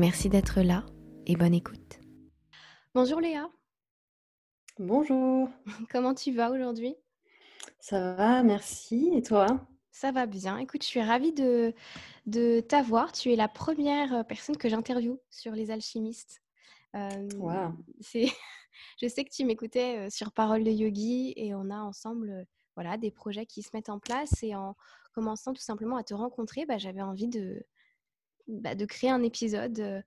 Merci 0.00 0.30
d'être 0.30 0.62
là 0.62 0.86
et 1.26 1.36
bonne 1.36 1.52
écoute. 1.52 2.00
Bonjour 2.94 3.20
Léa. 3.20 3.50
Bonjour. 4.78 5.50
Comment 5.90 6.14
tu 6.14 6.32
vas 6.32 6.50
aujourd'hui? 6.50 6.96
Ça 7.80 8.14
va, 8.14 8.42
merci. 8.42 9.10
Et 9.12 9.20
toi? 9.20 9.46
Ça 9.90 10.10
va 10.10 10.24
bien. 10.24 10.56
Écoute, 10.56 10.82
je 10.84 10.88
suis 10.88 11.02
ravie 11.02 11.34
de, 11.34 11.74
de 12.24 12.60
t'avoir. 12.60 13.12
Tu 13.12 13.30
es 13.30 13.36
la 13.36 13.46
première 13.46 14.14
euh, 14.14 14.22
personne 14.22 14.56
que 14.56 14.70
j'interviewe 14.70 15.20
sur 15.28 15.52
les 15.52 15.70
alchimistes. 15.70 16.40
Euh, 16.96 17.28
je 18.00 19.06
sais 19.06 19.24
que 19.24 19.30
tu 19.30 19.44
m'écoutais 19.44 19.98
euh, 19.98 20.08
sur 20.08 20.32
Parole 20.32 20.64
de 20.64 20.70
Yogi 20.70 21.34
et 21.36 21.54
on 21.54 21.68
a 21.68 21.78
ensemble 21.78 22.46
voilà, 22.74 22.96
des 22.96 23.10
projets 23.10 23.44
qui 23.44 23.62
se 23.62 23.68
mettent 23.74 23.90
en 23.90 23.98
place. 23.98 24.42
Et 24.42 24.54
en 24.54 24.76
commençant 25.12 25.52
tout 25.52 25.60
simplement 25.60 25.98
à 25.98 26.04
te 26.04 26.14
rencontrer, 26.14 26.64
bah, 26.64 26.78
j'avais 26.78 27.02
envie 27.02 27.28
de, 27.28 27.62
bah, 28.50 28.74
de 28.74 28.84
créer 28.84 29.10
un 29.10 29.22
épisode 29.22 29.78
euh, 29.80 30.02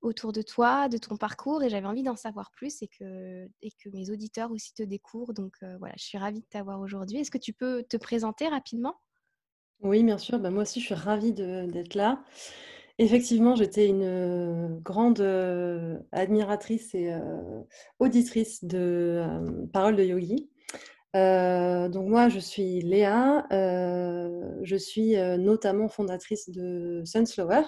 autour 0.00 0.32
de 0.32 0.42
toi, 0.42 0.88
de 0.88 0.98
ton 0.98 1.16
parcours, 1.16 1.62
et 1.62 1.68
j'avais 1.68 1.86
envie 1.86 2.04
d'en 2.04 2.16
savoir 2.16 2.50
plus 2.52 2.82
et 2.82 2.88
que, 2.88 3.48
mes 3.92 4.10
auditeurs 4.10 4.52
aussi 4.52 4.72
te 4.72 4.82
découvrent. 4.82 5.32
Donc 5.32 5.56
euh, 5.62 5.76
voilà, 5.78 5.94
je 5.98 6.04
suis 6.04 6.18
ravie 6.18 6.40
de 6.40 6.46
t'avoir 6.46 6.80
aujourd'hui. 6.80 7.18
Est-ce 7.18 7.30
que 7.30 7.38
tu 7.38 7.52
peux 7.52 7.82
te 7.82 7.96
présenter 7.96 8.46
rapidement? 8.46 8.94
Oui, 9.80 10.04
bien 10.04 10.18
sûr. 10.18 10.38
Bah, 10.38 10.50
moi 10.50 10.62
aussi, 10.62 10.80
je 10.80 10.86
suis 10.86 10.94
ravie 10.94 11.32
d'être 11.32 11.94
là. 11.94 12.22
Effectivement, 12.98 13.54
j'étais 13.54 13.86
une 13.86 14.02
euh, 14.02 14.68
grande 14.80 15.20
admiratrice 16.12 16.94
et 16.94 17.12
auditrice 17.98 18.64
de 18.64 19.24
Paroles 19.72 19.96
de 19.96 20.04
Yogi. 20.04 20.48
donc 21.14 22.08
moi, 22.08 22.28
je 22.28 22.38
suis 22.38 22.80
Léa, 22.82 23.46
je 23.50 24.76
suis 24.76 25.16
notamment 25.38 25.88
fondatrice 25.88 26.50
de 26.50 27.02
Sunflower, 27.04 27.62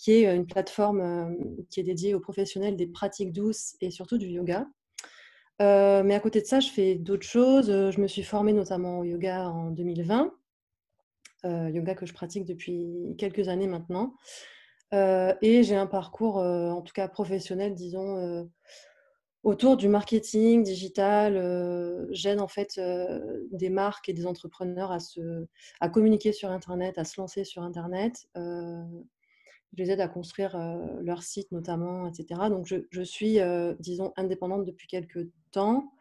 qui 0.00 0.12
est 0.12 0.34
une 0.34 0.46
plateforme 0.46 1.00
euh, 1.00 1.64
qui 1.68 1.78
est 1.78 1.82
dédiée 1.82 2.14
aux 2.14 2.20
professionnels 2.20 2.74
des 2.74 2.86
pratiques 2.86 3.32
douces 3.32 3.76
et 3.82 3.90
surtout 3.90 4.16
du 4.16 4.28
yoga. 4.28 4.66
Euh, 5.60 6.02
mais 6.02 6.14
à 6.14 6.20
côté 6.20 6.40
de 6.40 6.46
ça, 6.46 6.58
je 6.58 6.70
fais 6.70 6.94
d'autres 6.94 7.26
choses. 7.26 7.66
Je 7.66 8.00
me 8.00 8.08
suis 8.08 8.22
formée 8.22 8.54
notamment 8.54 9.00
au 9.00 9.04
yoga 9.04 9.50
en 9.50 9.70
2020, 9.70 10.32
euh, 11.44 11.70
yoga 11.70 11.94
que 11.94 12.06
je 12.06 12.14
pratique 12.14 12.46
depuis 12.46 13.14
quelques 13.18 13.48
années 13.48 13.66
maintenant. 13.66 14.14
et 14.92 15.62
j'ai 15.62 15.76
un 15.76 15.86
parcours, 15.86 16.36
en 16.38 16.80
tout 16.80 16.94
cas 16.94 17.06
professionnel, 17.06 17.74
disons, 17.74 18.48
autour 19.42 19.76
du 19.76 19.88
marketing 19.88 20.62
digital. 20.62 22.08
J'aide 22.10 22.40
en 22.40 22.48
fait 22.48 22.80
des 23.52 23.68
marques 23.68 24.08
et 24.08 24.14
des 24.14 24.26
entrepreneurs 24.26 24.90
à, 24.92 24.98
se, 24.98 25.46
à 25.80 25.90
communiquer 25.90 26.32
sur 26.32 26.50
Internet, 26.50 26.96
à 26.96 27.04
se 27.04 27.20
lancer 27.20 27.44
sur 27.44 27.62
Internet 27.62 28.26
je 29.76 29.82
les 29.82 29.90
aide 29.90 30.00
à 30.00 30.08
construire 30.08 30.56
leur 31.02 31.22
site 31.22 31.52
notamment, 31.52 32.08
etc. 32.08 32.40
Donc 32.48 32.66
je, 32.66 33.02
suis, 33.02 33.38
disons, 33.78 34.12
indépendante 34.16 34.64
depuis 34.64 34.86
quelques 34.88 35.28
temps. 35.52 35.92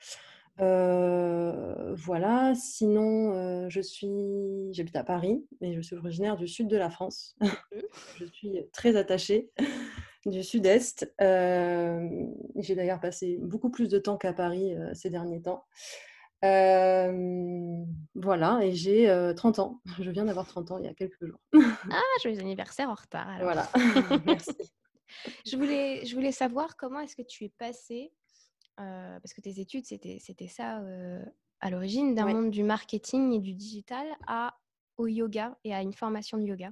voilà. 0.58 2.54
Sinon, 2.56 3.70
je 3.70 3.82
suis, 3.82 4.74
j'habite 4.74 4.96
à 4.96 5.04
Paris, 5.04 5.46
mais 5.62 5.74
je 5.74 5.82
suis 5.82 5.96
originaire 5.96 6.36
du 6.38 6.48
sud 6.48 6.68
de 6.68 6.78
la 6.78 6.90
France. 6.90 7.36
Mmh. 7.42 7.48
je 8.18 8.26
suis 8.26 8.54
très 8.74 8.96
attachée 8.96 9.50
du 10.26 10.44
sud-est. 10.44 11.14
J'ai 11.20 12.76
d'ailleurs 12.76 13.00
passé 13.00 13.38
beaucoup 13.42 13.70
plus 13.70 13.88
de 13.88 14.00
temps 14.00 14.18
qu'à 14.18 14.34
Paris 14.34 14.74
ces 14.94 15.10
derniers 15.10 15.42
temps 15.42 15.64
voilà, 18.16 18.60
et 18.64 18.74
j'ai 18.74 19.34
30 19.36 19.60
ans. 19.60 19.82
Je 20.00 20.10
viens 20.10 20.26
d'avoir 20.26 20.48
30 20.48 20.72
ans 20.72 20.78
il 20.78 20.86
y 20.86 20.88
a 20.88 20.94
quelques 20.94 21.26
jours. 21.26 21.40
ah, 21.92 22.02
joyeux 22.22 22.40
anniversaire 22.40 22.90
en 22.90 22.96
retard. 22.96 23.38
Voilà, 23.42 23.68
merci. 24.26 24.56
Je 25.46 25.58
voulais, 25.58 26.06
je 26.06 26.16
voulais 26.16 26.32
savoir 26.32 26.78
comment 26.78 27.00
est-ce 27.00 27.16
que 27.16 27.24
tu 27.24 27.46
es 27.46 27.50
passé, 27.58 28.14
parce 28.78 29.34
que 29.34 29.42
tes 29.42 29.60
études, 29.60 29.86
c'était, 29.86 30.20
c'était 30.22 30.48
ça 30.48 30.82
à 31.60 31.70
l'origine, 31.70 32.16
d'un 32.16 32.26
monde 32.26 32.52
du 32.52 32.64
marketing 32.64 33.34
et 33.34 33.40
du 33.40 33.54
digital 33.54 34.08
à, 34.28 34.56
au 34.98 35.08
yoga 35.08 35.58
et 35.64 35.74
à 35.74 35.82
une 35.82 35.94
formation 35.94 36.38
de 36.38 36.44
yoga. 36.44 36.72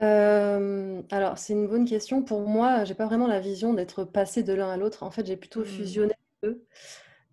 alors, 0.00 1.38
c'est 1.38 1.54
une 1.54 1.68
bonne 1.68 1.86
question. 1.86 2.22
Pour 2.22 2.40
moi, 2.40 2.84
j'ai 2.84 2.94
pas 2.94 3.06
vraiment 3.06 3.28
la 3.28 3.40
vision 3.40 3.72
d'être 3.72 4.04
passé 4.04 4.42
de 4.42 4.52
l'un 4.52 4.68
à 4.68 4.76
l'autre. 4.76 5.04
En 5.04 5.10
fait, 5.10 5.24
j'ai 5.24 5.36
plutôt 5.36 5.60
mmh. 5.60 5.66
fusionné 5.66 6.14
les 6.42 6.48
deux. 6.48 6.66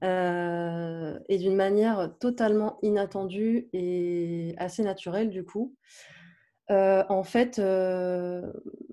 Euh, 0.03 1.17
et 1.29 1.37
d'une 1.37 1.55
manière 1.55 2.13
totalement 2.19 2.77
inattendue 2.81 3.69
et 3.71 4.53
assez 4.57 4.83
naturelle 4.83 5.29
du 5.29 5.43
coup. 5.45 5.75
Euh, 6.71 7.03
en 7.09 7.23
fait, 7.23 7.59
euh, 7.59 8.41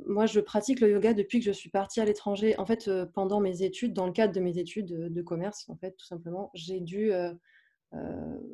moi, 0.07 0.27
je 0.27 0.41
pratique 0.41 0.81
le 0.81 0.91
yoga 0.91 1.15
depuis 1.15 1.41
que 1.41 1.45
je 1.45 1.53
suis 1.53 1.71
partie 1.71 2.01
à 2.01 2.05
l'étranger. 2.05 2.55
En 2.59 2.67
fait, 2.67 2.91
pendant 3.15 3.41
mes 3.41 3.63
études, 3.63 3.95
dans 3.95 4.07
le 4.07 4.13
cadre 4.13 4.35
de 4.35 4.41
mes 4.41 4.59
études 4.59 4.87
de, 4.87 5.23
commerce, 5.23 5.69
en 5.69 5.77
fait, 5.77 5.93
tout 5.93 6.07
simplement, 6.07 6.51
j'ai 6.55 6.81
dû, 6.81 7.13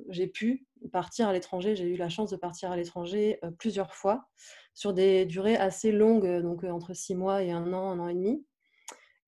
j'ai 0.09 0.29
pu 0.29 0.67
partir 0.93 1.29
à 1.29 1.33
l'étranger. 1.33 1.75
J'ai 1.75 1.89
eu 1.89 1.97
la 1.97 2.09
chance 2.09 2.31
de 2.31 2.37
partir 2.37 2.71
à 2.71 2.77
l'étranger 2.77 3.41
plusieurs 3.59 3.93
fois 3.93 4.29
sur 4.73 4.93
des 4.95 5.27
durées 5.27 5.57
assez 5.57 5.91
longues, 5.91 6.41
donc 6.41 6.63
entre 6.63 6.95
six 6.95 7.17
mois 7.17 7.43
et 7.43 7.51
un 7.51 7.73
an, 7.73 7.91
un 7.91 7.99
an 7.99 8.09
et 8.09 8.15
demi. 8.15 8.45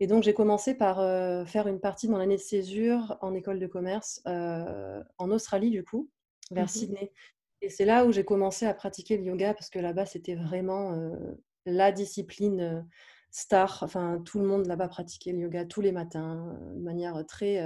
Et 0.03 0.07
donc, 0.07 0.23
j'ai 0.23 0.33
commencé 0.33 0.75
par 0.75 0.99
euh, 0.99 1.45
faire 1.45 1.69
une 1.69 1.79
partie 1.79 2.07
de 2.07 2.13
mon 2.13 2.19
année 2.19 2.37
de 2.37 2.41
césure 2.41 3.19
en 3.21 3.35
école 3.35 3.59
de 3.59 3.67
commerce 3.67 4.23
euh, 4.27 5.03
en 5.19 5.31
Australie, 5.31 5.71
du 5.71 5.85
coup, 5.85 6.09
vers 6.51 6.65
mmh 6.65 6.69
Sydney. 6.69 7.13
Et 7.61 7.69
c'est 7.69 7.85
là 7.85 8.07
où 8.07 8.13
j'ai 8.13 8.25
commencé 8.25 8.65
à 8.65 8.73
pratiquer 8.73 9.19
le 9.19 9.25
yoga 9.25 9.53
parce 9.53 9.69
que 9.69 9.79
là-bas, 9.79 10.07
c'était 10.07 10.35
vraiment 10.35 10.95
euh, 10.95 11.15
la 11.67 11.93
discipline 11.93 12.89
star. 13.31 13.83
Enfin, 13.83 14.23
tout 14.25 14.39
le 14.39 14.47
monde 14.47 14.67
là-bas 14.67 14.89
pratiquait 14.89 15.33
le 15.33 15.41
yoga 15.41 15.67
tous 15.67 15.83
les 15.83 15.93
matins 15.93 16.59
de 16.75 16.81
manière 16.81 17.23
très, 17.27 17.63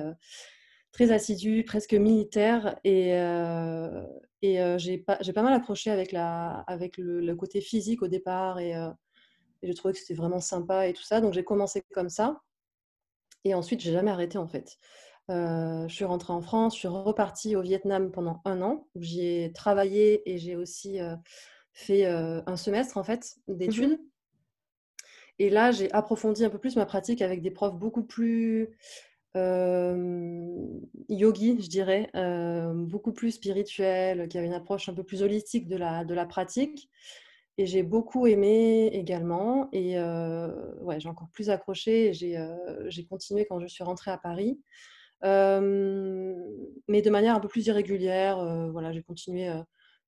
très 0.91 1.13
assidue, 1.13 1.63
presque 1.63 1.95
militaire. 1.95 2.81
Et, 2.83 3.11
et 4.43 4.79
j'ai 4.79 4.99
pas, 4.99 5.19
pas, 5.19 5.43
mal 5.43 5.53
accroché 5.53 5.93
avec, 5.93 6.11
la, 6.11 6.65
avec 6.67 6.99
le, 6.99 7.21
le, 7.21 7.37
côté 7.37 7.61
physique 7.61 8.03
au 8.03 8.09
départ 8.09 8.59
et 8.59 8.75
et 9.65 9.67
j'ai 9.67 9.75
trouvé 9.75 9.95
que 9.95 10.01
c'était 10.01 10.15
vraiment 10.15 10.41
sympa 10.41 10.87
et 10.87 10.93
tout 10.93 11.03
ça. 11.03 11.23
Donc 11.23 11.33
j'ai 11.33 11.43
commencé 11.43 11.83
comme 11.95 12.11
ça. 12.11 12.43
Et 13.45 13.55
ensuite, 13.55 13.81
j'ai 13.81 13.93
jamais 13.93 14.11
arrêté 14.11 14.37
en 14.37 14.47
fait. 14.47 14.79
Euh, 15.31 15.89
je 15.89 15.95
suis 15.95 16.05
rentrée 16.05 16.35
en 16.35 16.43
France, 16.43 16.75
je 16.75 16.81
suis 16.81 16.89
repartie 16.89 17.57
au 17.57 17.63
Vietnam 17.63 18.13
pendant 18.13 18.43
un 18.45 18.61
an 18.61 18.87
où 18.95 19.03
j'y 19.03 19.27
ai 19.27 19.53
travaillé 19.55 20.31
et 20.31 20.37
j'ai 20.37 20.55
aussi 20.55 21.01
euh, 21.01 21.17
fait 21.73 22.05
euh, 22.05 22.43
un 22.47 22.59
semestre 22.59 22.99
en 22.99 23.05
fait 23.05 23.37
d'études. 23.49 23.93
Mmh 23.93 23.99
et 25.41 25.51
là, 25.51 25.73
j'ai 25.73 25.91
approfondi 25.91 26.45
un 26.45 26.49
peu 26.49 26.59
plus 26.59 26.77
ma 26.77 26.87
pratique 26.87 27.21
avec 27.21 27.43
des 27.43 27.51
profs 27.51 27.75
beaucoup 27.75 28.05
plus 28.05 28.69
yogi, 29.35 31.61
je 31.61 31.69
dirais, 31.69 32.09
beaucoup 32.73 33.13
plus 33.13 33.33
spirituels, 33.33 34.29
qui 34.29 34.39
avaient 34.39 34.47
une 34.47 34.55
approche 34.55 34.89
un 34.89 34.95
peu 34.95 35.03
plus 35.03 35.25
holistique 35.25 35.67
de 35.67 35.77
la, 35.77 36.05
de 36.05 36.15
la 36.15 36.25
pratique. 36.25 36.89
Et 37.57 37.67
j'ai 37.67 37.83
beaucoup 37.83 38.27
aimé 38.27 38.87
également. 38.93 39.69
Et 39.73 39.99
ouais, 39.99 40.99
j'ai 40.99 41.09
encore 41.09 41.29
plus 41.33 41.51
accroché. 41.51 42.13
J'ai 42.13 43.07
continué 43.09 43.47
quand 43.47 43.61
je 43.61 43.67
suis 43.67 43.85
rentrée 43.85 44.11
à 44.11 44.19
Paris. 44.19 44.61
mais 45.23 47.03
de 47.03 47.11
manière 47.11 47.35
un 47.35 47.41
peu 47.41 47.49
plus 47.49 47.67
irrégulière. 47.67 48.71
voilà, 48.73 48.93
j'ai 48.93 49.03
continué 49.03 49.53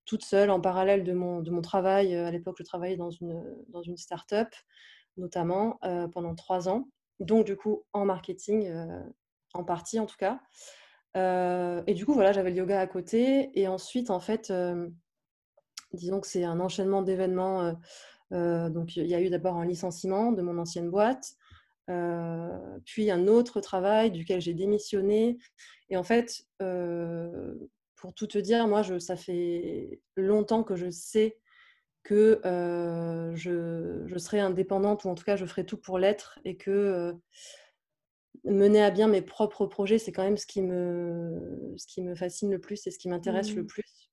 toute 0.04 0.24
seule 0.24 0.50
en 0.50 0.60
parallèle 0.60 1.04
de 1.04 1.12
mon, 1.12 1.40
de 1.40 1.50
mon 1.50 1.62
travail. 1.62 2.16
À 2.16 2.30
l'époque, 2.30 2.56
je 2.58 2.64
travaillais 2.64 2.96
dans 2.96 3.10
une, 3.10 3.44
dans 3.68 3.82
une 3.82 3.96
start-up, 3.96 4.48
notamment, 5.16 5.78
pendant 6.12 6.34
trois 6.34 6.68
ans. 6.68 6.88
Donc, 7.20 7.46
du 7.46 7.56
coup, 7.56 7.84
en 7.92 8.04
marketing, 8.04 8.72
en 9.54 9.64
partie 9.64 10.00
en 10.00 10.06
tout 10.06 10.16
cas. 10.18 10.40
et 11.14 11.94
du 11.94 12.04
coup, 12.04 12.12
voilà, 12.12 12.32
j'avais 12.32 12.50
le 12.50 12.56
yoga 12.56 12.80
à 12.80 12.88
côté. 12.88 13.50
Et 13.58 13.68
ensuite, 13.68 14.10
en 14.10 14.18
fait, 14.18 14.52
disons 15.92 16.20
que 16.20 16.26
c'est 16.26 16.44
un 16.44 16.60
enchaînement 16.60 17.02
d'événements. 17.02 17.62
Euh, 17.62 17.72
euh, 18.32 18.68
donc, 18.70 18.96
il 18.96 19.06
y 19.06 19.14
a 19.14 19.20
eu 19.20 19.30
d'abord 19.30 19.56
un 19.56 19.66
licenciement 19.66 20.32
de 20.32 20.42
mon 20.42 20.58
ancienne 20.58 20.90
boîte, 20.90 21.34
euh, 21.90 22.78
puis 22.84 23.10
un 23.10 23.26
autre 23.26 23.60
travail 23.60 24.10
duquel 24.10 24.40
j'ai 24.40 24.54
démissionné. 24.54 25.38
Et 25.88 25.96
en 25.96 26.02
fait, 26.02 26.46
pour 27.94 28.14
tout 28.14 28.26
te 28.26 28.38
dire, 28.38 28.66
moi, 28.66 28.82
je, 28.82 28.98
ça 28.98 29.16
fait 29.16 30.00
longtemps 30.16 30.64
que 30.64 30.76
je 30.76 30.90
sais 30.90 31.38
que 32.02 32.40
je, 33.34 34.04
je, 34.06 34.18
serai 34.18 34.38
indépendante 34.38 35.04
ou 35.04 35.08
en 35.08 35.16
tout 35.16 35.24
cas 35.24 35.34
je 35.34 35.44
ferai 35.44 35.66
tout 35.66 35.76
pour 35.76 35.98
l'être 35.98 36.38
et 36.44 36.56
que 36.56 37.16
mener 38.44 38.82
à 38.82 38.90
bien 38.90 39.08
mes 39.08 39.22
propres 39.22 39.66
projets, 39.66 39.98
c'est 39.98 40.12
quand 40.12 40.22
même 40.22 40.36
ce 40.36 40.46
qui 40.46 40.62
me, 40.62 41.74
ce 41.76 41.86
qui 41.86 42.02
me 42.02 42.14
fascine 42.14 42.50
le 42.50 42.60
plus 42.60 42.86
et 42.86 42.90
ce 42.90 42.98
qui 42.98 43.08
m'intéresse 43.08 43.54
le 43.54 43.62
mmh. 43.62 43.66
plus. 43.66 44.05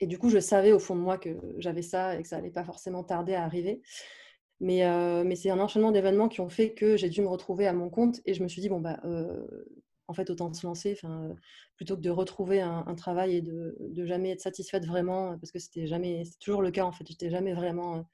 Et 0.00 0.06
du 0.06 0.18
coup, 0.18 0.30
je 0.30 0.38
savais 0.38 0.72
au 0.72 0.78
fond 0.78 0.96
de 0.96 1.00
moi 1.00 1.18
que 1.18 1.30
j'avais 1.58 1.82
ça 1.82 2.16
et 2.16 2.22
que 2.22 2.28
ça 2.28 2.36
n'allait 2.36 2.50
pas 2.50 2.64
forcément 2.64 3.04
tarder 3.04 3.34
à 3.34 3.44
arriver. 3.44 3.82
Mais, 4.60 4.82
mais 5.24 5.36
c'est 5.36 5.50
un 5.50 5.58
enchaînement 5.58 5.90
d'événements 5.90 6.28
qui 6.28 6.40
ont 6.40 6.48
fait 6.48 6.72
que 6.74 6.96
j'ai 6.96 7.08
dû 7.08 7.22
me 7.22 7.28
retrouver 7.28 7.66
à 7.66 7.72
mon 7.72 7.88
compte 7.90 8.20
et 8.26 8.34
je 8.34 8.42
me 8.42 8.48
suis 8.48 8.60
dit, 8.60 8.68
bon, 8.68 8.80
bah, 8.80 9.00
en 10.06 10.12
fait, 10.12 10.28
autant 10.28 10.52
se 10.52 10.66
lancer, 10.66 10.98
plutôt 11.76 11.96
que 11.96 12.00
de 12.00 12.10
retrouver 12.10 12.60
un, 12.60 12.94
travail 12.94 13.36
et 13.36 13.42
de, 13.42 14.04
jamais 14.04 14.30
être 14.30 14.40
satisfaite 14.40 14.84
vraiment, 14.84 15.38
parce 15.38 15.52
que 15.52 15.58
c'était 15.58 15.86
jamais, 15.86 16.24
toujours 16.40 16.62
le 16.62 16.70
cas 16.70 16.84
en 16.84 16.92
fait, 16.92 17.06
j'étais 17.06 17.30
jamais 17.30 17.54
vraiment 17.54 18.04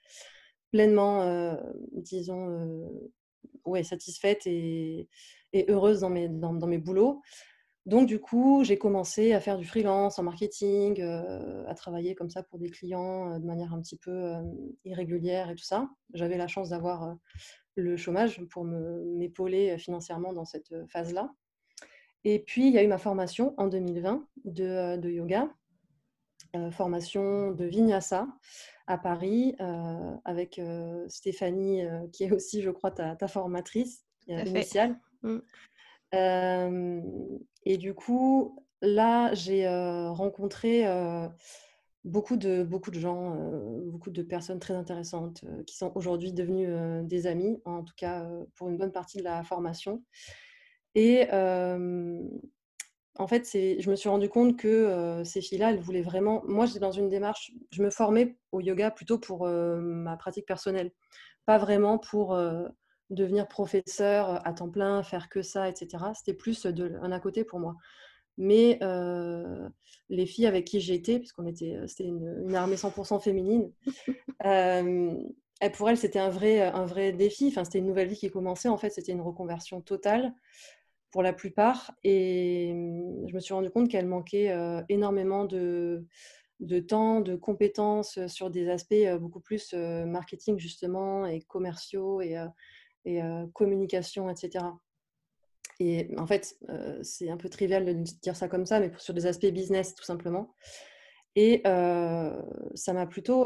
pleinement, 0.70 1.56
disons, 1.92 2.86
ouais, 3.64 3.82
satisfaite 3.82 4.46
et, 4.46 5.08
heureuse 5.68 6.00
dans 6.00 6.10
mes, 6.10 6.28
dans, 6.28 6.66
mes 6.66 6.78
boulots. 6.78 7.22
Donc, 7.86 8.06
du 8.08 8.20
coup, 8.20 8.64
j'ai 8.64 8.78
commencé 8.78 9.32
à 9.32 9.40
faire 9.40 9.56
du 9.56 9.64
freelance 9.64 10.18
en 10.18 10.24
marketing, 10.24 11.00
à 11.00 11.74
travailler 11.74 12.14
comme 12.14 12.30
ça 12.30 12.42
pour 12.42 12.58
des 12.58 12.68
clients 12.68 13.38
de 13.38 13.46
manière 13.46 13.72
un 13.72 13.80
petit 13.80 13.96
peu 13.96 14.32
irrégulière 14.84 15.50
et 15.50 15.54
tout 15.54 15.64
ça. 15.64 15.88
J'avais 16.12 16.36
la 16.36 16.48
chance 16.48 16.70
d'avoir 16.70 17.16
le 17.76 17.96
chômage 17.96 18.44
pour 18.50 18.64
m'épauler 18.64 19.78
financièrement 19.78 20.32
dans 20.32 20.44
cette 20.44 20.74
phase-là. 20.88 21.32
Et 22.24 22.40
puis, 22.40 22.66
il 22.66 22.72
y 22.72 22.78
a 22.78 22.82
eu 22.82 22.88
ma 22.88 22.98
formation 22.98 23.54
en 23.56 23.68
2020 23.68 24.26
de, 24.46 24.96
de 24.96 25.08
yoga, 25.08 25.48
formation 26.72 27.52
de 27.52 27.64
Vinyasa, 27.64 28.26
à 28.86 28.98
Paris 28.98 29.54
euh, 29.60 30.14
avec 30.24 30.58
euh, 30.58 31.04
Stéphanie, 31.08 31.84
euh, 31.84 32.06
qui 32.12 32.24
est 32.24 32.32
aussi, 32.32 32.62
je 32.62 32.70
crois, 32.70 32.90
ta, 32.90 33.28
formatrice 33.28 34.04
initiale. 34.28 34.98
Mm. 35.22 35.38
Et 36.12 37.76
du 37.78 37.94
coup, 37.94 38.64
là, 38.82 39.34
j'ai 39.34 39.68
rencontré 39.68 40.84
beaucoup, 42.04 42.36
de, 42.36 42.62
beaucoup 42.62 42.90
de 42.90 43.00
gens, 43.00 43.36
beaucoup 43.86 44.10
de 44.10 44.22
personnes 44.22 44.60
très 44.60 44.74
intéressantes 44.74 45.44
qui 45.66 45.76
sont 45.76 45.92
aujourd'hui 45.94 46.32
devenues 46.32 47.04
des 47.04 47.26
amis, 47.26 47.60
en 47.64 47.82
tout 47.82 47.94
cas 47.96 48.28
pour 48.54 48.68
une 48.68 48.76
bonne 48.76 48.92
partie 48.92 49.18
de 49.18 49.24
la 49.24 49.42
formation. 49.42 50.02
Et 50.94 51.28
en 53.18 53.26
fait, 53.28 53.48
je 53.52 53.90
me 53.90 53.96
suis 53.96 54.08
rendu 54.08 54.28
compte 54.28 54.56
que 54.56 55.22
ces 55.24 55.40
filles-là, 55.40 55.70
elles 55.70 55.80
voulaient 55.80 56.02
vraiment. 56.02 56.42
Moi, 56.46 56.66
j'étais 56.66 56.80
dans 56.80 56.92
une 56.92 57.08
démarche. 57.08 57.52
Je 57.70 57.82
me 57.82 57.90
formais 57.90 58.36
au 58.52 58.60
yoga 58.60 58.90
plutôt 58.90 59.18
pour 59.18 59.46
ma 59.48 60.16
pratique 60.16 60.46
personnelle, 60.46 60.92
pas 61.44 61.58
vraiment 61.58 61.98
pour 61.98 62.38
devenir 63.10 63.48
professeur 63.48 64.46
à 64.46 64.52
temps 64.52 64.68
plein, 64.68 65.02
faire 65.02 65.28
que 65.28 65.42
ça, 65.42 65.68
etc. 65.68 66.04
C'était 66.14 66.34
plus 66.34 66.66
de, 66.66 66.96
un 67.00 67.12
à 67.12 67.20
côté 67.20 67.44
pour 67.44 67.60
moi. 67.60 67.76
Mais 68.38 68.78
les 70.08 70.26
filles 70.26 70.46
avec 70.46 70.66
qui 70.66 70.80
j'étais, 70.80 71.18
puisqu'on 71.18 71.46
était, 71.46 71.78
c'était 71.86 72.04
une, 72.04 72.54
armée 72.54 72.76
100% 72.76 73.20
féminine, 73.22 73.72
pour 75.72 75.88
elles, 75.88 75.96
c'était 75.96 76.18
un 76.18 76.28
vrai, 76.28 76.60
un 76.60 76.84
vrai 76.84 77.12
défi. 77.12 77.48
Enfin, 77.48 77.64
c'était 77.64 77.78
une 77.78 77.86
nouvelle 77.86 78.08
vie 78.08 78.16
qui 78.16 78.30
commençait. 78.30 78.68
En 78.68 78.76
fait, 78.76 78.90
c'était 78.90 79.12
une 79.12 79.22
reconversion 79.22 79.80
totale 79.80 80.34
pour 81.10 81.22
la 81.22 81.32
plupart. 81.32 81.92
Et 82.04 82.74
mmh, 82.74 83.28
je 83.28 83.34
me 83.34 83.40
suis 83.40 83.54
rendu 83.54 83.70
compte 83.70 83.88
qu'elle 83.88 84.06
manquait 84.06 84.54
énormément 84.90 85.46
de, 85.46 86.04
de, 86.60 86.78
temps, 86.78 87.20
de 87.20 87.36
compétences 87.36 88.26
sur 88.26 88.50
des 88.50 88.68
aspects 88.68 88.94
beaucoup 89.18 89.40
plus 89.40 89.72
marketing 89.72 90.58
justement 90.58 91.24
et 91.26 91.40
commerciaux 91.40 92.20
et, 92.20 92.36
et 93.06 93.20
communication, 93.54 94.28
etc. 94.28 94.64
Et 95.80 96.08
en 96.18 96.26
fait, 96.26 96.58
c'est 97.02 97.30
un 97.30 97.36
peu 97.36 97.48
trivial 97.48 97.84
de 97.84 97.92
dire 97.92 98.36
ça 98.36 98.48
comme 98.48 98.66
ça, 98.66 98.80
mais 98.80 98.90
sur 98.98 99.14
des 99.14 99.26
aspects 99.26 99.46
business 99.46 99.94
tout 99.94 100.04
simplement. 100.04 100.54
Et 101.34 101.62
ça 101.64 102.92
m'a 102.92 103.06
plutôt 103.06 103.44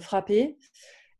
frappé. 0.00 0.58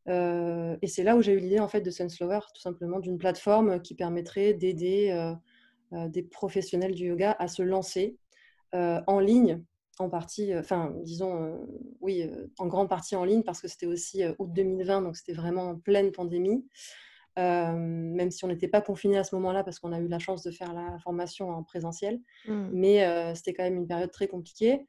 et 0.08 0.86
c'est 0.86 1.02
là 1.04 1.16
où 1.16 1.22
j'ai 1.22 1.32
eu 1.32 1.38
l'idée 1.38 1.60
en 1.60 1.68
fait 1.68 1.80
de 1.80 1.90
Senslower, 1.90 2.40
tout 2.54 2.60
simplement 2.60 3.00
d'une 3.00 3.18
plateforme 3.18 3.80
qui 3.80 3.94
permettrait 3.94 4.52
d'aider 4.52 5.36
euh, 5.92 6.08
des 6.08 6.24
professionnels 6.24 6.94
du 6.96 7.06
yoga 7.06 7.36
à 7.38 7.46
se 7.46 7.62
lancer 7.62 8.18
euh, 8.74 9.00
en 9.06 9.20
ligne, 9.20 9.62
en 10.00 10.10
partie, 10.10 10.52
euh, 10.52 10.58
enfin, 10.58 10.92
disons, 11.04 11.60
oui, 12.00 12.28
en 12.58 12.66
grande 12.66 12.88
partie 12.88 13.14
en 13.14 13.24
ligne, 13.24 13.44
parce 13.44 13.60
que 13.60 13.68
c'était 13.68 13.86
aussi 13.86 14.24
août 14.38 14.52
2020, 14.52 15.02
donc 15.02 15.16
c'était 15.16 15.32
vraiment 15.32 15.70
en 15.70 15.76
pleine 15.78 16.10
pandémie. 16.10 16.66
Même 17.36 18.30
si 18.30 18.44
on 18.44 18.48
n'était 18.48 18.68
pas 18.68 18.80
confiné 18.80 19.18
à 19.18 19.24
ce 19.24 19.34
moment-là 19.34 19.62
parce 19.64 19.78
qu'on 19.78 19.92
a 19.92 20.00
eu 20.00 20.08
la 20.08 20.18
chance 20.18 20.42
de 20.42 20.50
faire 20.50 20.72
la 20.72 20.98
formation 20.98 21.50
en 21.50 21.62
présentiel. 21.62 22.20
Mmh. 22.48 22.68
Mais 22.72 23.34
c'était 23.34 23.52
quand 23.52 23.64
même 23.64 23.76
une 23.76 23.86
période 23.86 24.10
très 24.10 24.26
compliquée. 24.28 24.86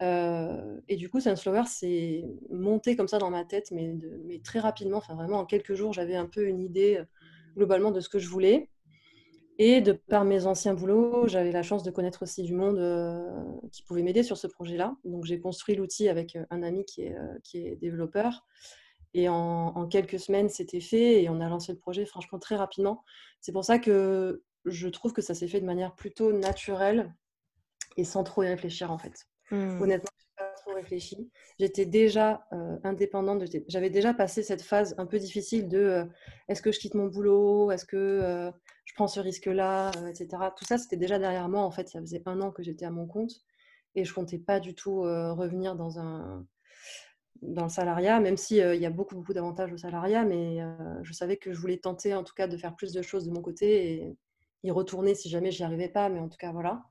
et 0.00 0.96
du 0.96 1.08
coup, 1.08 1.20
Sunslower 1.20 1.64
s'est 1.66 2.24
monté 2.50 2.96
comme 2.96 3.08
ça 3.08 3.18
dans 3.18 3.30
ma 3.30 3.44
tête, 3.44 3.70
mais, 3.70 3.94
mais 4.26 4.40
très 4.40 4.60
rapidement, 4.60 4.98
enfin 4.98 5.14
vraiment 5.14 5.38
en 5.38 5.46
quelques 5.46 5.74
jours, 5.74 5.92
j'avais 5.92 6.16
un 6.16 6.26
peu 6.26 6.46
une 6.46 6.60
idée 6.60 7.02
globalement 7.56 7.90
de 7.90 8.00
ce 8.00 8.08
que 8.08 8.18
je 8.18 8.28
voulais. 8.28 8.68
Et 9.58 9.80
de 9.80 9.92
par 9.92 10.26
mes 10.26 10.46
anciens 10.46 10.74
boulots, 10.74 11.28
j'avais 11.28 11.50
la 11.50 11.62
chance 11.62 11.82
de 11.82 11.90
connaître 11.90 12.22
aussi 12.24 12.42
du 12.42 12.52
monde 12.52 12.78
qui 13.72 13.82
pouvait 13.82 14.02
m'aider 14.02 14.22
sur 14.22 14.36
ce 14.36 14.46
projet-là. 14.46 14.94
Donc 15.04 15.24
j'ai 15.24 15.40
construit 15.40 15.76
l'outil 15.76 16.10
avec 16.10 16.36
un 16.50 16.62
ami 16.62 16.84
qui 16.84 17.02
est, 17.04 17.16
qui 17.42 17.66
est 17.66 17.76
développeur. 17.76 18.44
Et 19.16 19.28
en, 19.30 19.86
quelques 19.86 20.20
semaines, 20.20 20.50
c'était 20.50 20.80
fait 20.80 21.22
et 21.22 21.30
on 21.30 21.40
a 21.40 21.48
lancé 21.48 21.72
le 21.72 21.78
projet 21.78 22.04
franchement 22.04 22.38
très 22.38 22.54
rapidement. 22.54 23.02
C'est 23.40 23.52
pour 23.52 23.64
ça 23.64 23.78
que 23.78 24.42
je 24.66 24.88
trouve 24.88 25.12
que 25.12 25.22
ça 25.22 25.34
s'est 25.34 25.48
fait 25.48 25.60
de 25.60 25.66
manière 25.66 25.94
plutôt 25.94 26.32
naturelle 26.32 27.14
et 27.96 28.04
sans 28.04 28.24
trop 28.24 28.42
y 28.42 28.48
réfléchir 28.48 28.90
en 28.90 28.98
fait. 28.98 29.26
Mmh. 29.50 29.80
Honnêtement, 29.80 30.10
je 30.18 30.24
n'ai 30.24 30.48
pas 30.48 30.54
trop 30.56 30.74
réfléchi. 30.74 31.30
J'étais 31.58 31.86
déjà 31.86 32.46
indépendante. 32.84 33.42
J'avais 33.68 33.90
déjà 33.90 34.12
passé 34.12 34.42
cette 34.42 34.62
phase 34.62 34.94
un 34.98 35.06
peu 35.06 35.18
difficile 35.18 35.66
de 35.68 36.06
est-ce 36.48 36.60
que 36.60 36.70
je 36.70 36.78
quitte 36.78 36.94
mon 36.94 37.06
boulot? 37.06 37.70
Est-ce 37.70 37.86
que 37.86 38.52
je 38.86 38.94
prends 38.94 39.08
ce 39.08 39.20
risque-là, 39.20 39.90
euh, 39.98 40.06
etc. 40.06 40.28
Tout 40.56 40.64
ça, 40.64 40.78
c'était 40.78 40.96
déjà 40.96 41.18
derrière 41.18 41.48
moi. 41.48 41.62
En 41.62 41.70
fait, 41.70 41.88
ça 41.88 42.00
faisait 42.00 42.22
un 42.24 42.40
an 42.40 42.50
que 42.50 42.62
j'étais 42.62 42.86
à 42.86 42.90
mon 42.90 43.06
compte 43.06 43.32
et 43.94 44.04
je 44.04 44.14
comptais 44.14 44.38
pas 44.38 44.60
du 44.60 44.74
tout 44.74 45.04
euh, 45.04 45.32
revenir 45.32 45.74
dans 45.74 45.98
un 45.98 46.46
dans 47.42 47.64
le 47.64 47.68
salariat, 47.68 48.20
même 48.20 48.36
s'il 48.36 48.60
euh, 48.60 48.74
y 48.74 48.86
a 48.86 48.90
beaucoup, 48.90 49.14
beaucoup 49.14 49.32
d'avantages 49.32 49.72
au 49.72 49.76
salariat, 49.76 50.24
mais 50.24 50.58
je 51.02 51.12
savais 51.12 51.36
que 51.36 51.52
je 51.52 51.58
voulais 51.58 51.78
tenter 51.78 52.14
en 52.14 52.24
tout 52.24 52.34
cas 52.34 52.46
de 52.46 52.56
faire 52.56 52.74
plus 52.74 52.92
de 52.92 53.02
choses 53.02 53.26
de 53.26 53.30
mon 53.30 53.42
côté 53.42 53.92
et 53.92 54.16
y 54.62 54.70
retourner 54.70 55.14
si 55.14 55.28
jamais 55.28 55.50
j'y 55.50 55.62
arrivais 55.62 55.88
pas, 55.88 56.08
mais 56.08 56.18
en 56.18 56.28
tout 56.28 56.38
cas 56.38 56.52
voilà. 56.52 56.82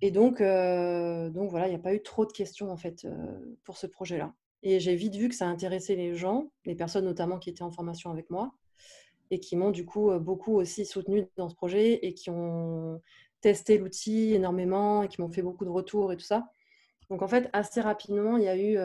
Et 0.00 0.10
donc, 0.10 0.38
donc 0.40 1.50
voilà, 1.50 1.66
il 1.66 1.70
n'y 1.70 1.76
a 1.76 1.80
pas 1.80 1.94
eu 1.94 2.02
trop 2.02 2.26
de 2.26 2.32
questions 2.32 2.70
en 2.70 2.76
fait 2.76 3.06
pour 3.64 3.76
ce 3.78 3.86
projet-là. 3.86 4.34
Et 4.62 4.80
j'ai 4.80 4.94
vite 4.94 5.16
vu 5.16 5.28
que 5.28 5.34
ça 5.34 5.46
intéressait 5.46 5.96
les 5.96 6.14
gens, 6.14 6.50
les 6.66 6.74
personnes 6.74 7.04
notamment 7.04 7.38
qui 7.38 7.50
étaient 7.50 7.62
en 7.62 7.70
formation 7.70 8.10
avec 8.10 8.30
moi 8.30 8.54
et 9.30 9.40
qui 9.40 9.56
m'ont 9.56 9.70
du 9.70 9.86
coup 9.86 10.10
beaucoup 10.20 10.54
aussi 10.54 10.84
soutenu 10.84 11.26
dans 11.36 11.48
ce 11.48 11.54
projet 11.54 12.06
et 12.06 12.14
qui 12.14 12.30
ont 12.30 13.00
testé 13.40 13.76
l'outil 13.76 14.32
énormément 14.32 15.02
et 15.02 15.08
qui 15.08 15.20
m'ont 15.20 15.30
fait 15.30 15.42
beaucoup 15.42 15.66
de 15.66 15.70
retours 15.70 16.12
et 16.12 16.16
tout 16.16 16.24
ça. 16.24 16.48
Donc 17.10 17.22
en 17.22 17.28
fait, 17.28 17.50
assez 17.52 17.80
rapidement, 17.80 18.36
il 18.36 18.44
y 18.44 18.48
a 18.48 18.56
eu 18.56 18.76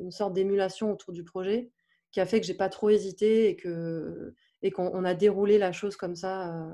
une 0.00 0.10
sorte 0.10 0.32
d'émulation 0.32 0.92
autour 0.92 1.12
du 1.12 1.24
projet 1.24 1.70
qui 2.10 2.20
a 2.20 2.26
fait 2.26 2.40
que 2.40 2.46
j'ai 2.46 2.54
pas 2.54 2.68
trop 2.68 2.90
hésité 2.90 3.48
et 3.48 3.56
que 3.56 4.34
et 4.62 4.70
qu'on 4.70 5.04
a 5.04 5.14
déroulé 5.14 5.58
la 5.58 5.72
chose 5.72 5.96
comme 5.96 6.16
ça 6.16 6.72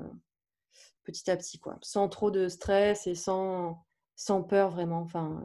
petit 1.03 1.29
à 1.29 1.37
petit 1.37 1.59
quoi, 1.59 1.77
sans 1.81 2.07
trop 2.09 2.31
de 2.31 2.47
stress 2.47 3.07
et 3.07 3.15
sans 3.15 3.83
sans 4.15 4.43
peur 4.43 4.69
vraiment. 4.69 5.01
Enfin 5.01 5.43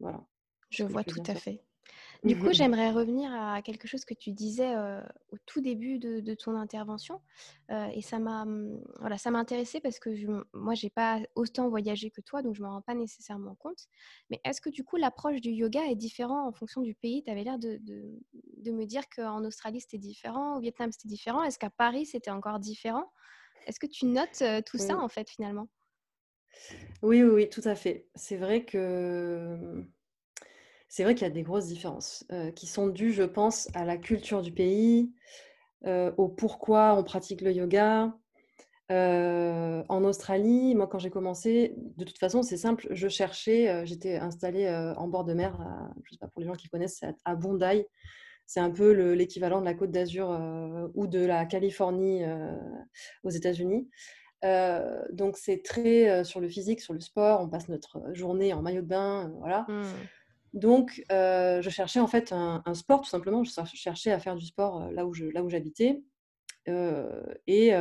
voilà. 0.00 0.24
Je 0.70 0.84
vois 0.84 1.04
tout 1.04 1.22
à 1.26 1.34
fait. 1.34 1.62
Du 2.24 2.36
coup, 2.36 2.48
j'aimerais 2.52 2.90
revenir 2.90 3.32
à 3.32 3.62
quelque 3.62 3.86
chose 3.86 4.04
que 4.04 4.14
tu 4.14 4.32
disais 4.32 4.74
au 5.30 5.36
tout 5.46 5.60
début 5.60 5.98
de, 5.98 6.34
ton 6.34 6.56
intervention. 6.56 7.20
et 7.70 8.02
ça 8.02 8.18
m'a 8.18 8.44
mmh, 8.44 8.80
voilà, 9.00 9.18
ça 9.18 9.30
intéressé 9.30 9.80
parce 9.80 9.98
que 9.98 10.14
je, 10.14 10.26
moi, 10.52 10.74
j'ai 10.74 10.90
pas 10.90 11.20
autant 11.34 11.68
voyagé 11.68 12.10
que 12.10 12.20
toi, 12.20 12.42
donc 12.42 12.54
je 12.54 12.62
ne 12.62 12.66
me 12.66 12.72
rends 12.72 12.82
pas 12.82 12.94
nécessairement 12.94 13.54
compte. 13.54 13.86
Mais 14.30 14.40
est-ce 14.44 14.60
que 14.60 14.70
du 14.70 14.84
coup, 14.84 14.96
l'approche 14.96 15.40
du 15.40 15.50
yoga 15.50 15.84
est 15.86 15.96
différente 15.96 16.48
en 16.48 16.52
fonction 16.52 16.82
du 16.82 16.94
pays? 16.94 17.22
Tu 17.22 17.30
avais 17.30 17.44
l'air 17.44 17.58
de, 17.58 17.78
de, 17.82 18.72
me 18.72 18.84
dire 18.84 19.08
qu'en 19.08 19.44
Australie, 19.44 19.80
c'était 19.80 19.98
différent, 19.98 20.56
au 20.56 20.60
Vietnam, 20.60 20.90
c'était 20.92 21.08
différent. 21.08 21.42
Est-ce 21.44 21.58
qu'à 21.58 21.70
Paris, 21.70 22.06
c'était 22.06 22.30
encore 22.30 22.58
différent? 22.58 23.10
Est-ce 23.66 23.78
que 23.78 23.86
tu 23.86 24.06
notes 24.06 24.42
tout 24.66 24.78
ça, 24.78 24.96
en 24.98 25.08
fait, 25.08 25.28
finalement? 25.28 25.68
Oui, 27.02 27.22
oui, 27.22 27.30
oui, 27.30 27.48
tout 27.48 27.62
à 27.64 27.74
fait. 27.74 28.08
C'est 28.14 28.36
vrai 28.36 28.64
que 28.64 29.84
c'est 30.98 31.04
vrai 31.04 31.14
qu'il 31.14 31.28
y 31.28 31.30
a 31.30 31.32
des 31.32 31.44
grosses 31.44 31.68
différences 31.68 32.26
euh, 32.32 32.50
qui 32.50 32.66
sont 32.66 32.88
dues, 32.88 33.12
je 33.12 33.22
pense, 33.22 33.68
à 33.72 33.84
la 33.84 33.96
culture 33.96 34.42
du 34.42 34.50
pays, 34.50 35.12
euh, 35.86 36.10
au 36.16 36.26
pourquoi 36.26 36.96
on 36.98 37.04
pratique 37.04 37.40
le 37.40 37.52
yoga, 37.52 38.12
en 38.90 40.02
Australie, 40.02 40.74
moi, 40.74 40.88
quand 40.88 40.98
j'ai 40.98 41.10
commencé, 41.10 41.72
de 41.76 42.04
toute 42.04 42.18
façon, 42.18 42.42
c'est 42.42 42.56
simple, 42.56 42.88
je 42.90 43.06
cherchais, 43.06 43.86
j'étais 43.86 44.16
installée 44.16 44.68
en 44.96 45.06
bord 45.06 45.22
de 45.22 45.34
mer, 45.34 45.56
je 46.02 46.10
ne 46.10 46.14
sais 46.14 46.18
pas 46.18 46.26
pour 46.26 46.40
les 46.40 46.48
gens 46.48 46.54
qui 46.54 46.68
connaissent, 46.68 46.96
c'est 46.98 47.14
à 47.24 47.36
Bondi. 47.36 47.84
C'est 48.46 48.60
un 48.60 48.70
peu 48.70 48.90
l'équivalent 49.12 49.60
de 49.60 49.66
la 49.66 49.74
Côte 49.74 49.92
d'Azur 49.92 50.30
ou 50.94 51.06
de 51.06 51.24
la 51.24 51.44
Californie 51.44 52.24
aux 53.22 53.30
États-Unis. 53.30 53.88
donc 55.12 55.36
c'est 55.36 55.62
très 55.62 56.24
sur 56.24 56.40
le 56.40 56.48
physique, 56.48 56.80
sur 56.80 56.94
le 56.94 57.00
sport. 57.00 57.42
On 57.42 57.48
passe 57.48 57.68
notre 57.68 58.00
journée 58.14 58.52
en 58.52 58.62
maillot 58.62 58.82
de 58.82 58.88
bain, 58.88 59.32
voilà. 59.38 59.64
Mmh. 59.68 59.84
Donc 60.58 61.02
je 61.10 61.68
cherchais 61.70 62.00
en 62.00 62.06
fait 62.06 62.32
un, 62.32 62.74
sport 62.74 63.00
tout 63.00 63.10
simplement. 63.10 63.44
Je 63.44 63.50
cherchais 63.74 64.12
à 64.12 64.18
faire 64.18 64.36
du 64.36 64.46
sport 64.46 64.90
là 64.92 65.06
où 65.06 65.12
là 65.14 65.42
où 65.42 65.48
j'habitais. 65.48 66.02
et 67.46 67.74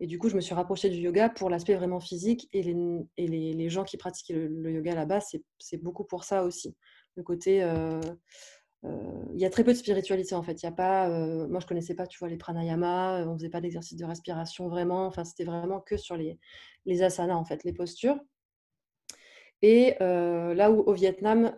et 0.00 0.06
du 0.06 0.18
coup, 0.18 0.30
je 0.30 0.34
me 0.34 0.40
suis 0.40 0.54
rapprochée 0.54 0.88
du 0.88 0.96
yoga 0.96 1.28
pour 1.28 1.50
l'aspect 1.50 1.74
vraiment 1.74 2.00
physique. 2.00 2.48
Et 2.54 2.62
les, 2.62 2.74
et 3.18 3.26
les, 3.28 3.68
gens 3.68 3.84
qui 3.84 3.98
pratiquent 3.98 4.34
le, 4.34 4.72
yoga 4.72 4.94
là-bas, 4.94 5.20
c'est 5.58 5.82
beaucoup 5.82 6.04
pour 6.04 6.24
ça 6.24 6.42
aussi. 6.42 6.74
Le 7.16 7.22
côté. 7.22 7.62
Euh, 7.62 8.00
euh, 8.84 9.24
il 9.34 9.40
y 9.40 9.44
a 9.44 9.50
très 9.50 9.62
peu 9.62 9.72
de 9.72 9.76
spiritualité 9.76 10.34
en 10.34 10.42
fait. 10.42 10.62
Y 10.62 10.66
a 10.66 10.72
pas, 10.72 11.10
euh, 11.10 11.46
moi, 11.48 11.60
je 11.60 11.66
connaissais 11.66 11.94
pas, 11.94 12.06
tu 12.06 12.18
vois, 12.18 12.30
les 12.30 12.38
pranayamas. 12.38 13.26
On 13.26 13.36
faisait 13.36 13.50
pas 13.50 13.60
d'exercice 13.60 13.98
de 13.98 14.06
respiration 14.06 14.68
vraiment. 14.68 15.04
Enfin, 15.04 15.24
c'était 15.24 15.44
vraiment 15.44 15.80
que 15.80 15.98
sur 15.98 16.16
les, 16.16 16.38
les 16.86 17.02
asanas 17.02 17.36
en 17.36 17.44
fait, 17.44 17.62
les 17.64 17.74
postures. 17.74 18.18
Et 19.62 19.96
là 20.00 20.70
où 20.70 20.80
au 20.80 20.92
Vietnam, 20.92 21.52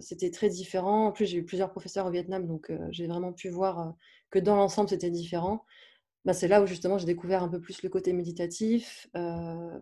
c'était 0.00 0.30
très 0.30 0.48
différent. 0.48 1.06
En 1.06 1.12
plus, 1.12 1.26
j'ai 1.26 1.38
eu 1.38 1.44
plusieurs 1.44 1.70
professeurs 1.70 2.06
au 2.06 2.10
Vietnam, 2.10 2.46
donc 2.46 2.70
j'ai 2.90 3.06
vraiment 3.06 3.32
pu 3.32 3.48
voir 3.48 3.94
que 4.30 4.38
dans 4.38 4.56
l'ensemble, 4.56 4.88
c'était 4.90 5.10
différent. 5.10 5.64
Bah, 6.24 6.32
c'est 6.32 6.48
là 6.48 6.62
où 6.62 6.66
justement 6.66 6.96
j'ai 6.96 7.04
découvert 7.04 7.42
un 7.42 7.48
peu 7.48 7.60
plus 7.60 7.82
le 7.82 7.90
côté 7.90 8.14
méditatif, 8.14 9.08
euh, 9.14 9.78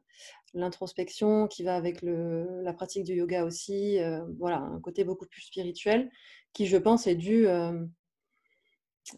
l'introspection 0.55 1.47
qui 1.47 1.63
va 1.63 1.77
avec 1.77 2.03
la 2.03 2.73
pratique 2.73 3.05
du 3.05 3.15
yoga 3.15 3.45
aussi, 3.45 4.01
euh, 4.01 4.25
voilà, 4.41 4.59
un 4.59 4.81
côté 4.81 5.05
beaucoup 5.05 5.27
plus 5.27 5.43
spirituel 5.43 6.11
qui, 6.53 6.67
je 6.67 6.77
pense, 6.77 7.07
est 7.07 7.15
dû 7.15 7.47
euh, 7.47 7.85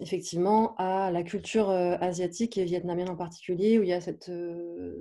effectivement 0.00 0.74
à 0.76 1.10
la 1.10 1.22
culture 1.22 1.70
asiatique 1.70 2.56
et 2.56 2.64
vietnamienne 2.64 3.10
en 3.10 3.16
particulier, 3.16 3.78
où 3.78 3.82
il 3.82 3.88
y 3.88 3.92
a 3.92 4.00
cette, 4.00 4.30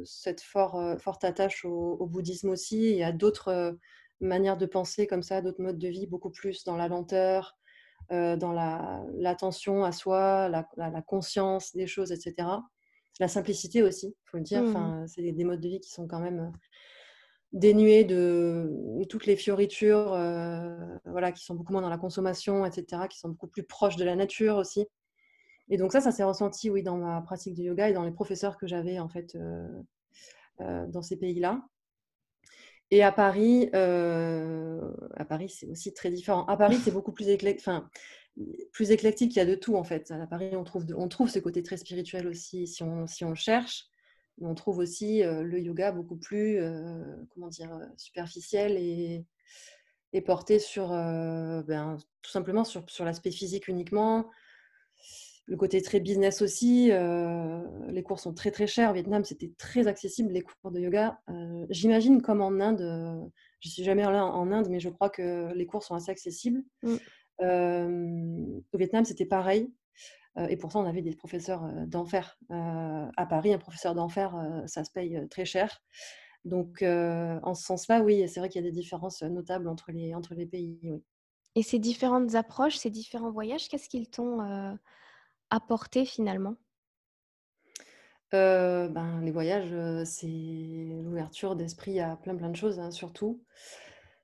cette 0.03 0.41
forte 0.41 1.23
attache 1.23 1.65
au, 1.65 1.97
au, 1.99 2.05
bouddhisme 2.05 2.49
aussi, 2.49 2.91
il 2.91 2.97
y 2.97 3.03
a 3.03 3.11
d'autres 3.11 3.77
manières 4.19 4.57
de 4.57 4.65
penser 4.65 5.07
comme 5.07 5.23
ça, 5.23 5.41
d'autres 5.41 5.61
modes 5.61 5.79
de 5.79 5.87
vie, 5.87 6.07
beaucoup 6.07 6.31
plus 6.31 6.63
dans 6.63 6.75
la 6.75 6.87
lenteur, 6.87 7.57
dans 8.09 8.51
l'attention 9.13 9.83
à 9.83 9.91
soi, 9.91 10.49
la, 10.49 11.01
conscience 11.01 11.75
des 11.75 11.87
choses, 11.87 12.11
etc. 12.11 12.47
La 13.19 13.27
simplicité 13.27 13.83
aussi, 13.83 14.07
il 14.07 14.29
faut 14.29 14.37
le 14.37 14.43
dire. 14.43 14.63
Enfin, 14.63 15.03
mmh. 15.03 15.07
c'est 15.07 15.31
des, 15.31 15.43
modes 15.43 15.61
de 15.61 15.69
vie 15.69 15.79
qui 15.79 15.91
sont 15.91 16.07
quand 16.07 16.19
même 16.19 16.51
euh, 17.53 17.59
dénués 17.59 18.03
de, 18.03 19.03
toutes 19.09 19.25
les 19.25 19.35
fioritures, 19.35 20.13
euh, 20.13 20.75
voilà, 21.05 21.31
qui 21.31 21.43
sont 21.43 21.55
beaucoup 21.55 21.73
moins 21.73 21.81
dans 21.81 21.89
la 21.89 21.97
consommation, 21.97 22.65
etc., 22.65 23.03
qui 23.09 23.19
sont 23.19 23.29
beaucoup 23.29 23.47
plus 23.47 23.63
proches 23.63 23.95
de 23.95 24.05
la 24.05 24.15
nature 24.15 24.57
aussi. 24.57 24.87
Et 25.69 25.77
donc 25.77 25.91
ça, 25.91 26.01
ça 26.01 26.11
s'est 26.11 26.23
ressenti, 26.23 26.69
oui, 26.69 26.83
dans 26.83 26.97
ma 26.97 27.21
pratique 27.21 27.53
du 27.53 27.63
yoga 27.63 27.89
et 27.89 27.93
dans 27.93 28.03
les 28.03 28.11
professeurs 28.11 28.57
que 28.57 28.67
j'avais 28.67 28.99
en 28.99 29.09
fait 29.09 29.37
dans 30.59 31.01
ces 31.01 31.17
pays-là. 31.17 31.61
Et 32.93 33.01
à 33.01 33.11
Paris, 33.11 33.71
euh, 33.73 34.79
à 35.15 35.25
Paris, 35.25 35.49
c'est 35.49 35.67
aussi 35.67 35.95
très 35.95 36.11
différent. 36.11 36.45
À 36.45 36.57
Paris, 36.57 36.77
c'est 36.83 36.91
beaucoup 36.91 37.11
plus 37.11 37.27
éclectique. 37.27 37.67
Enfin, 37.67 37.89
plus 38.71 38.91
éclectique, 38.91 39.35
il 39.35 39.39
y 39.39 39.41
a 39.41 39.47
de 39.47 39.55
tout 39.55 39.75
en 39.75 39.83
fait. 39.83 40.11
À 40.11 40.27
Paris, 40.27 40.51
on 40.55 40.63
trouve, 40.63 40.85
on 40.95 41.07
trouve 41.07 41.27
ce 41.27 41.39
côté 41.39 41.63
très 41.63 41.77
spirituel 41.77 42.27
aussi 42.27 42.67
si 42.67 42.83
on, 42.83 43.07
si 43.07 43.25
on 43.25 43.33
cherche. 43.33 43.85
On 44.41 44.55
trouve 44.55 44.79
aussi 44.79 45.21
le 45.23 45.59
yoga 45.59 45.91
beaucoup 45.91 46.17
plus, 46.17 46.59
comment 47.33 47.49
dire, 47.49 47.77
superficiel 47.97 48.77
et, 48.77 49.25
et 50.11 50.21
porté 50.21 50.59
sur, 50.59 50.89
ben, 50.89 51.97
tout 52.21 52.31
simplement 52.31 52.63
sur, 52.63 52.89
sur 52.89 53.05
l'aspect 53.05 53.31
physique 53.31 53.67
uniquement, 53.67 54.29
le 55.45 55.57
côté 55.57 55.81
très 55.81 55.99
business 55.99 56.41
aussi. 56.41 56.91
Les 57.89 58.03
cours 58.03 58.19
sont 58.19 58.33
très 58.33 58.51
très 58.51 58.67
chers. 58.67 58.91
Au 58.91 58.93
Vietnam, 58.93 59.25
c'était 59.25 59.51
très 59.57 59.87
accessible 59.87 60.31
les 60.31 60.41
cours 60.41 60.71
de 60.71 60.79
yoga. 60.79 61.19
J'imagine 61.69 62.21
comme 62.21 62.41
en 62.41 62.59
Inde. 62.59 63.29
Je 63.59 63.69
suis 63.69 63.83
jamais 63.83 64.03
allée 64.03 64.19
en 64.19 64.51
Inde, 64.51 64.67
mais 64.69 64.79
je 64.79 64.89
crois 64.89 65.09
que 65.09 65.53
les 65.53 65.65
cours 65.65 65.83
sont 65.83 65.95
assez 65.95 66.11
accessibles. 66.11 66.63
Mm. 66.83 68.61
au 68.71 68.77
Vietnam, 68.77 69.05
c'était 69.05 69.25
pareil. 69.25 69.71
Et 70.37 70.57
pourtant, 70.57 70.81
on 70.83 70.87
avait 70.87 71.01
des 71.01 71.15
professeurs 71.15 71.63
d'enfer. 71.87 72.37
à 72.49 73.25
Paris, 73.27 73.53
un 73.53 73.59
professeur 73.59 73.95
d'enfer, 73.95 74.35
ça 74.65 74.83
se 74.83 74.91
paye 74.91 75.27
très 75.29 75.45
cher. 75.45 75.81
Donc, 76.45 76.81
en 76.81 77.53
ce 77.53 77.63
sens-là, 77.63 78.01
oui, 78.01 78.27
c'est 78.27 78.39
vrai 78.39 78.49
qu'il 78.49 78.63
y 78.63 78.67
a 78.67 78.69
des 78.69 78.75
différences 78.75 79.21
notables 79.21 79.67
entre 79.67 79.91
les, 79.91 80.15
entre 80.15 80.33
les 80.33 80.45
pays. 80.45 80.79
Et 81.55 81.61
ces 81.61 81.79
différentes 81.79 82.35
approches, 82.35 82.77
ces 82.77 82.89
différents 82.89 83.31
voyages, 83.31 83.69
qu'est-ce 83.69 83.89
qu'ils 83.89 84.09
t'ont 84.09 84.77
apporter 85.49 86.05
finalement? 86.05 86.55
Euh, 88.33 88.87
ben, 88.87 89.21
les 89.21 89.31
voyages, 89.31 89.75
c'est 90.05 90.27
l'ouverture 90.27 91.55
d'esprit 91.55 91.99
à 91.99 92.15
plein 92.15 92.35
plein 92.35 92.49
de 92.49 92.55
choses, 92.55 92.79
hein, 92.79 92.89
surtout. 92.89 93.43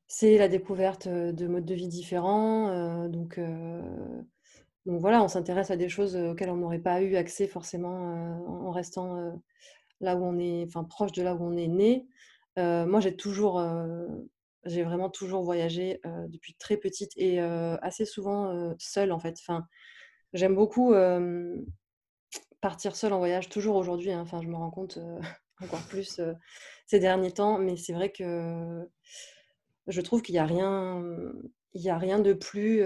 C'est 0.07 0.39
la 0.39 0.47
découverte 0.47 1.07
de 1.07 1.47
modes 1.47 1.65
de 1.65 1.75
vie 1.75 1.87
différents. 1.87 3.07
donc, 3.09 3.39
donc 4.89 5.01
voilà, 5.01 5.23
on 5.23 5.27
s'intéresse 5.27 5.71
à 5.71 5.77
des 5.77 5.89
choses 5.89 6.15
auxquelles 6.15 6.49
on 6.49 6.57
n'aurait 6.57 6.79
pas 6.79 7.01
eu 7.01 7.15
accès 7.15 7.47
forcément 7.47 7.89
en 8.47 8.71
restant 8.71 9.39
là 10.01 10.15
où 10.15 10.23
on 10.25 10.39
est, 10.39 10.65
enfin 10.67 10.83
proche 10.83 11.11
de 11.11 11.21
là 11.21 11.35
où 11.35 11.43
on 11.43 11.55
est 11.55 11.67
né. 11.67 12.07
moi, 12.57 12.99
j'ai 12.99 13.15
toujours, 13.15 13.63
j'ai 14.65 14.83
vraiment 14.83 15.09
toujours 15.09 15.43
voyagé 15.43 16.01
depuis 16.29 16.55
très 16.55 16.77
petite 16.77 17.11
et 17.17 17.39
assez 17.39 18.05
souvent 18.05 18.73
seule 18.79 19.11
en 19.11 19.19
fait. 19.19 19.37
Enfin, 19.39 19.67
J'aime 20.33 20.55
beaucoup 20.55 20.93
partir 22.61 22.95
seule 22.95 23.13
en 23.13 23.19
voyage, 23.19 23.49
toujours 23.49 23.75
aujourd'hui. 23.75 24.11
Hein. 24.11 24.21
Enfin, 24.21 24.41
je 24.41 24.47
me 24.47 24.55
rends 24.55 24.69
compte 24.69 24.99
encore 25.61 25.81
plus 25.87 26.21
ces 26.85 26.99
derniers 26.99 27.31
temps, 27.31 27.57
mais 27.57 27.77
c'est 27.77 27.93
vrai 27.93 28.11
que 28.11 28.87
je 29.87 30.01
trouve 30.01 30.21
qu'il 30.21 30.33
n'y 30.33 30.39
a 30.39 30.45
rien, 30.45 31.03
il 31.73 31.81
y 31.81 31.89
a 31.89 31.97
rien 31.97 32.19
de 32.19 32.33
plus, 32.33 32.83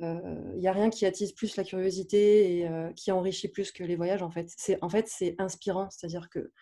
il 0.00 0.58
n'y 0.58 0.68
a 0.68 0.72
rien 0.72 0.90
qui 0.90 1.06
attise 1.06 1.32
plus 1.32 1.56
la 1.56 1.64
curiosité 1.64 2.60
et 2.60 2.68
qui 2.94 3.12
enrichit 3.12 3.48
plus 3.48 3.72
que 3.72 3.84
les 3.84 3.96
voyages. 3.96 4.22
En 4.22 4.30
fait, 4.30 4.52
c'est 4.56 4.78
en 4.82 4.88
fait 4.88 5.08
c'est 5.08 5.34
inspirant, 5.38 5.88
c'est-à-dire 5.90 6.28
que 6.30 6.52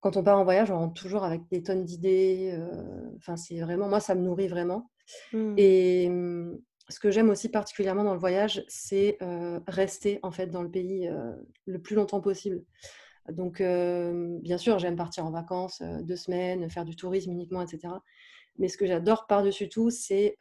quand 0.00 0.16
on 0.16 0.22
part 0.22 0.38
en 0.38 0.44
voyage, 0.44 0.70
on 0.70 0.78
rentre 0.78 1.00
toujours 1.00 1.24
avec 1.24 1.42
des 1.50 1.62
tonnes 1.62 1.84
d'idées. 1.84 2.58
Enfin, 3.18 3.36
c'est 3.36 3.60
vraiment 3.60 3.88
moi, 3.88 4.00
ça 4.00 4.14
me 4.14 4.22
nourrit 4.22 4.48
vraiment. 4.48 4.90
Mmh. 5.32 5.54
Et 5.58 6.10
ce 6.88 6.98
que 6.98 7.10
j'aime 7.10 7.30
aussi 7.30 7.48
particulièrement 7.48 8.04
dans 8.04 8.14
le 8.14 8.20
voyage, 8.20 8.64
c'est 8.68 9.18
rester 9.66 10.18
en 10.22 10.30
fait 10.30 10.48
dans 10.48 10.62
le 10.62 10.70
pays 10.70 11.08
le 11.66 11.80
plus 11.80 11.94
longtemps 11.94 12.20
possible. 12.20 12.64
Donc, 13.28 13.62
bien 13.62 14.58
sûr, 14.58 14.78
j'aime 14.80 14.96
partir 14.96 15.24
en 15.24 15.30
vacances 15.30 15.80
deux 16.02 16.16
semaines, 16.16 16.68
faire 16.68 16.84
du 16.84 16.96
tourisme 16.96 17.30
uniquement, 17.30 17.62
etc. 17.62 17.94
Mais 18.58 18.68
ce 18.68 18.76
que 18.76 18.86
j'adore 18.86 19.26
par-dessus 19.28 19.68
tout, 19.68 19.90
c'est 19.90 20.36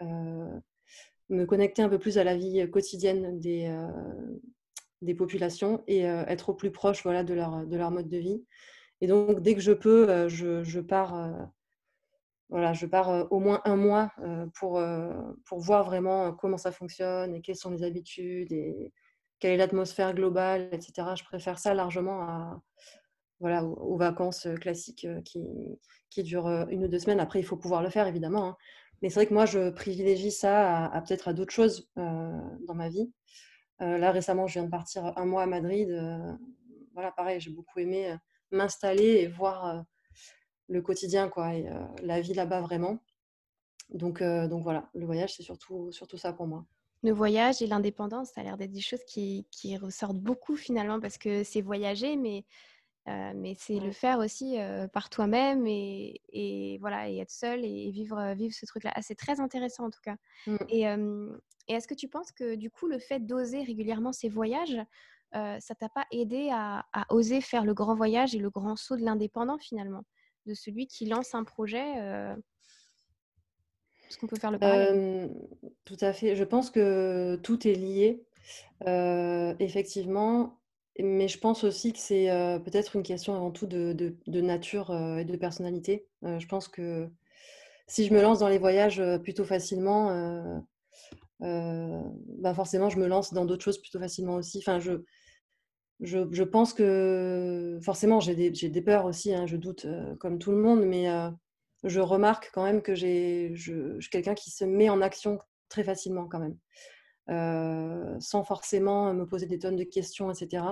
me 1.32 1.46
connecter 1.46 1.82
un 1.82 1.90
peu 1.90 2.00
plus 2.00 2.18
à 2.18 2.24
la 2.24 2.36
vie 2.36 2.70
quotidienne 2.70 3.40
des, 3.40 3.74
des 5.02 5.16
populations 5.16 5.84
et 5.88 6.02
être 6.04 6.50
au 6.50 6.54
plus 6.54 6.72
proche 6.72 7.04
voilà, 7.04 7.24
de, 7.24 7.34
leur, 7.34 7.66
de 7.66 7.78
leur 7.78 7.92
mode 7.92 8.10
de 8.10 8.18
vie. 8.18 8.44
Et 9.00 9.08
donc, 9.08 9.42
dès 9.42 9.56
que 9.56 9.62
je 9.62 9.72
peux, 9.72 10.28
je, 10.28 10.64
je 10.64 10.80
pars 10.80 11.50
voilà, 12.50 12.74
je 12.74 12.86
pars 12.86 13.32
au 13.32 13.40
moins 13.40 13.62
un 13.64 13.78
mois 13.78 14.12
pour, 14.56 14.84
pour 15.46 15.60
voir 15.60 15.86
vraiment 15.86 16.34
comment 16.34 16.58
ça 16.58 16.74
fonctionne 16.74 17.34
et 17.34 17.42
quelles 17.42 17.56
sont 17.56 17.72
les 17.72 17.84
habitudes 17.84 18.52
et 18.52 18.92
quelle 19.40 19.52
est 19.54 19.58
l'atmosphère 19.58 20.14
globale, 20.14 20.70
etc. 20.72 21.10
Je 21.16 21.24
préfère 21.24 21.60
ça 21.60 21.74
largement 21.74 22.22
à, 22.22 22.62
voilà, 23.40 23.66
aux, 23.66 23.98
vacances 23.98 24.48
classiques 24.62 25.08
qui, 25.26 25.44
qui, 26.10 26.24
durent 26.24 26.68
une 26.70 26.86
ou 26.86 26.88
deux 26.88 27.00
semaines. 27.00 27.20
Après, 27.20 27.40
il 27.40 27.46
faut 27.46 27.58
pouvoir 27.58 27.82
le 27.82 27.90
faire, 27.90 28.08
évidemment. 28.08 28.50
Hein. 28.50 28.58
Mais 29.02 29.10
c'est 29.10 29.16
vrai 29.16 29.26
que 29.26 29.34
moi, 29.34 29.46
je 29.46 29.70
privilégie 29.70 30.32
ça 30.32 30.86
à, 30.86 31.02
peut-être 31.02 31.28
à 31.28 31.34
d'autres 31.34 31.54
choses 31.54 31.90
dans 31.96 32.76
ma 32.76 32.90
vie. 32.90 33.12
là, 33.80 34.12
récemment, 34.12 34.48
je 34.48 34.54
viens 34.54 34.66
de 34.66 34.70
partir 34.70 35.18
un 35.18 35.26
mois 35.26 35.44
à 35.44 35.48
Madrid. 35.48 35.90
voilà, 36.94 37.12
pareil, 37.12 37.40
j'ai 37.40 37.52
beaucoup 37.52 37.80
aimé 37.80 38.16
m'installer 38.52 39.22
et 39.22 39.28
voir 39.28 39.84
le 40.68 40.82
quotidien, 40.82 41.30
quoi, 41.30 41.52
la 42.04 42.22
vie 42.22 42.34
là-bas 42.34 42.62
vraiment. 42.62 43.00
Donc, 43.90 44.22
donc 44.22 44.64
voilà, 44.64 44.90
le 44.94 45.06
voyage, 45.06 45.36
c'est 45.36 45.44
surtout, 45.44 45.92
surtout 45.92 46.18
ça 46.18 46.32
pour 46.32 46.46
moi. 46.46 46.66
Le 47.04 47.12
voyage 47.12 47.64
et 47.64 47.68
l'indépendance, 47.68 48.30
ça 48.30 48.42
a 48.42 48.44
l'air 48.44 48.58
d'être 48.58 48.72
des 48.72 48.82
choses 48.82 49.04
qui, 49.06 49.48
qui, 49.50 49.76
ressortent 49.76 50.20
beaucoup 50.20 50.56
finalement 50.56 51.00
parce 51.00 51.18
que 51.18 51.44
c'est 51.44 51.62
voyager, 51.62 52.16
mais, 52.16 52.46
mais 53.08 53.56
c'est 53.58 53.80
le 53.80 53.92
faire 53.92 54.20
aussi 54.20 54.58
par 54.94 55.10
toi-même 55.10 55.66
et, 55.68 56.22
et, 56.30 56.78
voilà, 56.80 57.10
et 57.10 57.18
être 57.18 57.32
seul 57.32 57.66
et 57.66 57.92
vivre, 57.92 58.34
vivre 58.34 58.54
ce 58.54 58.66
truc-là. 58.66 58.92
Ah, 58.96 59.02
c'est 59.02 59.16
très 59.16 59.40
intéressant 59.40 59.86
en 59.86 59.90
tout 59.90 60.02
cas. 60.04 60.16
Mmh. 60.48 60.58
Et, 60.70 60.84
et 61.68 61.74
est-ce 61.74 61.88
que 61.88 61.94
tu 61.94 62.08
penses 62.08 62.32
que 62.32 62.56
du 62.56 62.70
coup, 62.70 62.88
le 62.88 63.00
fait 63.00 63.20
d'oser 63.20 63.64
régulièrement 63.64 64.14
ces 64.14 64.30
voyages, 64.30 64.78
ça 65.34 65.76
t'a 65.80 65.90
pas 65.90 66.06
aidé 66.12 66.50
à, 66.52 66.86
oser 67.10 67.42
faire 67.42 67.66
le 67.66 67.74
grand 67.74 67.96
voyage 67.96 68.36
et 68.36 68.40
le 68.40 68.50
grand 68.50 68.76
saut 68.76 68.98
de 68.98 69.04
l'indépendant 69.04 69.58
finalement, 69.58 70.04
de 70.46 70.54
celui 70.54 70.88
qui 70.88 71.06
lance 71.06 71.34
un 71.34 71.44
projet 71.44 71.80
Est-ce 74.10 74.18
qu'on 74.20 74.28
peut 74.28 74.40
faire 74.40 74.52
le 74.52 74.60
parallèle 74.60 75.32
Tout 75.86 75.98
à 76.02 76.14
fait. 76.14 76.36
Je 76.36 76.44
pense 76.44 76.70
que 76.70 77.38
tout 77.38 77.68
est 77.68 77.76
lié. 77.76 78.24
effectivement, 79.60 80.61
mais 81.00 81.28
je 81.28 81.40
pense 81.40 81.64
aussi 81.64 81.94
que 81.94 82.00
c'est 82.00 82.28
peut-être 82.66 82.96
une 82.96 83.04
question 83.04 83.36
avant 83.36 83.52
tout 83.52 83.68
de, 83.68 84.42
nature 84.42 84.92
et 85.18 85.26
de 85.26 85.38
personnalité. 85.38 86.06
je 86.24 86.46
pense 86.48 86.68
que 86.68 87.10
si 87.88 88.06
je 88.06 88.14
me 88.14 88.22
lance 88.22 88.40
dans 88.40 88.50
les 88.50 88.58
voyages 88.58 89.02
plutôt 89.24 89.46
facilement, 89.46 90.64
bah 91.40 92.54
forcément, 92.54 92.90
je 92.90 92.98
me 92.98 93.08
lance 93.08 93.34
dans 93.34 93.46
d'autres 93.46 93.64
choses 93.64 93.82
plutôt 93.82 94.00
facilement 94.00 94.36
aussi. 94.36 94.60
Enfin, 94.60 94.80
je, 94.80 95.02
je, 96.02 96.44
pense 96.44 96.74
que 96.74 97.80
forcément, 97.82 98.20
j'ai 98.20 98.36
des, 98.36 98.52
des, 98.52 98.82
peurs 98.82 99.06
aussi, 99.06 99.34
hein, 99.34 99.46
je 99.48 99.58
doute 99.58 99.88
comme 100.20 100.40
tout 100.40 100.52
le 100.52 100.58
monde, 100.58 100.86
mais 100.86 101.08
je 101.84 102.00
remarque 102.00 102.52
quand 102.54 102.64
même 102.64 102.82
que 102.82 102.96
je, 102.96 103.52
je 103.54 104.00
suis 104.00 104.10
quelqu'un 104.10 104.36
qui 104.36 104.52
se 104.52 104.66
met 104.66 104.90
en 104.90 105.02
action 105.02 105.40
très 105.70 105.84
facilement 105.84 106.28
quand 106.28 106.40
même. 106.40 106.58
Euh, 107.30 108.16
sans 108.20 108.44
forcément 108.44 109.14
me 109.14 109.26
poser 109.26 109.46
des 109.46 109.60
tonnes 109.60 109.76
de 109.76 109.84
questions, 109.84 110.32
etc. 110.32 110.64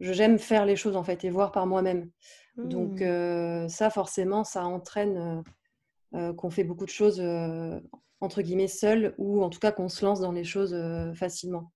J'aime 0.00 0.38
faire 0.38 0.66
les 0.66 0.76
choses 0.76 0.96
en 0.96 1.04
fait 1.04 1.24
et 1.24 1.30
voir 1.30 1.52
par 1.52 1.66
moi-même. 1.66 2.10
Donc 2.56 3.00
mmh. 3.00 3.04
euh, 3.04 3.68
ça, 3.68 3.90
forcément, 3.90 4.42
ça 4.42 4.64
entraîne 4.64 5.44
euh, 6.14 6.32
qu'on 6.32 6.50
fait 6.50 6.64
beaucoup 6.64 6.86
de 6.86 6.90
choses 6.90 7.22
entre 8.20 8.42
guillemets 8.42 8.68
seul 8.68 9.14
ou 9.18 9.42
en 9.42 9.50
tout 9.50 9.58
cas 9.58 9.72
qu'on 9.72 9.88
se 9.88 10.04
lance 10.04 10.20
dans 10.20 10.32
les 10.32 10.44
choses 10.44 10.76
facilement. 11.14 11.72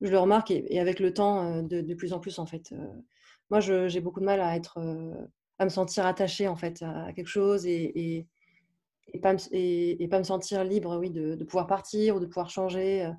Je 0.00 0.10
le 0.10 0.18
remarque 0.18 0.50
et, 0.52 0.80
avec 0.80 1.00
le 1.00 1.12
temps 1.12 1.62
de, 1.62 1.94
plus 1.94 2.12
en 2.12 2.20
plus 2.20 2.38
en 2.38 2.46
fait. 2.46 2.72
moi, 3.50 3.60
j'ai 3.60 4.00
beaucoup 4.00 4.20
de 4.20 4.24
mal 4.24 4.40
à 4.40 4.56
être, 4.56 4.78
à 5.58 5.64
me 5.64 5.70
sentir 5.70 6.06
attachée 6.06 6.48
en 6.48 6.56
fait 6.56 6.82
à 6.82 7.12
quelque 7.12 7.26
chose 7.26 7.66
et 7.66 7.92
et 7.94 8.26
et, 9.14 10.08
pas 10.10 10.18
me 10.18 10.24
sentir 10.24 10.64
libre, 10.64 10.96
oui, 10.98 11.10
de, 11.10 11.42
pouvoir 11.44 11.66
partir 11.66 12.16
ou 12.16 12.20
de 12.20 12.26
pouvoir 12.26 12.50
changer. 12.50 13.04
Euh. 13.04 13.12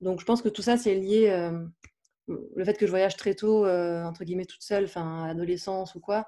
Donc, 0.00 0.20
je 0.20 0.24
pense 0.24 0.42
que 0.42 0.48
tout 0.48 0.62
ça, 0.62 0.76
c'est 0.76 0.94
lié. 0.94 1.28
Euh, 1.30 1.64
le 2.28 2.64
fait 2.64 2.74
que 2.74 2.86
je 2.86 2.90
voyage 2.90 3.16
très 3.16 3.34
tôt, 3.34 3.66
euh, 3.66 4.02
entre 4.04 4.24
guillemets, 4.24 4.46
toute 4.46 4.62
seule, 4.62 4.84
enfin, 4.84 5.24
adolescence 5.24 5.94
ou 5.94 6.00
quoi, 6.00 6.26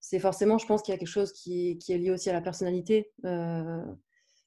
c'est 0.00 0.18
forcément, 0.18 0.56
je 0.56 0.66
pense 0.66 0.82
qu'il 0.82 0.92
y 0.92 0.94
a 0.94 0.98
quelque 0.98 1.08
chose 1.08 1.32
qui, 1.32 1.78
est 1.88 1.98
lié 1.98 2.10
aussi 2.10 2.30
à 2.30 2.32
la 2.32 2.40
personnalité. 2.40 3.12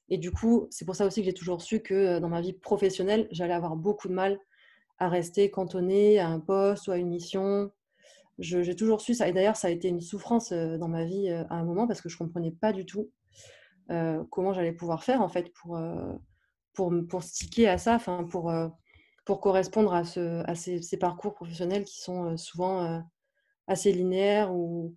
et 0.08 0.18
du 0.18 0.32
coup, 0.32 0.66
c'est 0.70 0.84
pour 0.84 0.96
ça 0.96 1.06
aussi 1.06 1.20
que 1.20 1.26
j'ai 1.26 1.34
toujours 1.34 1.62
su 1.62 1.80
que 1.80 2.18
dans 2.18 2.28
ma 2.28 2.40
vie 2.40 2.52
professionnelle, 2.52 3.28
j'allais 3.30 3.54
avoir 3.54 3.76
beaucoup 3.76 4.08
de 4.08 4.14
mal 4.14 4.38
à 4.98 5.08
rester 5.08 5.50
cantonnée 5.50 6.18
à 6.18 6.28
un 6.28 6.40
poste 6.40 6.88
ou 6.88 6.90
à 6.90 6.98
une 6.98 7.08
mission. 7.08 7.70
J'ai 8.40 8.74
toujours 8.74 9.00
su 9.00 9.14
ça. 9.14 9.28
Et 9.28 9.32
d'ailleurs, 9.32 9.56
ça 9.56 9.68
a 9.68 9.70
été 9.70 9.86
une 9.86 10.00
souffrance 10.00 10.52
dans 10.52 10.88
ma 10.88 11.04
vie 11.04 11.28
à 11.30 11.54
un 11.54 11.64
moment 11.64 11.86
parce 11.86 12.00
que 12.00 12.08
je 12.08 12.16
ne 12.16 12.26
comprenais 12.26 12.50
pas 12.50 12.72
du 12.72 12.84
tout 12.84 13.12
comment 14.30 14.52
j'allais 14.52 14.72
pouvoir 14.72 15.04
faire 15.04 15.20
en 15.20 15.28
fait 15.28 15.52
pour, 15.52 15.76
euh, 15.76 16.12
pour, 16.72 16.92
pour 17.08 17.22
sticker 17.22 17.68
à 17.68 17.78
ça, 17.78 17.94
enfin 17.94 18.24
pour, 18.24 18.50
euh, 18.50 18.68
pour 19.24 19.40
correspondre 19.40 19.94
à, 19.94 20.04
ce, 20.04 20.42
à 20.48 20.54
ces, 20.54 20.98
parcours 20.98 21.34
professionnels 21.34 21.84
qui 21.84 22.00
sont 22.00 22.36
souvent 22.36 23.02
assez 23.66 23.92
linéaires 23.92 24.54
ou, 24.54 24.94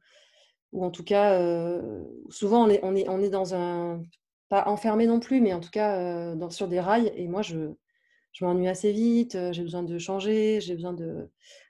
ou 0.73 0.83
en 0.83 0.91
tout 0.91 1.03
cas, 1.03 1.39
souvent 2.29 2.65
on 2.65 2.69
est, 2.69 2.79
on, 2.83 2.95
est, 2.95 3.07
on 3.07 3.21
est 3.21 3.29
dans 3.29 3.55
un, 3.55 4.01
pas 4.49 4.67
enfermé 4.67 5.07
non 5.07 5.19
plus, 5.19 5.39
mais 5.39 5.53
en 5.53 5.59
tout 5.59 5.69
cas 5.69 6.35
sur 6.49 6.67
des 6.67 6.79
rails. 6.79 7.11
Et 7.15 7.27
moi, 7.27 7.41
je, 7.41 7.71
je 8.33 8.45
m'ennuie 8.45 8.67
assez 8.67 8.91
vite, 8.91 9.37
j'ai 9.51 9.63
besoin 9.63 9.83
de 9.83 9.97
changer, 9.97 10.59
j'ai 10.61 10.75
besoin 10.75 10.93
de... 10.93 11.29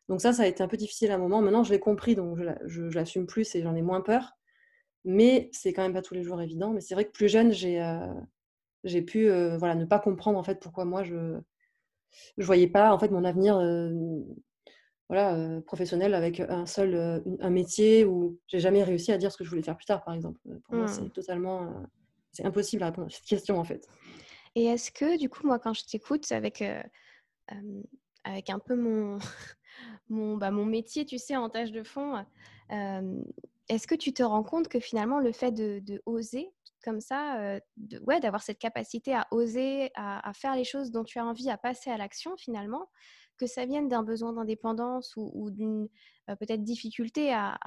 Donc 0.09 0.21
ça, 0.21 0.33
ça 0.33 0.43
a 0.43 0.47
été 0.47 0.63
un 0.63 0.67
peu 0.67 0.77
difficile 0.77 1.12
à 1.12 1.15
un 1.15 1.19
moment. 1.19 1.41
Maintenant, 1.41 1.63
je 1.63 1.71
l'ai 1.71 1.79
compris, 1.79 2.15
donc 2.15 2.39
je 2.65 2.81
l'assume 2.83 3.27
plus 3.27 3.53
et 3.55 3.62
j'en 3.62 3.75
ai 3.75 3.81
moins 3.81 4.01
peur. 4.01 4.38
Mais 5.09 5.49
c'est 5.53 5.71
quand 5.71 5.83
même 5.83 5.93
pas 5.93 6.01
tous 6.01 6.13
les 6.13 6.23
jours 6.23 6.41
évident. 6.41 6.71
Mais 6.71 6.81
c'est 6.81 6.93
vrai 6.93 7.05
que 7.05 7.11
plus 7.11 7.29
jeune, 7.29 7.51
j'ai 7.51 7.81
j'ai 8.83 9.01
pu 9.01 9.29
voilà, 9.57 9.75
ne 9.75 9.85
pas 9.85 9.99
comprendre 9.99 10.37
en 10.37 10.43
fait 10.43 10.59
pourquoi 10.59 10.85
moi 10.85 11.03
je 11.03 11.39
je 12.37 12.46
voyais 12.46 12.67
pas 12.67 12.93
en 12.93 13.00
fait 13.00 13.09
mon 13.09 13.24
avenir 13.24 13.57
voilà, 15.09 15.61
professionnel 15.61 16.13
avec 16.13 16.41
un 16.41 16.65
seul 16.65 17.24
un 17.39 17.50
métier 17.50 18.03
où 18.03 18.37
j'ai 18.48 18.59
jamais 18.59 18.83
réussi 18.83 19.13
à 19.13 19.17
dire 19.17 19.31
ce 19.31 19.37
que 19.37 19.46
je 19.46 19.50
voulais 19.50 19.63
faire 19.63 19.77
plus 19.77 19.85
tard 19.85 20.03
par 20.03 20.13
exemple. 20.13 20.39
Pour 20.65 20.75
moi 20.75 20.87
c'est 20.87 21.01
mmh. 21.01 21.11
totalement 21.11 21.74
c'est 22.33 22.46
impossible 22.46 22.83
à 22.83 22.87
répondre 22.87 23.07
à 23.07 23.09
cette 23.09 23.25
question 23.25 23.57
en 23.57 23.63
fait. 23.63 23.87
Et 24.55 24.65
est-ce 24.65 24.91
que 24.91 25.17
du 25.17 25.29
coup 25.29 25.48
moi 25.48 25.57
quand 25.57 25.74
je 25.74 25.85
t'écoute 25.85 26.29
avec 26.33 26.61
avec 28.25 28.50
un 28.50 28.59
peu 28.59 28.75
mon 28.75 29.20
mon, 30.09 30.37
bah, 30.37 30.51
mon 30.51 30.65
métier, 30.65 31.05
tu 31.05 31.17
sais, 31.17 31.35
en 31.35 31.50
tâche 31.50 31.72
de 31.72 31.83
fond, 31.83 32.25
est-ce 33.70 33.88
que 33.88 33.96
tu 33.96 34.14
te 34.14 34.24
rends 34.24 34.44
compte 34.44 34.68
que 34.68 34.80
finalement 34.80 35.20
le 35.20 35.32
fait 35.32 35.51
de, 35.51 36.01
oser 36.06 36.50
comme 36.84 37.01
ça, 37.01 37.40
euh, 37.42 37.60
d'avoir 37.75 38.42
cette 38.42 38.60
capacité 38.60 39.14
à 39.14 39.27
oser, 39.32 39.92
à, 39.96 40.32
faire 40.34 40.56
les 40.56 40.64
choses 40.64 40.92
dont 40.92 41.03
tu 41.03 41.20
as 41.20 41.25
envie, 41.25 41.50
à 41.50 41.58
passer 41.58 41.90
à 41.90 41.98
l'action 41.98 42.38
finalement, 42.38 42.90
que 43.38 43.46
ça 43.46 43.66
vienne 43.66 43.90
d'un 43.90 44.03
besoin 44.03 44.32
d'indépendance 44.34 45.14
ou, 45.18 45.51
d'une 45.51 45.90
euh, 46.30 46.36
peut-être 46.36 46.64
difficulté 46.64 47.34
à, 47.34 47.58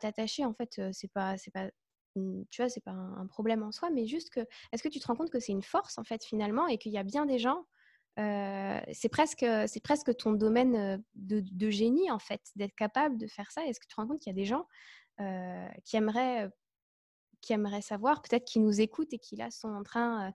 t'attacher, 0.00 0.44
en 0.44 0.54
fait, 0.54 0.78
euh, 0.78 0.90
c'est 0.92 1.08
pas, 1.12 1.34
un, 2.86 3.26
problème 3.26 3.62
en 3.62 3.72
soi, 3.72 3.90
mais 3.90 4.06
juste 4.06 4.30
que, 4.30 4.40
est-ce 4.72 4.82
que 4.82 4.88
tu 4.88 5.00
te 5.00 5.06
rends 5.06 5.16
compte 5.16 5.30
que 5.30 5.40
c'est 5.40 5.52
une 5.52 5.62
force 5.62 5.98
en 5.98 6.04
fait 6.04 6.24
finalement 6.24 6.66
et 6.68 6.78
qu'il 6.78 6.92
y 6.92 6.98
a 6.98 7.04
bien 7.04 7.26
des 7.26 7.38
gens 7.38 7.64
c'est 8.16 9.08
presque, 9.08 9.46
c'est 9.68 9.82
presque 9.82 10.16
ton 10.16 10.32
domaine 10.32 11.00
de, 11.14 11.70
génie 11.70 12.10
en 12.10 12.18
fait, 12.18 12.40
d'être 12.56 12.74
capable 12.74 13.16
de 13.16 13.28
faire 13.28 13.52
ça? 13.52 13.64
Est-ce 13.64 13.78
que 13.78 13.86
tu 13.86 13.94
te 13.94 14.00
rends 14.00 14.08
compte 14.08 14.20
qu'il 14.20 14.30
y 14.30 14.34
a 14.34 14.40
des 14.40 14.44
gens 14.44 14.66
euh, 15.20 15.68
qui, 15.84 15.96
aimeraient, 15.96 16.48
qui 17.40 17.52
aimeraient 17.52 17.82
savoir, 17.82 18.22
peut-être 18.22 18.44
qui 18.44 18.60
nous 18.60 18.80
écoutent 18.80 19.12
et 19.12 19.18
qui 19.18 19.34
là 19.34 19.50
sont 19.50 19.68
en 19.68 19.82
train 19.82 20.32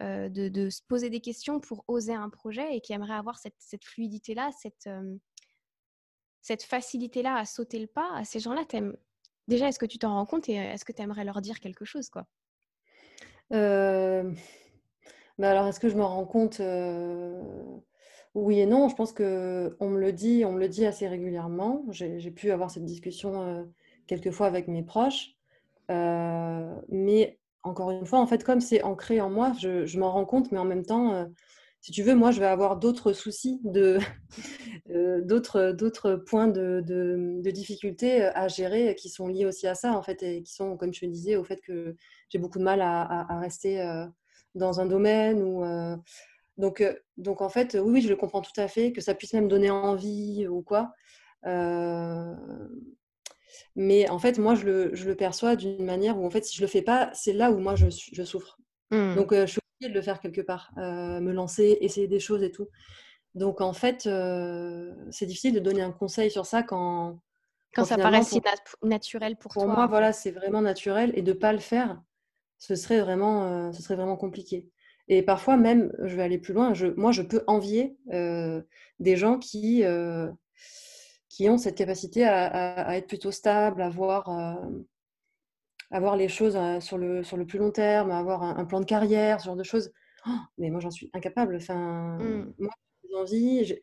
euh, 0.00 0.28
de, 0.28 0.68
se 0.68 0.82
poser 0.82 1.10
des 1.10 1.20
questions 1.20 1.60
pour 1.60 1.84
oser 1.88 2.12
un 2.12 2.28
projet 2.28 2.76
et 2.76 2.80
qui 2.80 2.92
aimeraient 2.92 3.14
avoir 3.14 3.38
cette, 3.38 3.54
fluidité-là, 3.84 4.50
cette, 6.42 6.62
facilité-là 6.64 7.36
à 7.36 7.44
sauter 7.44 7.78
le 7.78 7.86
pas, 7.86 8.10
à 8.14 8.24
ces 8.24 8.40
gens-là, 8.40 8.64
déjà, 9.48 9.68
est-ce 9.68 9.78
que 9.78 9.86
tu 9.86 9.98
t'en 9.98 10.12
rends 10.14 10.26
compte 10.26 10.48
et 10.48 10.54
est-ce 10.54 10.84
que 10.84 10.92
tu 10.92 11.02
aimerais 11.02 11.24
leur 11.24 11.40
dire 11.40 11.60
quelque 11.60 11.84
chose 11.84 12.10
quoi? 12.10 12.26
Euh... 13.52 14.28
bah 15.38 15.52
alors, 15.52 15.68
est-ce 15.68 15.78
que 15.78 15.88
je 15.88 15.96
me 15.96 16.04
rends 16.04 16.26
compte 16.26 16.60
Oui 18.34 18.58
et 18.58 18.66
non? 18.66 18.88
Je 18.88 18.96
pense 18.96 19.12
que 19.12 19.76
on 19.78 19.88
me 19.88 20.00
le 20.00 20.12
dit, 20.12 20.44
on 20.44 20.52
me 20.52 20.58
le 20.58 20.68
dit 20.68 20.84
assez 20.84 21.06
régulièrement. 21.06 21.84
J'ai 21.90 22.30
pu 22.32 22.50
avoir 22.50 22.72
cette 22.72 22.84
discussion 22.84 23.66
quelquefois 24.06 24.46
avec 24.46 24.68
mes 24.68 24.82
proches. 24.82 25.36
Euh, 25.90 26.74
mais 26.88 27.38
encore 27.62 27.90
une 27.90 28.06
fois, 28.06 28.20
en 28.20 28.26
fait, 28.26 28.44
comme 28.44 28.60
c'est 28.60 28.82
ancré 28.82 29.20
en 29.20 29.30
moi, 29.30 29.52
je, 29.60 29.98
m'en 29.98 30.12
rends 30.12 30.24
compte, 30.24 30.52
mais 30.52 30.58
en 30.58 30.64
même 30.64 30.84
temps, 30.84 31.14
euh, 31.14 31.24
si 31.80 31.92
tu 31.92 32.02
veux, 32.02 32.14
moi, 32.14 32.30
je 32.30 32.40
vais 32.40 32.46
avoir 32.46 32.76
d'autres 32.76 33.12
soucis, 33.12 33.60
euh, 34.90 35.20
d'autres, 35.22 36.14
points 36.26 36.48
de, 36.48 37.50
difficulté 37.50 38.22
à 38.22 38.48
gérer 38.48 38.94
qui 38.94 39.08
sont 39.08 39.28
liés 39.28 39.46
aussi 39.46 39.66
à 39.66 39.74
ça, 39.74 39.92
en 39.92 40.02
fait, 40.02 40.22
et 40.22 40.42
qui 40.42 40.52
sont, 40.52 40.76
comme 40.76 40.92
je 40.92 41.00
te 41.00 41.06
disais, 41.06 41.36
au 41.36 41.44
fait 41.44 41.60
que 41.60 41.96
j'ai 42.28 42.38
beaucoup 42.38 42.58
de 42.58 42.64
mal 42.64 42.80
à, 42.80 43.02
à, 43.02 43.40
rester 43.40 43.84
dans 44.54 44.80
un 44.80 44.86
domaine 44.86 45.42
ou. 45.42 45.64
donc, 46.56 46.82
donc, 47.16 47.40
en 47.40 47.48
fait, 47.48 47.74
oui, 47.74 47.92
oui, 47.92 48.00
je 48.00 48.08
le 48.08 48.16
comprends 48.16 48.42
tout 48.42 48.58
à 48.60 48.68
fait, 48.68 48.92
que 48.92 49.00
ça 49.00 49.14
puisse 49.14 49.32
même 49.32 49.48
donner 49.48 49.70
envie 49.70 50.46
ou 50.48 50.62
quoi. 50.62 50.92
Mais 53.74 54.08
en 54.08 54.18
fait, 54.18 54.38
moi, 54.38 54.54
je 54.54 54.64
le, 54.64 54.94
je 54.94 55.06
le 55.06 55.14
perçois 55.14 55.56
d'une 55.56 55.84
manière 55.84 56.18
où, 56.18 56.26
en 56.26 56.30
fait, 56.30 56.44
si 56.44 56.56
je 56.56 56.62
le 56.62 56.66
fais 56.66 56.82
pas, 56.82 57.10
c'est 57.12 57.32
là 57.32 57.50
où 57.50 57.58
moi, 57.58 57.74
je, 57.74 57.86
je 57.90 58.22
souffre. 58.22 58.58
Mmh. 58.90 59.14
Donc, 59.14 59.34
je 59.34 59.46
suis 59.46 59.60
obligée 59.80 59.92
de 59.92 59.98
le 59.98 60.02
faire 60.02 60.20
quelque 60.20 60.40
part, 60.40 60.72
me 60.76 61.32
lancer, 61.32 61.78
essayer 61.80 62.08
des 62.08 62.20
choses 62.20 62.42
et 62.42 62.50
tout. 62.50 62.68
Donc, 63.34 63.60
en 63.60 63.72
fait, 63.72 64.08
c'est 65.10 65.26
difficile 65.26 65.54
de 65.54 65.60
donner 65.60 65.82
un 65.82 65.92
conseil 65.92 66.30
sur 66.30 66.46
ça 66.46 66.62
quand... 66.62 67.20
Quand, 67.74 67.84
ça 67.84 67.98
paraît 67.98 68.22
si 68.22 68.40
naturel 68.82 69.36
pour, 69.36 69.52
toi. 69.52 69.64
Pour 69.64 69.70
moi, 69.70 69.86
voilà, 69.86 70.14
c'est 70.14 70.30
vraiment 70.30 70.62
naturel. 70.62 71.12
Et 71.14 71.20
de 71.20 71.32
ne 71.32 71.36
pas 71.36 71.52
le 71.52 71.58
faire, 71.58 72.00
ce 72.56 72.74
serait 72.74 73.00
vraiment, 73.00 73.70
ce 73.70 73.82
serait 73.82 73.96
vraiment 73.96 74.16
compliqué. 74.16 74.70
Et 75.08 75.22
parfois 75.22 75.58
même, 75.58 75.92
je 76.02 76.16
vais 76.16 76.22
aller 76.22 76.38
plus 76.38 76.54
loin, 76.54 76.72
je, 76.72 76.86
moi, 76.86 77.12
je 77.12 77.20
peux 77.20 77.44
envier 77.46 77.96
des 78.08 79.16
gens 79.16 79.38
qui 79.38 79.84
qui 81.36 81.50
ont 81.50 81.58
cette 81.58 81.76
capacité 81.76 82.24
à, 82.24 82.96
être 82.96 83.08
plutôt 83.08 83.30
stable, 83.30 83.82
à 83.82 83.90
voir, 83.90 84.30
euh, 85.92 86.16
les 86.16 86.28
choses 86.28 86.56
euh, 86.56 86.80
sur, 86.80 86.96
le, 86.96 87.22
sur 87.24 87.36
le 87.36 87.44
plus 87.44 87.58
long 87.58 87.70
terme, 87.70 88.10
à 88.10 88.18
avoir 88.18 88.42
un, 88.42 88.64
plan 88.64 88.80
de 88.80 88.86
carrière, 88.86 89.38
ce 89.38 89.44
genre 89.44 89.56
de 89.56 89.62
choses. 89.62 89.92
Oh, 90.26 90.30
mais 90.56 90.70
moi, 90.70 90.80
j'en 90.80 90.90
suis 90.90 91.10
incapable. 91.12 91.56
Enfin, 91.56 92.16
mmh. 92.16 92.54
Moi, 92.58 92.72
j'ai 93.06 93.16
envie. 93.16 93.78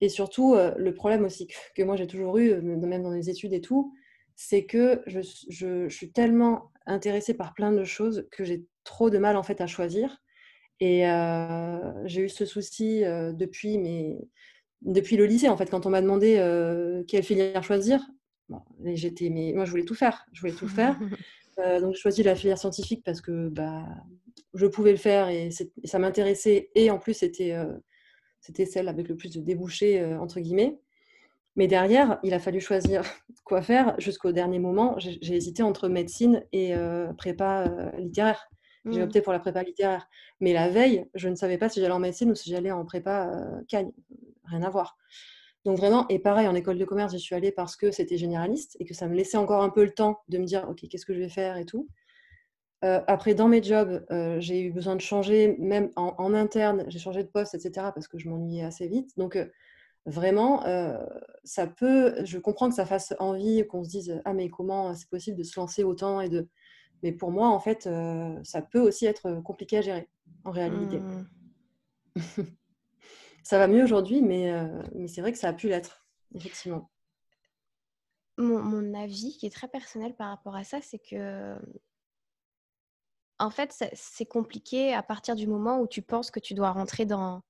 Et 0.00 0.08
surtout, 0.08 0.54
euh, 0.54 0.72
le 0.78 0.94
problème 0.94 1.24
aussi 1.24 1.48
que, 1.74 1.82
moi, 1.82 1.96
j'ai 1.96 2.06
toujours 2.06 2.38
eu, 2.38 2.60
même 2.62 3.02
dans 3.02 3.10
les 3.10 3.28
études 3.28 3.54
et 3.54 3.60
tout, 3.60 3.92
c'est 4.36 4.64
que 4.64 5.02
je, 5.06 5.18
je, 5.48 5.88
suis 5.88 6.12
tellement 6.12 6.70
intéressée 6.86 7.34
par 7.34 7.54
plein 7.54 7.72
de 7.72 7.82
choses 7.82 8.28
que 8.30 8.44
j'ai 8.44 8.66
trop 8.84 9.10
de 9.10 9.18
mal 9.18 9.36
en 9.36 9.42
fait 9.42 9.60
à 9.60 9.66
choisir. 9.66 10.22
Et 10.78 11.04
j'ai 12.04 12.22
eu 12.22 12.28
ce 12.28 12.44
souci 12.44 13.02
depuis, 13.02 13.78
mais 13.78 14.18
depuis 14.84 15.16
le 15.16 15.26
lycée, 15.26 15.48
en 15.48 15.56
fait, 15.56 15.70
quand 15.70 15.86
on 15.86 15.90
m'a 15.90 16.02
demandé 16.02 16.36
quelle 17.08 17.22
filière 17.22 17.62
choisir, 17.62 18.00
j'étais, 18.84 19.30
mais 19.30 19.52
moi, 19.54 19.64
je 19.64 19.70
voulais 19.70 19.84
tout 19.84 19.94
faire. 19.94 20.26
Je 20.32 20.40
voulais 20.40 20.52
tout 20.52 20.68
faire. 20.68 20.98
donc, 21.80 21.94
j'ai 21.94 22.00
choisi 22.00 22.22
la 22.22 22.34
filière 22.34 22.58
scientifique 22.58 23.02
parce 23.04 23.20
que 23.20 23.48
bah, 23.48 23.84
je 24.54 24.66
pouvais 24.66 24.92
le 24.92 24.98
faire 24.98 25.28
et, 25.28 25.50
ça 25.84 25.98
m'intéressait. 25.98 26.70
Et 26.74 26.90
en 26.90 26.98
plus, 26.98 27.14
c'était 27.14 27.56
c'était 28.40 28.66
celle 28.66 28.88
avec 28.88 29.08
le 29.08 29.16
plus 29.16 29.30
de 29.30 29.40
débouchés, 29.40 30.04
entre 30.16 30.40
guillemets. 30.40 30.78
Mais 31.56 31.66
derrière, 31.66 32.18
il 32.22 32.34
a 32.34 32.38
fallu 32.38 32.60
choisir 32.60 33.02
quoi 33.44 33.62
faire 33.62 33.94
jusqu'au 33.98 34.32
dernier 34.32 34.58
moment. 34.58 34.96
J'ai 34.98 35.34
hésité 35.34 35.62
entre 35.62 35.88
médecine 35.88 36.44
et 36.52 36.74
prépa 37.16 37.92
littéraire. 37.98 38.48
J'ai 38.90 39.00
mmh. 39.00 39.04
opté 39.04 39.22
pour 39.22 39.32
la 39.32 39.38
prépa 39.38 39.62
littéraire. 39.62 40.08
Mais 40.40 40.52
la 40.52 40.68
veille, 40.68 41.06
je 41.14 41.28
ne 41.28 41.34
savais 41.34 41.56
pas 41.56 41.68
si 41.68 41.80
j'allais 41.80 41.94
en 41.94 42.00
médecine 42.00 42.30
ou 42.30 42.34
si 42.34 42.50
j'allais 42.50 42.70
en 42.70 42.84
prépa 42.84 43.30
Cagne. 43.68 43.92
Rien 44.44 44.62
à 44.62 44.70
voir. 44.70 44.96
Donc 45.64 45.78
vraiment, 45.78 46.06
et 46.08 46.18
pareil, 46.18 46.46
en 46.46 46.54
école 46.54 46.76
de 46.76 46.84
commerce, 46.84 47.12
j'y 47.12 47.20
suis 47.20 47.34
allée 47.34 47.50
parce 47.50 47.76
que 47.76 47.90
c'était 47.90 48.18
généraliste 48.18 48.76
et 48.80 48.84
que 48.84 48.92
ça 48.92 49.08
me 49.08 49.14
laissait 49.14 49.38
encore 49.38 49.62
un 49.62 49.70
peu 49.70 49.82
le 49.82 49.92
temps 49.92 50.18
de 50.28 50.36
me 50.38 50.44
dire, 50.44 50.66
OK, 50.68 50.86
qu'est-ce 50.88 51.06
que 51.06 51.14
je 51.14 51.20
vais 51.20 51.30
faire 51.30 51.56
et 51.56 51.64
tout. 51.64 51.88
après, 52.82 53.34
dans 53.34 53.48
mes 53.48 53.62
jobs, 53.62 54.04
j'ai 54.40 54.60
eu 54.60 54.70
besoin 54.70 54.94
de 54.94 55.00
changer, 55.00 55.56
même 55.58 55.88
en, 55.96 56.34
interne, 56.34 56.84
j'ai 56.88 56.98
changé 56.98 57.22
de 57.22 57.28
poste, 57.28 57.54
etc., 57.54 57.88
parce 57.94 58.08
que 58.08 58.18
je 58.18 58.28
m'ennuyais 58.28 58.64
assez 58.64 58.88
vite. 58.88 59.16
Donc, 59.16 59.38
vraiment, 60.04 60.62
ça 61.44 61.66
peut, 61.66 62.22
je 62.26 62.36
comprends 62.36 62.68
que 62.68 62.74
ça 62.74 62.84
fasse 62.84 63.14
envie, 63.18 63.66
qu'on 63.66 63.84
se 63.84 63.88
dise, 63.88 64.20
ah, 64.26 64.34
mais 64.34 64.50
comment 64.50 64.94
c'est 64.94 65.08
possible 65.08 65.38
de 65.38 65.44
se 65.44 65.58
lancer 65.58 65.82
autant 65.82 66.20
et 66.20 66.28
de, 66.28 66.46
mais 67.02 67.12
pour 67.12 67.30
moi, 67.30 67.48
en 67.48 67.60
fait, 67.60 67.86
euh, 67.86 68.38
ça 68.44 68.62
peut 68.62 68.80
aussi 68.80 69.06
être 69.06 69.40
compliqué 69.42 69.78
à 69.78 69.80
gérer, 69.82 70.08
en 70.44 70.50
réalité. 70.50 71.00
Mmh. 71.00 71.26
ça 73.44 73.58
va 73.58 73.68
mieux 73.68 73.84
aujourd'hui, 73.84 74.22
mais, 74.22 74.52
euh, 74.52 74.82
mais 74.94 75.06
c'est 75.06 75.20
vrai 75.20 75.32
que 75.32 75.38
ça 75.38 75.48
a 75.48 75.52
pu 75.52 75.68
l'être, 75.68 76.06
effectivement. 76.34 76.90
Mon, 78.38 78.60
mon, 78.60 78.94
avis, 78.94 79.36
qui 79.38 79.46
est 79.46 79.54
très 79.54 79.68
personnel 79.68 80.14
par 80.16 80.30
rapport 80.30 80.56
à 80.56 80.64
ça, 80.64 80.80
c'est 80.80 80.98
que, 80.98 81.56
en 83.38 83.50
fait, 83.50 83.72
c'est 83.92 84.26
compliqué 84.26 84.94
à 84.94 85.02
partir 85.02 85.36
du 85.36 85.46
moment 85.46 85.78
où 85.80 85.86
tu 85.86 86.02
penses 86.02 86.30
que 86.30 86.40
tu 86.40 86.54
dois 86.54 86.70
rentrer 86.70 87.04
dans, 87.04 87.42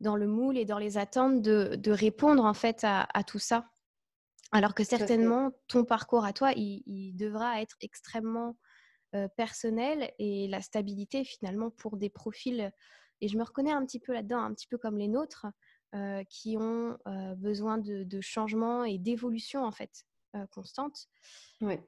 dans 0.00 0.16
le 0.16 0.26
moule 0.26 0.56
et 0.56 0.64
dans 0.64 0.78
les 0.78 0.98
attentes 0.98 1.42
de, 1.42 1.76
de 1.76 1.92
répondre, 1.92 2.44
en 2.44 2.54
fait, 2.54 2.82
à, 2.82 3.06
à 3.12 3.22
tout 3.22 3.38
ça. 3.38 3.68
Alors 4.52 4.74
que 4.74 4.84
certainement, 4.84 5.52
ton 5.68 5.84
parcours 5.84 6.24
à 6.24 6.32
toi, 6.32 6.52
il, 6.52 6.82
il 6.86 7.14
devra 7.14 7.60
être 7.60 7.76
extrêmement 7.80 8.56
euh, 9.16 9.28
personnel 9.36 10.12
et 10.18 10.46
la 10.48 10.60
stabilité 10.60 11.24
finalement 11.24 11.70
pour 11.70 11.96
des 11.96 12.10
profils, 12.10 12.70
et 13.20 13.28
je 13.28 13.38
me 13.38 13.42
reconnais 13.42 13.72
un 13.72 13.84
petit 13.84 14.00
peu 14.00 14.12
là-dedans, 14.12 14.40
un 14.40 14.52
petit 14.52 14.66
peu 14.66 14.78
comme 14.78 14.98
les 14.98 15.08
nôtres, 15.08 15.46
euh, 15.94 16.22
qui 16.28 16.56
ont 16.58 16.98
euh, 17.06 17.34
besoin 17.36 17.78
de, 17.78 18.04
de 18.04 18.20
changement 18.20 18.84
et 18.84 18.98
d'évolution 18.98 19.64
en 19.64 19.72
fait 19.72 20.04
constante. 20.50 21.06
Ouais. 21.62 21.82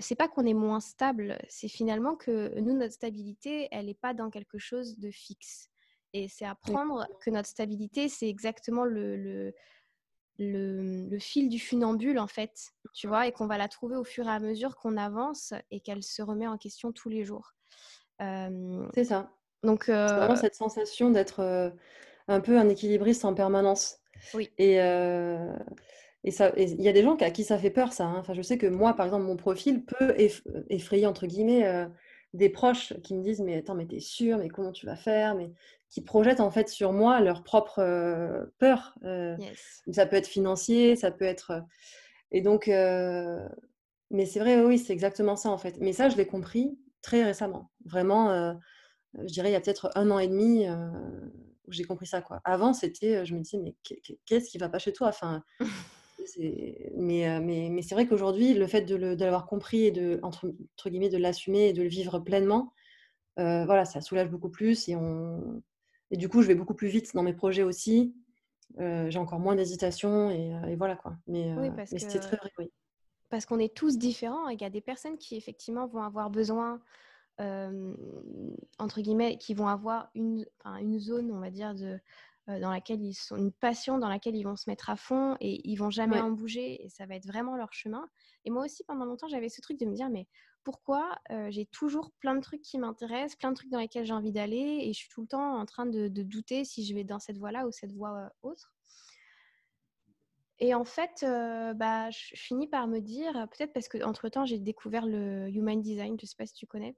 c'est 0.00 0.14
pas 0.14 0.26
qu'on 0.26 0.46
est 0.46 0.54
moins 0.54 0.80
stable, 0.80 1.36
c'est 1.50 1.68
finalement 1.68 2.16
que 2.16 2.58
nous, 2.60 2.72
notre 2.72 2.94
stabilité, 2.94 3.68
elle 3.72 3.86
n'est 3.86 3.94
pas 3.94 4.14
dans 4.14 4.30
quelque 4.30 4.56
chose 4.56 4.98
de 4.98 5.10
fixe. 5.10 5.68
Et 6.14 6.28
c'est 6.28 6.46
apprendre 6.46 7.06
que 7.20 7.28
notre 7.28 7.48
stabilité, 7.48 8.08
c'est 8.08 8.26
exactement 8.26 8.86
le, 8.86 9.16
le, 9.18 9.54
fil 10.38 11.48
du 11.48 11.58
funambule, 11.58 12.18
en 12.18 12.26
fait, 12.26 12.72
tu 12.92 13.06
vois, 13.08 13.26
et 13.26 13.32
qu'on 13.32 13.46
va 13.46 13.58
la 13.58 13.68
trouver 13.68 13.96
au 13.96 14.04
fur 14.04 14.26
et 14.26 14.30
à 14.30 14.40
mesure 14.40 14.76
qu'on 14.76 14.96
avance 14.96 15.52
et 15.70 15.80
qu'elle 15.80 16.02
se 16.02 16.22
remet 16.22 16.46
en 16.46 16.58
question 16.58 16.92
tous 16.92 17.08
les 17.08 17.24
jours. 17.24 17.54
c'est 18.20 19.04
ça. 19.04 19.32
Donc, 19.64 19.84
c'est 19.86 19.92
vraiment 19.92 20.36
cette 20.36 20.54
sensation 20.54 21.10
d'être 21.10 21.72
un 22.28 22.40
peu 22.40 22.58
un 22.58 22.68
équilibriste 22.68 23.24
en 23.24 23.34
permanence. 23.34 23.98
Oui. 24.34 24.50
Et, 24.58 24.78
et 26.24 26.30
ça, 26.30 26.52
il 26.56 26.80
y 26.80 26.88
a 26.88 26.92
des 26.92 27.02
gens 27.02 27.16
à 27.16 27.30
qui 27.30 27.44
ça 27.44 27.58
fait 27.58 27.70
peur, 27.70 27.92
ça. 27.92 28.04
Hein. 28.04 28.18
Enfin, 28.18 28.34
je 28.34 28.42
sais 28.42 28.58
que 28.58 28.66
moi, 28.66 28.94
par 28.94 29.06
exemple, 29.06 29.24
mon 29.24 29.36
profil 29.36 29.84
peut 29.84 30.14
effrayer, 30.68 31.06
entre 31.06 31.26
guillemets, 31.26 31.88
des 32.34 32.48
proches 32.48 32.92
qui 33.02 33.14
me 33.14 33.22
disent 33.22 33.40
Mais 33.40 33.56
attends, 33.56 33.74
mais 33.74 33.86
t'es 33.86 34.00
sûr, 34.00 34.38
mais 34.38 34.48
comment 34.48 34.72
tu 34.72 34.86
vas 34.86 34.96
faire? 34.96 35.34
Mais 35.34 35.50
qui 35.90 36.02
projettent 36.02 36.40
en 36.40 36.50
fait 36.50 36.68
sur 36.68 36.92
moi 36.92 37.20
leur 37.20 37.42
propre 37.42 37.78
euh, 37.78 38.44
peur. 38.58 38.94
Euh, 39.04 39.36
ça 39.90 40.06
peut 40.06 40.16
être 40.16 40.26
financier, 40.26 40.96
ça 40.96 41.10
peut 41.10 41.24
être. 41.24 41.62
Et 42.30 42.42
donc, 42.42 42.66
mais 42.66 44.26
c'est 44.26 44.40
vrai, 44.40 44.62
oui, 44.62 44.78
c'est 44.78 44.92
exactement 44.92 45.36
ça 45.36 45.48
en 45.48 45.58
fait. 45.58 45.78
Mais 45.80 45.92
ça, 45.92 46.08
je 46.08 46.16
l'ai 46.16 46.26
compris 46.26 46.78
très 47.00 47.24
récemment. 47.24 47.70
Vraiment, 47.86 48.58
je 49.14 49.32
dirais 49.32 49.48
il 49.48 49.52
y 49.52 49.56
a 49.56 49.60
peut-être 49.60 49.90
un 49.94 50.10
an 50.10 50.18
et 50.18 50.28
demi 50.28 50.66
où 50.68 51.72
j'ai 51.72 51.84
compris 51.84 52.06
ça. 52.06 52.20
Quoi. 52.20 52.40
Avant, 52.44 52.74
c'était, 52.74 53.24
je 53.24 53.34
me 53.34 53.40
disais, 53.40 53.58
mais 53.58 53.74
qu'est-ce 54.26 54.50
qui 54.50 54.58
va 54.58 54.68
pas 54.68 54.78
chez 54.78 54.92
toi? 54.92 55.08
Enfin, 55.08 55.42
mais, 56.38 57.40
mais, 57.40 57.68
mais 57.70 57.80
c'est 57.80 57.94
vrai 57.94 58.06
qu'aujourd'hui, 58.06 58.52
le 58.52 58.66
fait 58.66 58.82
de, 58.82 58.94
l'avoir 58.96 59.46
compris 59.46 59.86
et 59.86 59.90
de, 59.90 60.20
entre, 60.22 60.52
entre 60.74 60.90
guillemets, 60.90 61.08
de 61.08 61.16
l'assumer 61.16 61.68
et 61.68 61.72
de 61.72 61.82
le 61.82 61.88
vivre 61.88 62.18
pleinement, 62.18 62.74
voilà, 63.36 63.86
ça 63.86 64.02
soulage 64.02 64.28
beaucoup 64.28 64.50
plus 64.50 64.86
et 64.90 64.96
on, 64.96 65.62
et 66.10 66.16
du 66.16 66.28
coup, 66.28 66.42
je 66.42 66.48
vais 66.48 66.54
beaucoup 66.54 66.74
plus 66.74 66.88
vite 66.88 67.14
dans 67.14 67.22
mes 67.22 67.34
projets 67.34 67.62
aussi. 67.62 68.14
Euh, 68.78 69.10
j'ai 69.10 69.18
encore 69.18 69.40
moins 69.40 69.56
d'hésitation 69.56 70.30
et, 70.30 70.54
euh, 70.54 70.76
voilà 70.76 70.96
quoi. 70.96 71.16
Mais, 71.26 71.54
oui, 71.54 71.68
euh, 71.68 71.84
c'était 71.86 72.20
très 72.20 72.36
vrai, 72.36 72.50
oui. 72.58 72.70
Parce 73.30 73.44
qu'on 73.46 73.58
est 73.58 73.74
tous 73.74 73.98
différents. 73.98 74.48
Il 74.48 74.60
y 74.60 74.64
a 74.64 74.70
des 74.70 74.80
personnes 74.80 75.18
qui 75.18 75.36
effectivement 75.36 75.86
vont 75.86 76.02
avoir 76.02 76.30
besoin, 76.30 76.80
entre 77.38 79.00
guillemets, 79.00 79.36
qui 79.36 79.54
vont 79.54 79.68
avoir 79.68 80.10
une, 80.14 80.46
une 80.80 80.98
zone, 80.98 81.30
on 81.30 81.40
va 81.40 81.50
dire, 81.50 81.74
de, 81.74 81.98
dans 82.46 82.70
laquelle 82.70 83.02
ils 83.02 83.12
sont, 83.12 83.36
une 83.36 83.52
passion 83.52 83.98
dans 83.98 84.08
laquelle 84.08 84.34
ils 84.34 84.44
vont 84.44 84.56
se 84.56 84.68
mettre 84.70 84.88
à 84.88 84.96
fond 84.96 85.36
et 85.40 85.60
ils 85.68 85.76
vont 85.76 85.90
jamais 85.90 86.20
en 86.20 86.30
bouger 86.30 86.82
et 86.82 86.88
ça 86.88 87.04
va 87.04 87.16
être 87.16 87.26
vraiment 87.26 87.54
leur 87.56 87.72
chemin. 87.74 88.08
Et 88.46 88.50
moi 88.50 88.64
aussi, 88.64 88.82
pendant 88.84 89.04
longtemps, 89.04 89.28
j'avais 89.28 89.50
ce 89.50 89.60
truc 89.60 89.78
de 89.78 89.84
me 89.84 89.94
dire, 89.94 90.08
mais 90.08 90.26
pourquoi 90.64 91.18
j'ai 91.48 91.66
toujours 91.66 92.10
plein 92.20 92.34
de 92.34 92.40
trucs 92.40 92.62
qui 92.62 92.78
m'intéressent, 92.78 93.36
plein 93.36 93.50
de 93.50 93.56
trucs 93.56 93.70
dans 93.70 93.78
lesquels 93.78 94.04
j'ai 94.04 94.12
envie 94.12 94.32
d'aller 94.32 94.80
et 94.82 94.92
je 94.92 94.98
suis 94.98 95.08
tout 95.08 95.22
le 95.22 95.28
temps 95.28 95.58
en 95.58 95.66
train 95.66 95.86
de, 95.86 96.08
douter 96.08 96.64
si 96.64 96.84
je 96.84 96.94
vais 96.94 97.04
dans 97.04 97.18
cette 97.18 97.38
voie-là 97.38 97.66
ou 97.66 97.72
cette 97.72 97.92
voie 97.92 98.30
autre. 98.42 98.74
Et 100.60 100.74
en 100.74 100.84
fait, 100.84 101.24
bah, 101.76 102.10
je 102.10 102.34
finis 102.34 102.66
par 102.66 102.88
me 102.88 103.00
dire, 103.00 103.32
peut-être 103.50 103.72
parce 103.72 103.88
qu'entre-temps, 103.88 104.44
j'ai 104.44 104.58
découvert 104.58 105.06
le 105.06 105.48
Human 105.48 105.80
Design, 105.80 106.16
je 106.18 106.24
ne 106.24 106.28
sais 106.28 106.36
pas 106.36 106.46
si 106.46 106.54
tu 106.54 106.66
connais. 106.66 106.96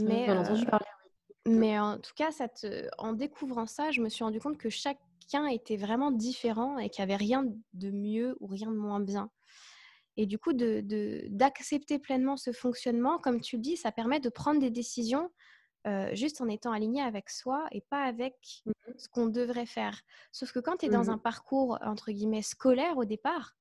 Mais, 0.00 0.30
entendu 0.30 0.66
parler, 0.66 0.86
mais 1.46 1.78
en 1.78 1.98
tout 1.98 2.12
cas, 2.14 2.30
ça 2.30 2.46
en 2.98 3.12
découvrant 3.12 3.66
ça, 3.66 3.90
je 3.90 4.00
me 4.00 4.08
suis 4.08 4.22
rendu 4.22 4.40
compte 4.40 4.58
que 4.58 4.70
chacun 4.70 5.46
était 5.46 5.76
vraiment 5.76 6.10
différent 6.10 6.78
et 6.78 6.88
qu'il 6.88 7.04
n'y 7.04 7.12
avait 7.12 7.22
rien 7.22 7.44
de 7.72 7.90
mieux 7.90 8.36
ou 8.40 8.46
rien 8.46 8.70
de 8.70 8.76
moins 8.76 9.00
bien. 9.00 9.30
Et 10.16 10.26
du 10.26 10.38
coup, 10.38 10.52
d'accepter 10.52 11.96
de, 11.96 12.02
pleinement 12.02 12.36
ce 12.36 12.52
fonctionnement, 12.52 13.18
comme 13.18 13.40
tu 13.40 13.56
le 13.56 13.62
dis, 13.62 13.76
ça 13.76 13.92
permet 13.92 14.20
de 14.20 14.28
prendre 14.28 14.60
des 14.60 14.70
décisions 14.70 15.30
euh, 15.86 16.14
juste 16.14 16.40
en 16.40 16.48
étant 16.48 16.70
aligné 16.70 17.02
avec 17.02 17.28
soi 17.28 17.66
et 17.72 17.80
pas 17.80 18.04
avec 18.04 18.62
mmh 18.66 18.72
ce 18.98 19.08
qu'on 19.08 19.26
devrait 19.26 19.66
faire. 19.66 20.02
Sauf 20.32 20.52
que 20.52 20.58
quand 20.58 20.76
tu 20.76 20.86
es 20.86 20.88
dans 20.88 21.04
mmh 21.04 21.10
un 21.10 21.18
parcours, 21.18 21.78
entre 21.80 22.12
guillemets, 22.12 22.42
scolaire 22.42 22.98
au 22.98 23.04
départ, 23.04 23.56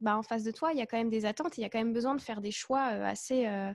bah, 0.00 0.16
en 0.16 0.22
face 0.22 0.44
de 0.44 0.50
toi, 0.50 0.72
il 0.72 0.78
y 0.78 0.80
a 0.80 0.86
quand 0.86 0.96
même 0.96 1.10
des 1.10 1.26
attentes, 1.26 1.58
il 1.58 1.60
y 1.60 1.64
a 1.64 1.68
quand 1.68 1.78
même 1.78 1.92
besoin 1.92 2.14
de 2.14 2.20
faire 2.20 2.40
des 2.40 2.50
choix 2.50 2.92
euh, 2.94 3.04
assez, 3.04 3.46
euh, 3.46 3.72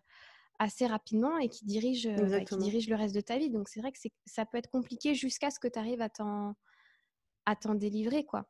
assez 0.60 0.88
rapidement 0.88 1.38
et 1.38 1.50
qui 1.50 1.66
dirigent, 1.66 2.13
bah, 2.16 2.44
qui 2.44 2.58
dirigent 2.58 2.89
le 2.89 2.96
reste 2.96 3.16
de 3.16 3.22
ta 3.22 3.38
vie. 3.38 3.52
Donc 3.52 3.70
c'est 3.70 3.80
vrai 3.80 3.92
que 3.92 4.00
ça 4.26 4.46
peut 4.46 4.58
être 4.58 4.70
compliqué 4.70 5.13
jusqu'à 5.13 5.52
ce 5.52 5.60
que 5.60 5.68
tu 5.68 5.78
arrives 5.78 6.02
à 6.02 6.10
t'en 6.10 7.76
délivrer. 7.76 8.26
quoi. 8.26 8.50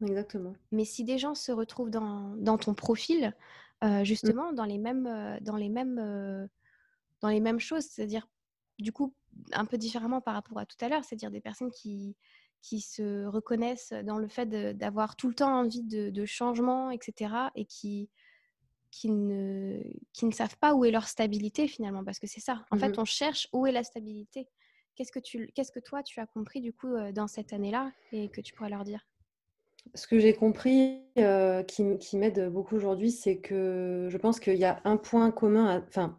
Exactement. 0.00 0.54
Mais 0.70 0.84
si 0.84 1.04
des 1.04 1.18
gens 1.18 1.34
se 1.34 1.50
retrouvent 1.50 1.90
dans, 1.90 2.36
dans 2.36 2.58
ton 2.58 2.74
profil, 2.74 3.34
euh, 3.84 4.00
mmh. 4.00 4.04
justement, 4.04 4.52
dans 4.52 4.64
les 4.64 4.78
mêmes, 4.78 5.06
euh, 5.06 5.38
dans 5.40 5.56
les 5.56 5.68
mêmes, 5.68 5.98
euh, 5.98 6.46
dans 7.20 7.28
les 7.28 7.40
mêmes 7.40 7.60
choses, 7.60 7.84
c'est-à-dire, 7.84 8.28
du 8.78 8.92
coup, 8.92 9.14
un 9.52 9.64
peu 9.64 9.78
différemment 9.78 10.20
par 10.20 10.34
rapport 10.34 10.58
à 10.58 10.66
tout 10.66 10.76
à 10.80 10.88
l'heure, 10.88 11.04
c'est-à-dire 11.04 11.30
des 11.30 11.40
personnes 11.40 11.70
qui, 11.70 12.16
qui 12.60 12.80
se 12.80 13.24
reconnaissent 13.26 13.92
dans 14.04 14.18
le 14.18 14.28
fait 14.28 14.46
d'avoir 14.76 15.16
tout 15.16 15.28
le 15.28 15.34
temps 15.34 15.60
envie 15.60 15.82
de, 15.82 16.10
de, 16.10 16.24
changement, 16.26 16.90
etc., 16.90 17.34
et 17.54 17.64
qui, 17.64 18.08
qui, 18.90 19.10
ne, 19.10 19.80
qui 20.12 20.26
ne 20.26 20.32
savent 20.32 20.56
pas 20.58 20.74
où 20.74 20.84
est 20.84 20.90
leur 20.90 21.08
stabilité 21.08 21.68
finalement, 21.68 22.04
parce 22.04 22.18
que 22.18 22.26
c'est 22.26 22.40
ça. 22.40 22.64
En 22.70 22.78
fait, 22.78 22.90
mmh 22.90 23.00
on 23.00 23.04
cherche 23.04 23.48
où 23.52 23.66
est 23.66 23.72
la 23.72 23.84
stabilité. 23.84 24.48
Qu'est-ce 24.96 25.12
que, 25.12 25.20
tu, 25.20 25.52
qu'est-ce 25.54 25.70
que 25.70 25.78
toi, 25.80 26.02
tu 26.02 26.18
as 26.18 26.26
compris 26.26 26.60
du 26.60 26.72
coup 26.72 26.92
dans 27.12 27.28
cette 27.28 27.52
année-là 27.52 27.92
et 28.10 28.28
que 28.28 28.40
tu 28.40 28.54
pourrais 28.54 28.70
leur 28.70 28.82
dire? 28.82 29.06
Ce 29.94 30.06
que 30.06 30.18
j'ai 30.18 30.34
compris 30.34 31.02
euh, 31.18 31.62
qui, 31.62 32.16
m'aide 32.16 32.50
beaucoup 32.50 32.76
aujourd'hui, 32.76 33.10
c'est 33.10 33.38
que 33.38 34.08
je 34.10 34.16
pense 34.16 34.40
qu'il 34.40 34.56
y 34.56 34.64
a 34.64 34.80
un 34.84 34.96
point 34.96 35.30
commun, 35.30 35.84
enfin, 35.88 36.16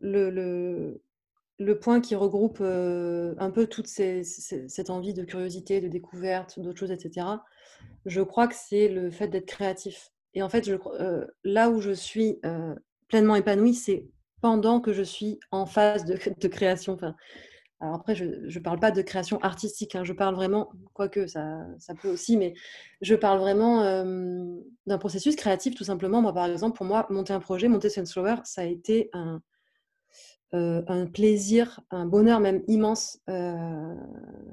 le, 0.00 1.00
point 1.80 2.00
qui 2.00 2.14
regroupe 2.14 2.58
euh, 2.60 3.34
un 3.38 3.50
peu 3.50 3.66
toute 3.66 3.86
cette 3.86 4.90
envie 4.90 5.14
de 5.14 5.24
curiosité, 5.24 5.80
de 5.80 5.88
découverte, 5.88 6.60
d'autres 6.60 6.78
choses, 6.78 6.90
etc. 6.90 7.26
Je 8.06 8.22
crois 8.22 8.48
que 8.48 8.54
c'est 8.54 8.88
le 8.88 9.10
fait 9.10 9.28
d'être 9.28 9.46
créatif. 9.46 10.10
Et 10.34 10.42
en 10.42 10.48
fait, 10.48 10.68
euh, 10.68 11.26
là 11.44 11.70
où 11.70 11.80
je 11.80 11.92
suis 11.92 12.40
pleinement 13.08 13.36
épanouie, 13.36 13.74
c'est 13.74 14.06
pendant 14.40 14.80
que 14.80 14.92
je 14.92 15.02
suis 15.02 15.40
en 15.50 15.66
phase 15.66 16.04
de, 16.04 16.18
de 16.38 16.48
création. 16.48 16.94
Enfin, 16.94 17.16
alors 17.80 17.94
après, 17.94 18.16
je 18.16 18.24
ne 18.24 18.62
parle 18.62 18.80
pas 18.80 18.90
de 18.90 19.02
création 19.02 19.38
artistique, 19.40 19.94
hein, 19.94 20.02
je 20.02 20.12
parle 20.12 20.34
vraiment, 20.34 20.70
quoique 20.94 21.28
ça, 21.28 21.64
ça 21.78 21.94
peut 21.94 22.10
aussi, 22.10 22.36
mais 22.36 22.54
je 23.00 23.14
parle 23.14 23.38
vraiment 23.38 23.84
d'un 24.86 24.98
processus 24.98 25.36
créatif 25.36 25.76
tout 25.76 25.84
simplement. 25.84 26.20
Moi, 26.20 26.34
par 26.34 26.46
exemple, 26.46 26.76
pour 26.76 26.86
moi, 26.86 27.06
monter 27.08 27.32
un 27.32 27.40
projet, 27.40 27.68
monter 27.68 27.88
Sunflower, 27.88 28.36
ça 28.42 28.62
a 28.62 28.64
été 28.64 29.10
un, 29.12 29.40
un 30.52 31.06
plaisir, 31.06 31.80
un 31.90 32.06
bonheur 32.06 32.40
même 32.40 32.64
immense. 32.66 33.20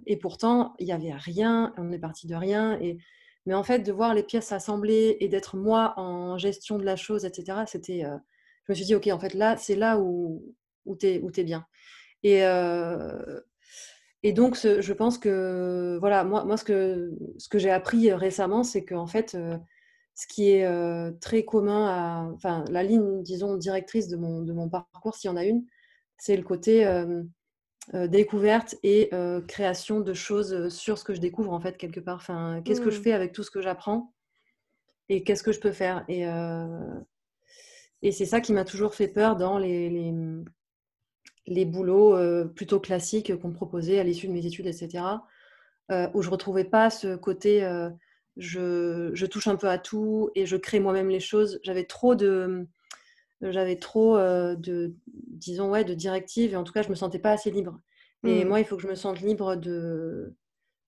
et 0.05 0.17
pourtant, 0.17 0.75
il 0.77 0.85
n'y 0.85 0.91
avait 0.91 1.13
rien, 1.13 1.73
on 1.77 1.91
est 1.91 1.99
parti 1.99 2.27
de 2.27 2.35
rien. 2.35 2.77
Et, 2.79 2.99
mais 3.47 3.53
en 3.55 3.63
fait, 3.63 3.79
de 3.79 3.91
voir 3.91 4.13
les 4.13 4.23
pièces 4.23 4.47
s'assembler 4.47 5.17
et 5.19 5.29
d'être 5.29 5.55
moi 5.55 5.93
en 5.97 6.37
gestion 6.37 6.77
de 6.77 6.83
la 6.83 6.95
chose, 6.95 7.25
etc., 7.25 7.59
c'était. 7.67 8.01
je 8.01 8.71
me 8.71 8.75
suis 8.75 8.85
dit, 8.85 8.95
OK, 8.95 9.07
en 9.07 9.19
fait, 9.19 9.33
là, 9.33 9.57
c'est 9.57 9.75
là 9.75 9.99
où, 9.99 10.43
où 10.85 10.95
tu 10.95 11.07
es, 11.07 11.43
bien. 11.43 11.65
Et, 12.27 12.41
et 14.23 14.33
donc, 14.33 14.55
je 14.55 14.93
pense 14.93 15.19
que, 15.19 15.97
voilà, 15.99 16.23
moi, 16.23 16.43
moi 16.43 16.57
ce 16.57 16.63
que, 16.63 17.11
ce 17.37 17.47
que 17.47 17.59
j'ai 17.59 17.69
appris 17.69 18.11
récemment, 18.11 18.63
c'est 18.63 18.83
qu'en 18.83 19.05
fait, 19.05 19.37
ce 20.15 20.27
qui 20.27 20.49
est 20.49 20.67
très 21.21 21.45
commun 21.45 21.85
à, 21.85 22.31
enfin, 22.33 22.65
la 22.71 22.81
ligne, 22.81 23.21
disons, 23.21 23.57
directrice 23.57 24.07
de 24.07 24.17
mon, 24.17 24.41
de 24.41 24.53
mon 24.53 24.69
parcours, 24.69 25.15
s'il 25.15 25.29
y 25.29 25.33
en 25.33 25.37
a 25.37 25.45
une, 25.45 25.65
c'est 26.17 26.35
le 26.35 26.41
côté 26.41 26.83
découverte 27.93 28.73
et 28.81 29.11
création 29.47 29.99
de 29.99 30.13
choses 30.15 30.69
sur 30.69 30.97
ce 30.97 31.03
que 31.03 31.13
je 31.13 31.21
découvre, 31.21 31.53
en 31.53 31.59
fait, 31.59 31.77
quelque 31.77 31.99
part. 31.99 32.15
Enfin, 32.15 32.63
qu'est-ce 32.65 32.81
que 32.81 32.89
je 32.89 32.99
mmh. 32.99 33.03
fais 33.03 33.13
avec 33.13 33.33
tout 33.33 33.43
ce 33.43 33.51
que 33.51 33.61
j'apprends 33.61 34.15
et 35.09 35.23
qu'est-ce 35.23 35.43
que 35.43 35.51
je 35.51 35.59
peux 35.59 35.73
faire. 35.73 36.03
Et, 36.07 36.23
et 38.01 38.11
c'est 38.11 38.25
ça 38.25 38.41
qui 38.41 38.51
m'a 38.51 38.65
toujours 38.65 38.95
fait 38.95 39.09
peur 39.09 39.35
dans 39.35 39.59
les, 39.59 39.91
les 39.91 40.11
boulots 41.65 42.15
euh, 42.15 42.45
plutôt 42.45 42.79
classiques 42.79 43.35
qu'on 43.39 43.49
me 43.49 43.53
proposait 43.53 43.99
à 43.99 44.03
l'issue 44.03 44.27
de 44.27 44.33
mes 44.33 44.45
études, 44.45 44.67
etc., 44.67 45.03
euh, 45.91 46.07
où 46.13 46.21
je 46.21 46.27
ne 46.27 46.31
retrouvais 46.31 46.63
pas 46.63 46.89
ce 46.89 47.15
côté 47.15 47.63
euh, 47.63 47.89
je, 48.37 49.25
touche 49.27 49.47
un 49.47 49.55
peu 49.55 49.69
à 49.69 49.77
tout 49.77 50.31
et 50.35 50.45
je 50.45 50.57
crée 50.57 50.79
moi-même 50.79 51.09
les 51.09 51.19
choses. 51.19 51.59
J'avais 51.63 51.85
trop 51.85 52.15
de 52.15 52.67
j'avais 53.41 53.75
trop 53.75 54.17
de 54.17 54.95
disons 55.07 55.69
ouais 55.69 55.83
de 55.83 55.93
directives 55.93 56.53
et 56.53 56.55
en 56.55 56.63
tout 56.63 56.73
cas 56.73 56.81
je 56.81 56.89
me 56.89 56.95
sentais 56.95 57.19
pas 57.19 57.31
assez 57.31 57.51
libre. 57.51 57.79
Et 58.23 58.43
mmh. 58.43 58.47
moi 58.47 58.59
il 58.59 58.65
faut 58.65 58.75
que 58.75 58.81
je 58.81 58.87
me 58.87 58.95
sente 58.95 59.21
libre 59.21 59.55
de 59.55 60.33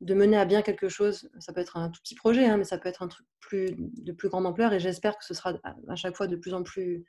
de 0.02 0.14
mener 0.14 0.38
à 0.38 0.46
bien 0.46 0.62
quelque 0.62 0.90
chose. 0.90 1.30
Ça 1.40 1.54
peut 1.54 1.62
être 1.62 1.78
un 1.78 1.90
tout 1.90 2.02
petit 2.02 2.16
projet, 2.16 2.46
hein, 2.46 2.58
mais 2.58 2.64
ça 2.64 2.78
peut 2.78 2.90
être 2.90 3.04
un 3.04 3.08
truc 3.08 3.26
plus, 3.40 3.76
de 3.78 4.12
plus 4.12 4.30
grande 4.30 4.46
ampleur 4.46 4.74
et 4.74 4.80
j'espère 4.80 5.18
que 5.18 5.26
ce 5.26 5.34
sera 5.34 5.54
à 5.88 5.96
chaque 5.96 6.16
fois 6.16 6.28
de 6.28 6.36
plus 6.36 6.54
en 6.54 6.64
plus 6.64 7.06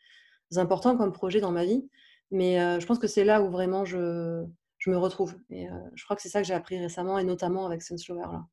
important 0.56 0.96
comme 0.96 1.12
projet 1.12 1.40
dans 1.40 1.52
ma 1.52 1.64
vie. 1.64 1.88
Mais 2.30 2.80
je 2.80 2.86
pense 2.86 2.98
que 2.98 3.06
c'est 3.06 3.24
là 3.24 3.42
où 3.42 3.50
vraiment 3.50 3.84
je, 3.84 4.44
je 4.78 4.90
me 4.90 4.96
retrouve. 4.96 5.36
Et 5.50 5.66
je 5.94 6.04
crois 6.04 6.16
que 6.16 6.22
c'est 6.22 6.28
ça 6.28 6.40
que 6.40 6.46
j'ai 6.46 6.54
appris 6.54 6.78
récemment, 6.78 7.18
et 7.18 7.24
notamment 7.24 7.66
avec 7.66 7.82
Sunslower. 7.82 8.26
Là. 8.32 8.46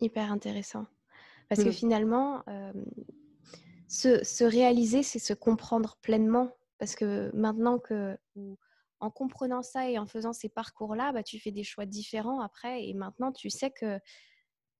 Hyper 0.00 0.32
intéressant. 0.32 0.86
Parce 1.48 1.62
que 1.62 1.68
mmh. 1.68 1.72
finalement, 1.72 2.44
se, 3.88 4.24
se, 4.24 4.44
réaliser, 4.44 5.02
c'est 5.02 5.18
se 5.18 5.34
comprendre 5.34 5.98
pleinement. 6.00 6.50
Parce 6.78 6.94
que 6.94 7.30
maintenant 7.34 7.78
que, 7.78 8.16
en 9.00 9.10
comprenant 9.10 9.62
ça 9.62 9.88
et 9.90 9.98
en 9.98 10.06
faisant 10.06 10.32
ces 10.32 10.48
parcours-là, 10.48 11.12
bah, 11.12 11.22
tu 11.22 11.40
fais 11.40 11.50
des 11.50 11.64
choix 11.64 11.86
différents 11.86 12.40
après. 12.40 12.86
Et 12.86 12.94
maintenant, 12.94 13.32
tu 13.32 13.50
sais 13.50 13.70
que, 13.70 13.98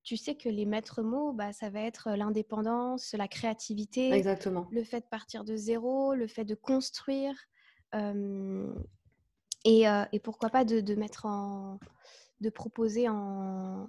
tu 0.03 0.17
sais 0.17 0.37
que 0.37 0.49
les 0.49 0.65
maîtres 0.65 1.03
mots, 1.03 1.33
bah, 1.33 1.53
ça 1.53 1.71
va 1.71 1.81
être 1.81 2.11
l'indépendance, 2.11 3.13
la 3.15 3.29
créativité, 3.29 4.13
Exactement. 4.13 4.67
le 4.71 4.85
fait 4.85 5.01
de 5.01 5.09
partir 5.11 5.45
de 5.45 5.57
zéro, 5.57 6.15
le 6.15 6.27
fait 6.27 6.45
de 6.45 6.55
construire. 6.55 7.35
Et, 9.65 9.85
et, 9.85 10.21
pourquoi 10.21 10.49
pas 10.49 10.65
de, 10.65 10.81
de, 10.81 10.95
mettre 10.95 11.27
en, 11.27 11.79
de 12.41 12.51
proposer 12.51 13.09
en, 13.09 13.89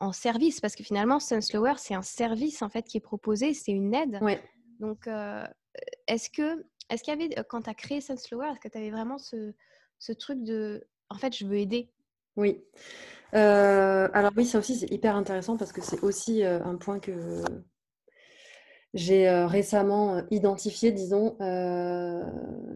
en 0.00 0.12
service, 0.12 0.60
parce 0.60 0.76
que 0.76 0.84
finalement, 0.84 1.20
Sunslower, 1.20 1.74
c'est 1.76 1.94
un 1.94 2.02
service 2.02 2.62
en 2.62 2.68
fait 2.68 2.82
qui 2.82 2.96
est 2.96 3.00
proposé, 3.00 3.54
c'est 3.54 3.72
une 3.72 3.94
aide. 3.94 4.18
Ouais. 4.22 4.42
Donc, 4.80 5.08
est-ce 6.06 6.30
que, 6.30 6.64
est-ce 6.90 7.02
qu'il 7.02 7.18
y 7.18 7.24
avait, 7.24 7.34
quand 7.48 7.62
tu 7.62 7.70
as 7.70 7.74
créé 7.74 8.00
Sunslower, 8.00 8.48
est-ce 8.50 8.60
que 8.60 8.68
tu 8.68 8.78
avais 8.78 8.90
vraiment 8.90 9.18
ce, 9.18 9.52
ce, 9.98 10.12
truc 10.12 10.42
de, 10.42 10.86
en 11.10 11.16
fait, 11.16 11.36
je 11.36 11.46
veux 11.46 11.58
aider? 11.58 11.92
Oui. 12.36 12.64
Euh, 13.34 14.08
alors 14.12 14.32
oui, 14.36 14.46
ça 14.46 14.58
aussi, 14.58 14.76
c'est 14.76 14.90
hyper 14.90 15.16
intéressant 15.16 15.56
parce 15.56 15.72
que 15.72 15.80
c'est 15.80 16.02
aussi 16.02 16.44
un 16.44 16.76
point 16.76 17.00
que, 17.00 17.42
j'ai 18.94 19.28
récemment 19.28 20.22
identifié, 20.30 20.92
disons, 20.92 21.36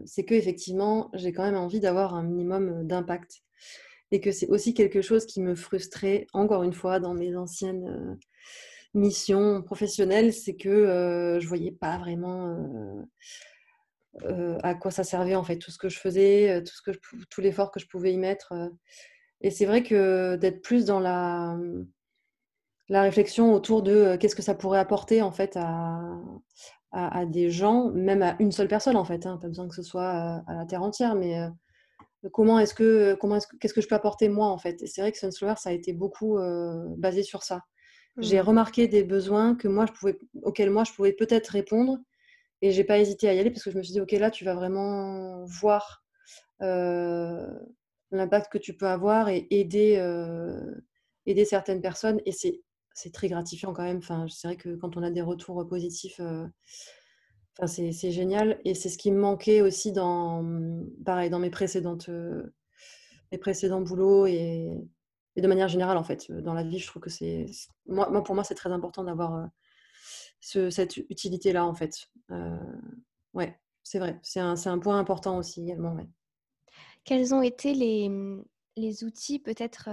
c'est 0.05 0.25
que 0.25 0.33
effectivement, 0.33 1.09
j'ai 1.13 1.31
quand 1.31 1.43
même 1.43 1.55
envie 1.55 1.79
d'avoir 1.79 2.13
un 2.13 2.23
minimum 2.23 2.85
d'impact 2.85 3.41
et 4.11 4.19
que 4.21 4.31
c'est 4.31 4.49
aussi 4.49 4.73
quelque 4.73 5.01
chose 5.01 5.25
qui 5.25 5.41
me 5.41 5.55
frustrait 5.55 6.27
encore 6.33 6.63
une 6.63 6.73
fois 6.73 6.99
dans 6.99 7.13
mes 7.13 7.35
anciennes 7.35 8.17
missions 8.93 9.61
professionnelles, 9.61 10.33
c'est 10.33 10.55
que 10.55 11.37
je 11.39 11.47
voyais 11.47 11.71
pas 11.71 11.97
vraiment 11.97 13.05
à 14.63 14.75
quoi 14.75 14.91
ça 14.91 15.03
servait 15.03 15.35
en 15.35 15.43
fait 15.43 15.57
tout 15.57 15.71
ce 15.71 15.77
que 15.77 15.89
je 15.89 15.99
faisais, 15.99 16.63
tout 17.29 17.41
l'effort 17.41 17.71
que 17.71 17.79
je 17.79 17.87
pouvais 17.87 18.11
y 18.11 18.17
mettre. 18.17 18.53
Et 19.41 19.51
c'est 19.51 19.65
vrai 19.65 19.83
que 19.83 20.35
d'être 20.35 20.61
plus 20.61 20.83
dans 20.83 20.99
la 20.99 21.57
la 22.89 23.03
réflexion 23.03 23.53
autour 23.53 23.83
de 23.83 23.93
euh, 23.93 24.17
qu'est-ce 24.17 24.35
que 24.35 24.41
ça 24.41 24.55
pourrait 24.55 24.79
apporter 24.79 25.21
en 25.21 25.31
fait 25.31 25.55
à, 25.55 26.01
à, 26.91 27.25
des 27.25 27.49
gens, 27.49 27.91
même 27.91 28.23
à 28.23 28.35
une 28.39 28.51
seule 28.51 28.67
personne 28.67 28.97
en 28.97 29.05
fait. 29.05 29.25
Hein, 29.25 29.37
pas 29.37 29.47
besoin 29.47 29.67
que 29.67 29.75
ce 29.75 29.83
soit 29.83 30.01
euh, 30.01 30.41
à, 30.47 30.55
la 30.55 30.65
terre 30.65 30.81
entière, 30.81 31.15
mais 31.15 31.39
euh, 31.39 31.49
comment 32.33 32.59
est-ce 32.59 32.73
que 32.73 33.15
comment 33.15 33.37
est-ce 33.37 33.47
qu'est-ce 33.59 33.73
que 33.73 33.81
je 33.81 33.87
peux 33.87 33.95
apporter 33.95 34.27
moi 34.27 34.47
en 34.47 34.57
fait? 34.57 34.81
Et 34.81 34.87
c'est 34.87 35.01
vrai 35.01 35.11
que 35.11 35.19
Sunslower 35.19 35.55
ça 35.57 35.69
a 35.69 35.73
été 35.73 35.93
beaucoup 35.93 36.37
basé 36.97 37.23
sur 37.23 37.43
ça. 37.43 37.61
J'ai 38.17 38.39
mmh. 38.39 38.45
remarqué 38.45 38.87
des 38.87 39.03
besoins 39.03 39.55
que 39.55 39.67
moi 39.69 39.85
je 39.85 39.93
pouvais, 39.93 40.19
auxquels 40.43 40.71
moi 40.71 40.83
je 40.83 40.91
pouvais 40.91 41.13
peut-être 41.13 41.47
répondre, 41.47 41.97
et 42.61 42.71
j'ai 42.71 42.83
pas 42.83 42.99
hésité 42.99 43.29
à 43.29 43.33
y 43.33 43.39
aller 43.39 43.51
parce 43.51 43.63
que 43.63 43.71
je 43.71 43.77
me 43.77 43.83
suis 43.83 43.93
dit 43.93 44.01
ok 44.01 44.11
là 44.13 44.31
tu 44.31 44.43
vas 44.43 44.55
vraiment 44.55 45.45
voir 45.45 46.03
l'impact 46.59 48.51
que 48.51 48.57
tu 48.57 48.75
peux 48.75 48.87
avoir 48.87 49.29
et 49.29 49.47
aider 49.51 49.95
aider 51.25 51.45
certaines 51.45 51.81
personnes. 51.81 52.19
Et 52.25 52.31
c'est 52.31 52.61
c'est 52.99 53.13
très 53.13 53.29
gratifiant 53.29 53.73
quand 53.73 53.83
même. 53.83 53.99
Enfin, 53.99 54.25
c'est 54.29 54.47
vrai 54.47 54.57
que 54.57 54.75
quand 54.75 54.97
on 54.97 55.03
a 55.03 55.09
des 55.09 55.21
retours 55.21 55.65
positifs, 55.67 56.19
euh, 56.19 56.45
enfin, 57.57 57.67
c'est 57.67 58.11
génial. 58.11 58.59
Et 58.65 58.75
c'est 58.75 58.89
ce 58.89 58.97
qui 58.97 59.11
me 59.11 59.19
manquait 59.19 59.61
aussi 59.61 59.93
dans, 59.93 60.45
pareil, 61.05 61.29
dans 61.29 61.39
mes, 61.39 61.49
précédentes, 61.49 62.09
euh, 62.09 62.53
mes 63.31 63.37
précédents 63.37 63.81
boulots 63.81 64.25
et, 64.25 64.69
de 65.37 65.47
manière 65.47 65.69
générale, 65.69 65.95
en 65.95 66.03
fait. 66.03 66.29
Dans 66.29 66.53
la 66.53 66.63
vie, 66.63 66.79
je 66.79 66.87
trouve 66.87 67.01
que 67.01 67.09
c'est. 67.09 67.45
Moi, 67.87 68.21
pour 68.23 68.35
moi, 68.35 68.43
c'est 68.43 68.55
très 68.55 68.71
important 68.71 69.05
d'avoir 69.05 69.35
euh, 69.35 69.45
ce, 70.41 70.69
cette 70.69 70.97
utilité-là, 70.97 71.65
en 71.65 71.73
fait. 71.73 72.09
ouais, 73.33 73.57
c'est 73.81 73.99
vrai. 73.99 74.19
C'est 74.23 74.41
un, 74.41 74.55
un, 74.65 74.79
point 74.79 74.99
important 74.99 75.37
aussi 75.37 75.63
également. 75.63 75.95
Quels 77.05 77.33
ont 77.33 77.41
été 77.41 77.73
les, 77.73 78.11
les 78.75 79.05
outils 79.05 79.39
peut-être 79.39 79.87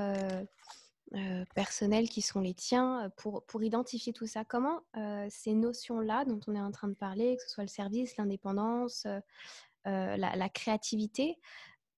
euh, 1.15 1.45
personnels 1.55 2.09
qui 2.09 2.21
sont 2.21 2.41
les 2.41 2.53
tiens 2.53 3.05
euh, 3.05 3.09
pour, 3.17 3.45
pour 3.47 3.63
identifier 3.63 4.13
tout 4.13 4.27
ça. 4.27 4.45
Comment 4.45 4.81
euh, 4.97 5.25
ces 5.31 5.55
notions-là 5.55 6.25
dont 6.25 6.41
on 6.49 6.57
est 6.57 6.61
en 6.61 6.73
train 6.73 6.89
de 6.89 6.95
parler, 6.95 7.37
que 7.37 7.43
ce 7.45 7.49
soit 7.49 7.63
le 7.63 7.69
service, 7.69 8.17
l'indépendance, 8.17 9.07
la, 9.85 10.49
créativité, 10.49 11.39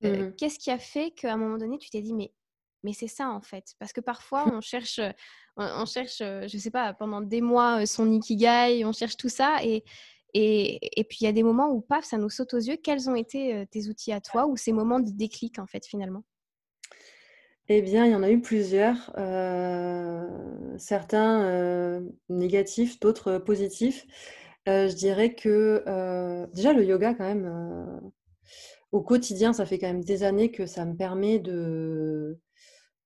mmh 0.02 0.32
qu'est-ce 0.36 0.58
qui 0.58 0.70
a 0.70 0.78
fait 0.78 1.10
qu'à 1.10 1.32
un 1.32 1.36
moment 1.38 1.56
donné, 1.56 1.78
tu 1.78 1.88
t'es 1.88 2.02
dit, 2.02 2.12
mais, 2.12 2.32
mais 2.82 2.92
c'est 2.92 3.08
ça 3.08 3.30
en 3.30 3.40
fait? 3.40 3.74
Parce 3.78 3.94
que 3.94 4.02
parfois, 4.02 4.44
on 4.54 4.60
cherche, 4.60 5.00
on, 5.56 5.86
cherche 5.86 6.18
je 6.18 6.58
sais 6.58 6.70
pas, 6.70 6.92
pendant 6.92 7.22
des 7.22 7.40
mois, 7.40 7.86
son 7.86 8.12
ikigai, 8.12 8.84
on 8.84 8.92
cherche 8.92 9.16
tout 9.16 9.30
ça 9.30 9.56
et, 9.64 9.84
et, 10.34 11.00
et, 11.00 11.04
puis 11.04 11.18
il 11.22 11.24
y 11.24 11.28
a 11.28 11.32
des 11.32 11.42
moments 11.42 11.70
où, 11.70 11.80
paf, 11.80 12.04
ça 12.04 12.18
nous 12.18 12.28
saute 12.28 12.52
aux 12.52 12.58
yeux. 12.58 12.76
Quels 12.76 13.08
ont 13.08 13.16
été 13.16 13.66
tes 13.70 13.88
outils 13.88 14.12
à 14.12 14.20
toi 14.20 14.46
ou 14.46 14.58
ces 14.58 14.72
moments 14.72 15.00
de 15.00 15.10
déclic 15.10 15.58
en 15.58 15.66
fait 15.66 15.86
finalement? 15.86 16.24
Eh 17.70 17.82
bien, 17.82 18.06
il 18.06 18.12
y 18.12 18.14
en 18.14 18.22
a 18.22 18.30
eu 18.30 18.40
plusieurs, 18.40 19.12
euh, 19.18 20.26
certains 20.78 21.42
euh, 21.44 22.00
négatifs, 22.30 22.98
d'autres 22.98 23.36
positifs. 23.38 24.06
Euh, 24.68 24.88
je 24.88 24.94
dirais 24.94 25.34
que 25.34 25.84
déjà 26.54 26.72
le 26.72 26.84
yoga 26.84 27.14
quand 27.14 27.24
même, 27.24 28.00
au 28.92 29.02
quotidien, 29.02 29.52
ça 29.52 29.66
fait 29.66 29.78
quand 29.78 29.86
même 29.86 30.04
des 30.04 30.22
années 30.22 30.50
que 30.50 30.64
ça 30.64 30.86
me 30.86 30.96
permet 30.96 31.38
de, 31.38 32.38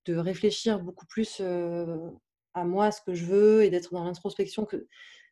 de 0.05 0.16
réfléchir 0.16 0.81
beaucoup 0.81 1.07
plus 1.07 1.40
à 2.55 2.64
moi, 2.64 2.87
à 2.87 2.92
ce 2.92 3.01
que 3.03 3.14
je 3.14 3.25
veux 3.25 3.64
et 3.64 3.70
d'être 3.70 3.92
dans 3.92 4.05
l'introspection, 4.05 4.68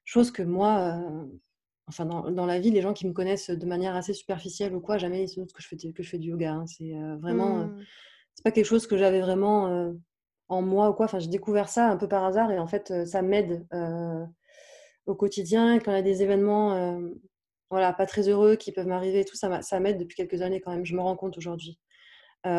chose 0.05 0.33
que 0.33 0.43
moi, 0.43 1.01
enfin 1.87 2.05
dans, 2.05 2.47
la 2.47 2.59
vie, 2.59 2.73
les 2.73 2.83
gens 2.83 2.95
qui 2.95 3.07
me 3.07 3.13
connaissent 3.13 3.51
de 3.51 3.67
manière 3.67 3.95
assez 3.95 4.13
superficielle 4.13 4.75
ou 4.75 4.81
quoi, 4.81 4.99
jamais 4.99 5.23
ils 5.23 5.29
se 5.29 5.39
doutent 5.39 5.53
que 5.53 5.63
je 5.63 5.69
fais, 5.69 5.77
que 5.77 6.03
je 6.03 6.09
fais 6.09 6.19
du 6.19 6.31
yoga. 6.31 6.53
Hein. 6.53 6.67
C'est 6.67 6.95
vraiment... 7.21 7.67
Mmh 7.67 7.85
c'est 8.41 8.45
pas 8.45 8.53
quelque 8.53 8.65
chose 8.65 8.87
que 8.87 8.97
j'avais 8.97 9.21
vraiment 9.21 9.69
euh, 9.69 9.93
en 10.49 10.63
moi 10.63 10.89
ou 10.89 10.95
quoi. 10.95 11.05
Enfin, 11.05 11.19
j'ai 11.19 11.29
découvert 11.29 11.69
ça 11.69 11.89
un 11.89 11.99
peu 11.99 12.09
par 12.09 12.25
hasard 12.25 12.51
et 12.51 12.59
en 12.59 12.67
fait, 12.67 12.91
euh, 12.91 13.05
ça 13.05 13.21
m'aide 13.21 13.67
euh, 13.75 14.25
au 15.05 15.15
quotidien. 15.15 15.79
Quand 15.79 15.91
il 15.93 15.97
y 15.97 15.99
a 15.99 16.03
des 16.03 16.23
événements, 16.23 16.99
voilà, 17.69 17.93
pas 17.93 18.07
très 18.07 18.31
heureux 18.31 18.57
qui 18.57 18.73
peuvent 18.73 18.87
m'arriver, 18.87 19.27
tout 19.27 19.37
ça, 19.37 19.61
ça 19.61 19.79
m'aide 19.79 19.99
depuis 19.99 20.17
quelques 20.17 20.41
années 20.41 20.63
quand 20.63 20.71
même. 20.71 20.87
Je 20.87 20.95
me 20.97 21.03
rends 21.03 21.17
compte 21.17 21.37
aujourd'hui. 21.37 21.79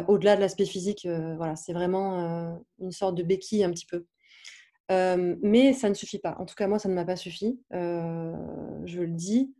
au-delà 0.08 0.36
de 0.36 0.42
l'aspect 0.42 0.66
physique, 0.66 1.08
voilà, 1.38 1.56
c'est 1.56 1.74
vraiment 1.74 2.62
une 2.80 2.92
sorte 2.92 3.16
de 3.16 3.24
béquille 3.24 3.64
un 3.64 3.72
petit 3.72 3.88
peu. 3.88 4.06
mais 4.90 5.74
ça 5.74 5.90
ne 5.90 5.94
suffit 5.96 6.20
pas. 6.20 6.36
En 6.40 6.46
tout 6.46 6.56
cas, 6.56 6.68
moi, 6.68 6.78
ça 6.78 6.90
ne 6.90 6.94
m'a 6.94 7.06
pas 7.06 7.16
suffi. 7.16 7.60
je 7.72 9.00
le 9.02 9.14
dis, 9.14 9.56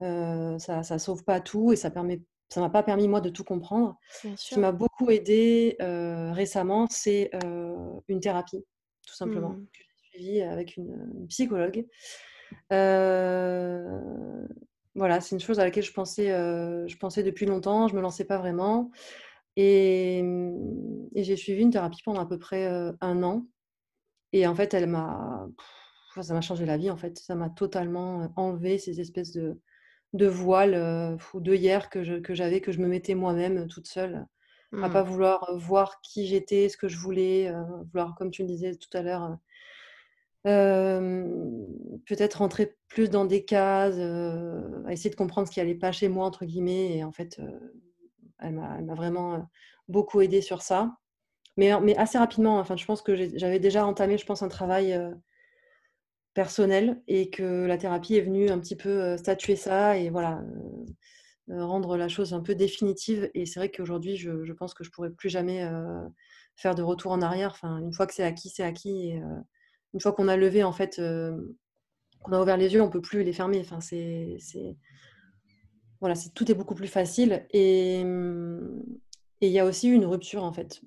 ça 0.00 0.82
ne 0.90 0.98
sauve 0.98 1.24
pas 1.24 1.40
tout 1.40 1.72
et 1.72 1.76
ça 1.76 1.90
permet 1.90 2.20
ça 2.48 2.60
m'a 2.60 2.70
pas 2.70 2.82
permis 2.82 3.08
moi 3.08 3.20
de 3.20 3.30
tout 3.30 3.44
comprendre. 3.44 3.98
Ce 4.22 4.54
qui 4.54 4.58
m'a 4.58 4.72
beaucoup 4.72 5.10
aidé 5.10 5.76
récemment, 5.80 6.86
c'est 6.88 7.30
une 8.08 8.20
thérapie, 8.20 8.64
tout 9.06 9.14
simplement, 9.14 9.50
mmh. 9.50 9.66
que 9.72 9.82
j'ai 9.82 10.18
suivie 10.18 10.42
avec 10.42 10.76
une, 10.76 11.26
psychologue. 11.28 11.86
voilà, 12.70 14.00
c'est 15.20 15.34
une 15.34 15.40
chose 15.40 15.60
à 15.60 15.64
laquelle 15.64 15.84
je 15.84 15.92
pensais, 15.92 16.28
je 16.28 16.96
pensais 16.96 17.22
depuis 17.22 17.46
longtemps, 17.46 17.88
je 17.88 17.96
me 17.96 18.00
lançais 18.00 18.24
pas 18.24 18.38
vraiment. 18.38 18.90
Et, 19.56 20.22
mmh, 20.22 21.08
et 21.14 21.24
j'ai 21.24 21.36
suivi 21.36 21.62
une 21.62 21.70
thérapie 21.70 22.02
pendant 22.04 22.20
à 22.20 22.26
peu 22.26 22.38
près 22.38 22.66
un 23.00 23.22
an. 23.22 23.46
Et 24.32 24.46
en 24.46 24.54
fait, 24.54 24.74
elle 24.74 24.86
m'a, 24.86 25.46
ça 26.20 26.34
m'a 26.34 26.40
changé 26.40 26.66
la 26.66 26.76
vie. 26.76 26.90
En 26.90 26.96
fait, 26.96 27.18
ça 27.18 27.34
m'a 27.34 27.50
totalement 27.50 28.32
enlevé 28.36 28.78
ces 28.78 29.00
espèces 29.00 29.32
de, 29.32 29.58
de 30.16 30.26
voile 30.26 31.16
ou 31.34 31.40
de 31.40 31.54
hier 31.54 31.90
que 31.90 32.02
j'avais, 32.34 32.60
que, 32.60 32.72
je 32.72 32.80
me 32.80 32.88
mettais 32.88 33.14
moi-même 33.14 33.66
toute 33.68 33.86
seule, 33.86 34.26
à 34.82 34.90
pas 34.90 35.04
mmh. 35.04 35.08
vouloir 35.08 35.56
voir 35.56 36.00
qui 36.00 36.26
j'étais, 36.26 36.68
ce 36.68 36.76
que 36.76 36.88
je 36.88 36.98
voulais, 36.98 37.52
vouloir, 37.92 38.14
comme 38.16 38.30
tu 38.30 38.42
le 38.42 38.48
disais 38.48 38.74
tout 38.74 38.94
à 38.96 39.02
l'heure, 39.02 39.38
peut-être 40.44 42.34
rentrer 42.34 42.76
plus 42.88 43.10
dans 43.10 43.24
des 43.24 43.44
cases, 43.44 43.98
à 43.98 44.92
essayer 44.92 45.10
de 45.10 45.16
comprendre 45.16 45.48
ce 45.48 45.52
qui 45.52 45.60
allait 45.60 45.74
pas 45.74 45.92
chez 45.92 46.08
moi, 46.08 46.24
entre 46.26 46.44
guillemets. 46.44 46.96
Et 46.96 47.04
en 47.04 47.12
fait, 47.12 47.40
elle 48.38 48.54
m'a 48.54 48.94
vraiment 48.94 49.48
beaucoup 49.88 50.20
aidé 50.20 50.40
sur 50.40 50.62
ça. 50.62 50.96
Mais, 51.56 51.78
mais 51.80 51.96
assez 51.96 52.18
rapidement, 52.18 52.58
enfin, 52.58 52.76
je 52.76 52.84
pense 52.84 53.02
que 53.02 53.14
j'avais 53.36 53.60
déjà 53.60 53.86
entamé, 53.86 54.18
je 54.18 54.26
pense, 54.26 54.42
un 54.42 54.48
travail 54.48 54.98
personnel 56.36 57.02
et 57.08 57.30
que 57.30 57.64
la 57.64 57.78
thérapie 57.78 58.16
est 58.16 58.20
venue 58.20 58.50
un 58.50 58.58
petit 58.58 58.76
peu 58.76 59.16
statuer 59.16 59.56
ça 59.56 59.96
et 59.96 60.10
voilà, 60.10 60.44
rendre 61.48 61.96
la 61.96 62.08
chose 62.08 62.34
un 62.34 62.42
peu 62.42 62.54
définitive. 62.54 63.30
Et 63.32 63.46
c'est 63.46 63.58
vrai 63.58 63.70
qu'aujourd'hui, 63.70 64.18
je, 64.18 64.52
pense 64.52 64.74
que 64.74 64.84
je 64.84 64.90
pourrais 64.90 65.08
plus 65.08 65.30
jamais 65.30 65.66
faire 66.54 66.74
de 66.74 66.82
retour 66.82 67.12
en 67.12 67.22
arrière. 67.22 67.52
Enfin, 67.52 67.78
une 67.78 67.94
fois 67.94 68.06
que 68.06 68.12
c'est 68.12 68.22
acquis, 68.22 68.50
c'est 68.50 68.62
acquis. 68.62 69.08
Et, 69.08 69.22
une 69.94 70.00
fois 70.00 70.12
qu'on 70.12 70.28
a 70.28 70.36
levé, 70.36 70.62
en 70.62 70.72
fait, 70.72 71.00
qu'on 72.22 72.32
a 72.32 72.42
ouvert 72.42 72.58
les 72.58 72.74
yeux, 72.74 72.82
on 72.82 72.90
peut 72.90 73.00
plus 73.00 73.22
les 73.22 73.32
fermer. 73.32 73.60
Enfin, 73.60 73.80
c'est, 73.80 74.36
voilà, 76.00 76.14
c'est 76.14 76.34
tout 76.34 76.50
est 76.50 76.54
beaucoup 76.54 76.74
plus 76.74 76.86
facile. 76.86 77.46
Et 77.54 78.04
mmh, 78.04 78.82
il 79.40 79.50
y 79.52 79.58
a 79.58 79.64
aussi 79.64 79.88
une 79.88 80.04
rupture, 80.04 80.44
en 80.44 80.52
fait, 80.52 80.82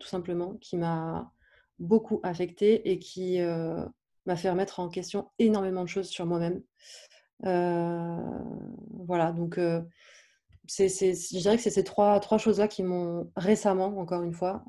tout 0.00 0.08
simplement, 0.08 0.54
qui 0.54 0.78
m'a 0.78 1.30
beaucoup 1.78 2.20
affectée 2.22 2.90
et 2.90 2.98
qui 2.98 3.42
m'a 4.26 4.36
fait 4.36 4.50
remettre 4.50 4.80
en 4.80 4.88
question 4.88 5.30
énormément 5.38 5.82
de 5.82 5.88
choses 5.88 6.08
sur 6.08 6.26
moi-même. 6.26 6.62
voilà, 7.42 9.32
donc 9.32 9.58
c'est, 10.66 10.88
je 10.88 11.38
dirais 11.38 11.56
que 11.56 11.62
c'est 11.62 11.70
ces 11.70 11.84
trois, 11.84 12.18
trois 12.20 12.38
choses-là 12.38 12.68
qui 12.68 12.82
m'ont 12.82 13.30
récemment, 13.36 13.98
encore 13.98 14.22
une 14.22 14.34
fois, 14.34 14.64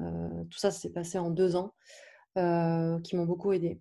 tout 0.50 0.60
ça 0.60 0.72
s'est 0.72 0.92
passé 0.92 1.18
en 1.18 1.30
deux 1.30 1.56
ans, 1.56 1.74
qui 2.36 3.16
m'ont 3.16 3.26
beaucoup 3.26 3.52
aidé 3.52 3.80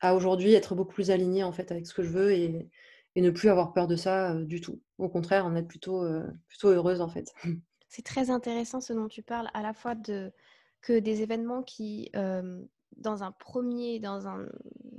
à 0.00 0.14
aujourd'hui 0.14 0.52
être 0.52 0.74
beaucoup 0.74 0.92
plus 0.92 1.10
alignée 1.10 1.44
en 1.44 1.52
fait 1.52 1.70
avec 1.70 1.86
ce 1.86 1.94
que 1.94 2.02
je 2.02 2.10
veux 2.10 2.32
et, 2.32 2.68
et 3.14 3.22
ne 3.22 3.30
plus 3.30 3.48
avoir 3.48 3.72
peur 3.72 3.86
de 3.86 3.96
ça 3.96 4.34
du 4.34 4.60
tout. 4.60 4.82
Au 4.98 5.08
contraire, 5.08 5.46
en 5.46 5.54
être 5.56 5.68
plutôt, 5.68 6.04
plutôt 6.48 6.68
heureuse 6.68 7.00
en 7.00 7.08
fait. 7.08 7.32
C'est 7.88 8.04
très 8.04 8.30
intéressant 8.30 8.80
ce 8.80 8.92
dont 8.92 9.08
tu 9.08 9.22
parles, 9.22 9.48
à 9.54 9.62
la 9.62 9.72
fois 9.72 9.94
de 9.94 10.32
que 10.82 10.98
des 10.98 11.22
événements 11.22 11.62
qui 11.62 12.10
dans 12.96 13.22
un 13.22 13.32
premier, 13.32 13.98
dans 14.00 14.26
un, 14.28 14.46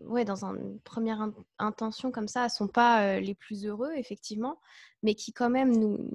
ouais, 0.06 0.26
dans 0.26 0.46
une 0.46 0.80
première 0.82 1.30
intention 1.60 2.12
comme 2.12 2.28
ça, 2.28 2.50
sont 2.50 2.68
pas 2.68 3.20
les 3.20 3.36
plus 3.36 3.66
heureux 3.66 3.92
effectivement, 3.96 4.60
mais 5.04 5.16
qui 5.16 5.34
quand 5.34 5.50
même 5.50 5.76
nous, 5.76 6.10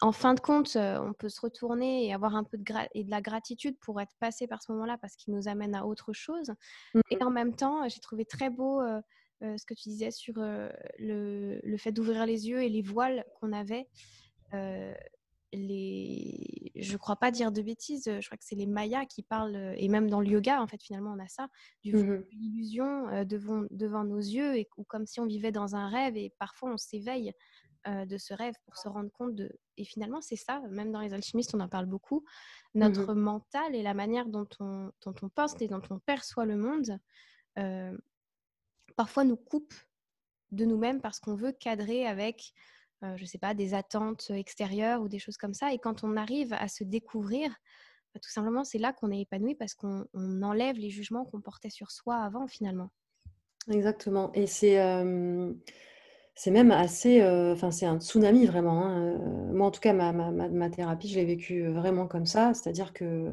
en 0.00 0.12
fin 0.12 0.34
de 0.34 0.40
compte, 0.40 0.76
on 0.76 1.12
peut 1.12 1.28
se 1.28 1.40
retourner 1.40 2.06
et 2.06 2.14
avoir 2.14 2.34
un 2.36 2.44
peu 2.44 2.58
de, 2.58 2.64
et 2.94 3.04
de 3.04 3.10
la 3.10 3.20
gratitude 3.20 3.78
pour 3.80 4.00
être 4.00 4.14
passé 4.18 4.46
par 4.46 4.62
ce 4.62 4.72
moment-là 4.72 4.98
parce 4.98 5.16
qu'il 5.16 5.34
nous 5.34 5.48
amène 5.48 5.74
à 5.74 5.86
autre 5.86 6.12
chose. 6.12 6.52
Mmh 6.94 7.00
et 7.10 7.22
en 7.22 7.30
même 7.30 7.54
temps, 7.54 7.88
j'ai 7.88 8.00
trouvé 8.00 8.24
très 8.24 8.50
beau 8.50 8.82
ce 9.40 9.64
que 9.66 9.74
tu 9.74 9.88
disais 9.88 10.10
sur 10.10 10.34
le, 10.36 11.60
le, 11.62 11.76
fait 11.76 11.92
d'ouvrir 11.92 12.26
les 12.26 12.48
yeux 12.48 12.62
et 12.62 12.68
les 12.68 12.82
voiles 12.82 13.24
qu'on 13.40 13.52
avait 13.52 13.88
les, 15.56 16.72
je 16.76 16.96
crois 16.96 17.16
pas 17.16 17.30
dire 17.30 17.52
de 17.52 17.62
bêtises, 17.62 18.04
je 18.06 18.26
crois 18.26 18.36
que 18.36 18.44
c'est 18.44 18.54
les 18.54 18.66
Mayas 18.66 19.06
qui 19.06 19.22
parlent, 19.22 19.74
et 19.76 19.88
même 19.88 20.08
dans 20.08 20.20
le 20.20 20.28
yoga, 20.28 20.60
en 20.60 20.66
fait, 20.66 20.82
finalement, 20.82 21.12
on 21.12 21.22
a 21.22 21.28
ça, 21.28 21.48
du 21.82 21.94
mmh 21.94 22.24
l'illusion 22.32 23.24
devant, 23.24 23.64
devant 23.70 24.04
nos 24.04 24.18
yeux, 24.18 24.56
et, 24.56 24.68
ou 24.76 24.84
comme 24.84 25.06
si 25.06 25.20
on 25.20 25.26
vivait 25.26 25.52
dans 25.52 25.76
un 25.76 25.88
rêve, 25.88 26.16
et 26.16 26.32
parfois 26.38 26.72
on 26.72 26.76
s'éveille 26.76 27.32
de 27.86 28.16
ce 28.16 28.32
rêve 28.32 28.54
pour 28.64 28.76
se 28.78 28.88
rendre 28.88 29.10
compte 29.10 29.34
de. 29.34 29.50
Et 29.76 29.84
finalement, 29.84 30.22
c'est 30.22 30.36
ça, 30.36 30.60
même 30.70 30.90
dans 30.90 31.00
les 31.00 31.12
alchimistes, 31.12 31.54
on 31.54 31.60
en 31.60 31.68
parle 31.68 31.86
beaucoup, 31.86 32.24
mmh 32.74 32.80
notre 32.80 33.14
mental 33.14 33.74
et 33.74 33.82
la 33.82 33.94
manière 33.94 34.26
dont 34.26 34.48
on, 34.58 34.90
dont 35.04 35.14
on 35.22 35.28
pense 35.28 35.54
et 35.60 35.68
dont 35.68 35.82
on 35.90 35.98
perçoit 36.00 36.44
le 36.46 36.56
monde, 36.56 36.98
parfois 38.96 39.24
nous 39.24 39.36
coupe 39.36 39.74
de 40.50 40.64
nous-mêmes 40.64 41.00
parce 41.00 41.20
qu'on 41.20 41.34
veut 41.34 41.52
cadrer 41.52 42.06
avec 42.06 42.52
euh, 43.04 43.16
je 43.16 43.24
sais 43.24 43.38
pas, 43.38 43.54
des 43.54 43.74
attentes 43.74 44.30
extérieures 44.30 45.02
ou 45.02 45.08
des 45.08 45.18
choses 45.18 45.36
comme 45.36 45.54
ça. 45.54 45.72
Et 45.72 45.78
quand 45.78 46.02
on 46.04 46.16
arrive 46.16 46.52
à 46.54 46.68
se 46.68 46.84
découvrir, 46.84 47.50
bah, 48.14 48.20
tout 48.22 48.30
simplement, 48.30 48.64
c'est 48.64 48.78
là 48.78 48.92
qu'on 48.92 49.10
est 49.10 49.20
épanoui 49.20 49.54
parce 49.54 49.74
qu'on 49.74 50.06
enlève 50.42 50.76
les 50.76 50.90
jugements 50.90 51.24
qu'on 51.24 51.40
portait 51.40 51.70
sur 51.70 51.90
soi 51.90 52.16
avant 52.16 52.46
finalement. 52.46 52.90
Exactement. 53.70 54.32
Et 54.32 54.46
c'est 54.46 54.78
c'est 56.36 56.50
même 56.50 56.72
assez, 56.72 57.22
enfin 57.22 57.70
c'est 57.70 57.86
un 57.86 58.00
tsunami 58.00 58.44
vraiment. 58.46 58.86
Hein, 58.86 59.18
moi 59.52 59.68
en 59.68 59.70
tout 59.70 59.80
cas, 59.80 59.92
ma, 59.92 60.12
ma, 60.12 60.30
ma 60.30 60.70
thérapie, 60.70 61.08
je 61.08 61.14
l'ai 61.14 61.24
vécu 61.24 61.68
vraiment 61.68 62.08
comme 62.08 62.26
ça. 62.26 62.54
C'est-à-dire 62.54 62.92
que, 62.92 63.32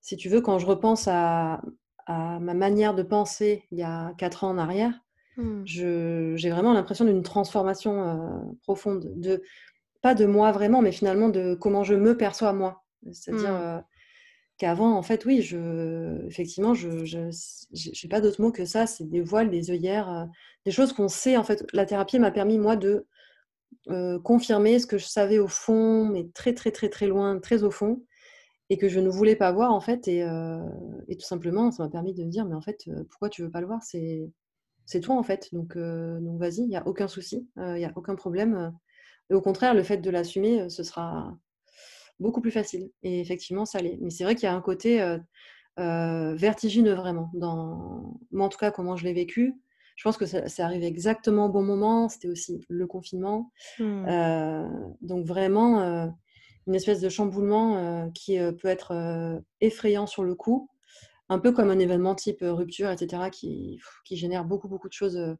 si 0.00 0.16
tu 0.16 0.28
veux, 0.28 0.40
quand 0.40 0.58
je 0.58 0.66
repense 0.66 1.08
à 1.08 1.60
ma 2.06 2.54
manière 2.54 2.94
de 2.94 3.02
penser 3.02 3.64
il 3.70 3.78
y 3.78 3.82
a 3.82 4.14
quatre 4.18 4.44
ans 4.44 4.50
en 4.50 4.58
arrière, 4.58 4.92
Mmh. 5.40 5.62
j'ai 6.36 6.50
vraiment 6.50 6.72
l'impression 6.72 7.04
d'une 7.04 7.22
transformation 7.22 8.56
profonde, 8.62 9.10
de, 9.16 9.42
pas 10.02 10.14
de 10.14 10.26
moi 10.26 10.52
vraiment, 10.52 10.82
mais 10.82 10.92
finalement 10.92 11.28
de 11.28 11.54
comment 11.54 11.82
je 11.82 11.94
me 11.94 12.16
perçois 12.16 12.52
moi. 12.52 12.84
C'est-à-dire 13.12 13.52
mmh. 13.52 13.84
qu'avant, 14.58 14.92
en 14.92 15.02
fait, 15.02 15.24
oui, 15.24 15.40
je, 15.40 16.26
effectivement, 16.26 16.74
je 16.74 16.88
n'ai 16.88 18.08
pas 18.08 18.20
d'autre 18.20 18.42
mot 18.42 18.52
que 18.52 18.64
ça, 18.64 18.86
c'est 18.86 19.08
des 19.08 19.22
voiles, 19.22 19.50
des 19.50 19.70
œillères, 19.70 20.28
des 20.66 20.70
choses 20.70 20.92
qu'on 20.92 21.08
sait. 21.08 21.36
En 21.36 21.44
fait, 21.44 21.64
la 21.72 21.86
thérapie 21.86 22.18
m'a 22.18 22.30
permis, 22.30 22.58
moi, 22.58 22.76
de 22.76 23.06
confirmer 24.22 24.78
ce 24.78 24.86
que 24.86 24.98
je 24.98 25.06
savais 25.06 25.38
au 25.38 25.48
fond, 25.48 26.04
mais 26.04 26.28
très, 26.34 26.52
très, 26.52 26.70
très, 26.70 26.88
très 26.88 27.06
loin, 27.06 27.38
très 27.38 27.62
au 27.62 27.70
fond, 27.70 28.02
et 28.68 28.76
que 28.76 28.88
je 28.88 29.00
ne 29.00 29.08
voulais 29.08 29.36
pas 29.36 29.52
voir, 29.52 29.72
en 29.72 29.80
fait. 29.80 30.06
Et, 30.08 30.20
et 31.08 31.16
tout 31.16 31.26
simplement, 31.26 31.70
ça 31.70 31.82
m'a 31.82 31.88
permis 31.88 32.14
de 32.14 32.24
me 32.24 32.30
dire, 32.30 32.44
mais 32.44 32.54
en 32.54 32.60
fait, 32.60 32.84
pourquoi 33.08 33.30
tu 33.30 33.42
veux 33.42 33.50
pas 33.50 33.60
le 33.60 33.66
voir? 33.66 33.82
C'est 33.82 34.30
c'est 34.90 34.98
toi 35.00 35.14
en 35.14 35.22
fait. 35.22 35.48
Donc, 35.52 35.78
donc 35.78 36.40
vas-y, 36.40 36.62
il 36.62 36.68
n'y 36.68 36.76
a 36.76 36.84
aucun 36.86 37.06
souci, 37.06 37.48
il 37.56 37.74
n'y 37.74 37.84
a 37.84 37.92
aucun 37.94 38.16
problème. 38.16 38.72
Et 39.30 39.34
au 39.34 39.40
contraire, 39.40 39.72
le 39.72 39.84
fait 39.84 39.98
de 39.98 40.10
l'assumer, 40.10 40.68
ce 40.68 40.82
sera 40.82 41.32
beaucoup 42.18 42.40
plus 42.40 42.50
facile. 42.50 42.90
Et 43.04 43.20
effectivement, 43.20 43.64
ça 43.64 43.80
l'est. 43.80 43.98
Mais 44.02 44.10
c'est 44.10 44.24
vrai 44.24 44.34
qu'il 44.34 44.48
y 44.48 44.48
a 44.48 44.54
un 44.54 44.60
côté 44.60 45.16
vertigineux 45.76 46.94
vraiment. 46.94 47.30
Dans... 47.34 48.18
Moi, 48.32 48.46
en 48.46 48.48
tout 48.48 48.58
cas, 48.58 48.72
comment 48.72 48.96
je 48.96 49.04
l'ai 49.04 49.12
vécu, 49.12 49.54
je 49.94 50.02
pense 50.02 50.16
que 50.16 50.26
ça, 50.26 50.48
c'est 50.48 50.62
arrivé 50.62 50.86
exactement 50.86 51.46
au 51.46 51.50
bon 51.50 51.62
moment. 51.62 52.08
C'était 52.08 52.28
aussi 52.28 52.60
le 52.68 52.88
confinement. 52.88 53.52
Mmh. 53.78 54.66
donc 55.02 55.24
vraiment, 55.24 56.12
une 56.66 56.74
espèce 56.74 57.00
de 57.00 57.08
chamboulement 57.08 58.10
qui 58.10 58.38
peut 58.60 58.68
être 58.68 59.40
effrayant 59.60 60.08
sur 60.08 60.24
le 60.24 60.34
coup 60.34 60.68
un 61.30 61.38
peu 61.38 61.52
comme 61.52 61.70
un 61.70 61.78
événement 61.78 62.14
type 62.14 62.40
rupture, 62.42 62.90
etc., 62.90 63.30
qui, 63.32 63.80
qui 64.04 64.16
génère 64.16 64.44
beaucoup, 64.44 64.68
beaucoup 64.68 64.88
de 64.88 64.92
choses 64.92 65.36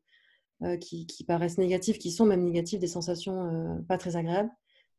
qui, 0.80 1.24
paraissent 1.26 1.58
négatives, 1.58 1.98
qui 1.98 2.12
sont 2.12 2.24
même 2.24 2.44
négatives, 2.44 2.78
des 2.78 2.86
sensations 2.86 3.82
pas 3.88 3.98
très 3.98 4.16
agréables. 4.16 4.50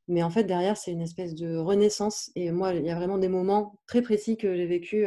Mais 0.07 0.21
en 0.21 0.29
fait, 0.29 0.43
derrière, 0.43 0.75
c'est 0.75 0.91
une 0.91 1.01
espèce 1.01 1.33
de 1.33 1.55
renaissance. 1.55 2.29
Et 2.35 2.51
moi, 2.51 2.73
il 2.73 2.85
y 2.85 2.89
a 2.89 2.95
vraiment 2.95 3.17
des 3.17 3.29
moments 3.29 3.79
très 3.87 4.01
précis 4.01 4.35
que 4.35 4.53
j'ai 4.53 4.65
vécu 4.65 5.05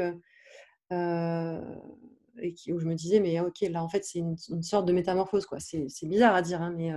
et 0.90 2.54
qui, 2.54 2.72
où 2.72 2.78
je 2.78 2.86
me 2.86 2.94
disais, 2.94 3.20
mais 3.20 3.38
ok, 3.40 3.60
là, 3.70 3.84
en 3.84 3.88
fait, 3.88 4.04
c'est 4.04 4.20
une, 4.20 4.62
sorte 4.62 4.86
de 4.86 4.92
métamorphose. 4.92 5.44
quoi. 5.44 5.58
C'est 5.60 6.06
bizarre 6.06 6.34
à 6.34 6.40
dire, 6.40 6.62
hein, 6.62 6.72
mais, 6.74 6.92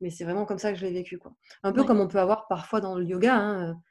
mais 0.00 0.10
c'est 0.10 0.22
vraiment 0.22 0.44
comme 0.44 0.58
ça 0.60 0.72
que 0.72 0.78
je 0.78 0.86
l'ai 0.86 0.92
vécu. 0.92 1.18
Quoi. 1.18 1.34
Un 1.64 1.72
peu 1.72 1.82
comme 1.82 1.98
on 1.98 2.06
peut 2.06 2.20
avoir 2.20 2.46
parfois 2.46 2.80
dans 2.80 2.94
le 2.94 3.04
yoga, 3.04 3.34
hein, 3.34 3.82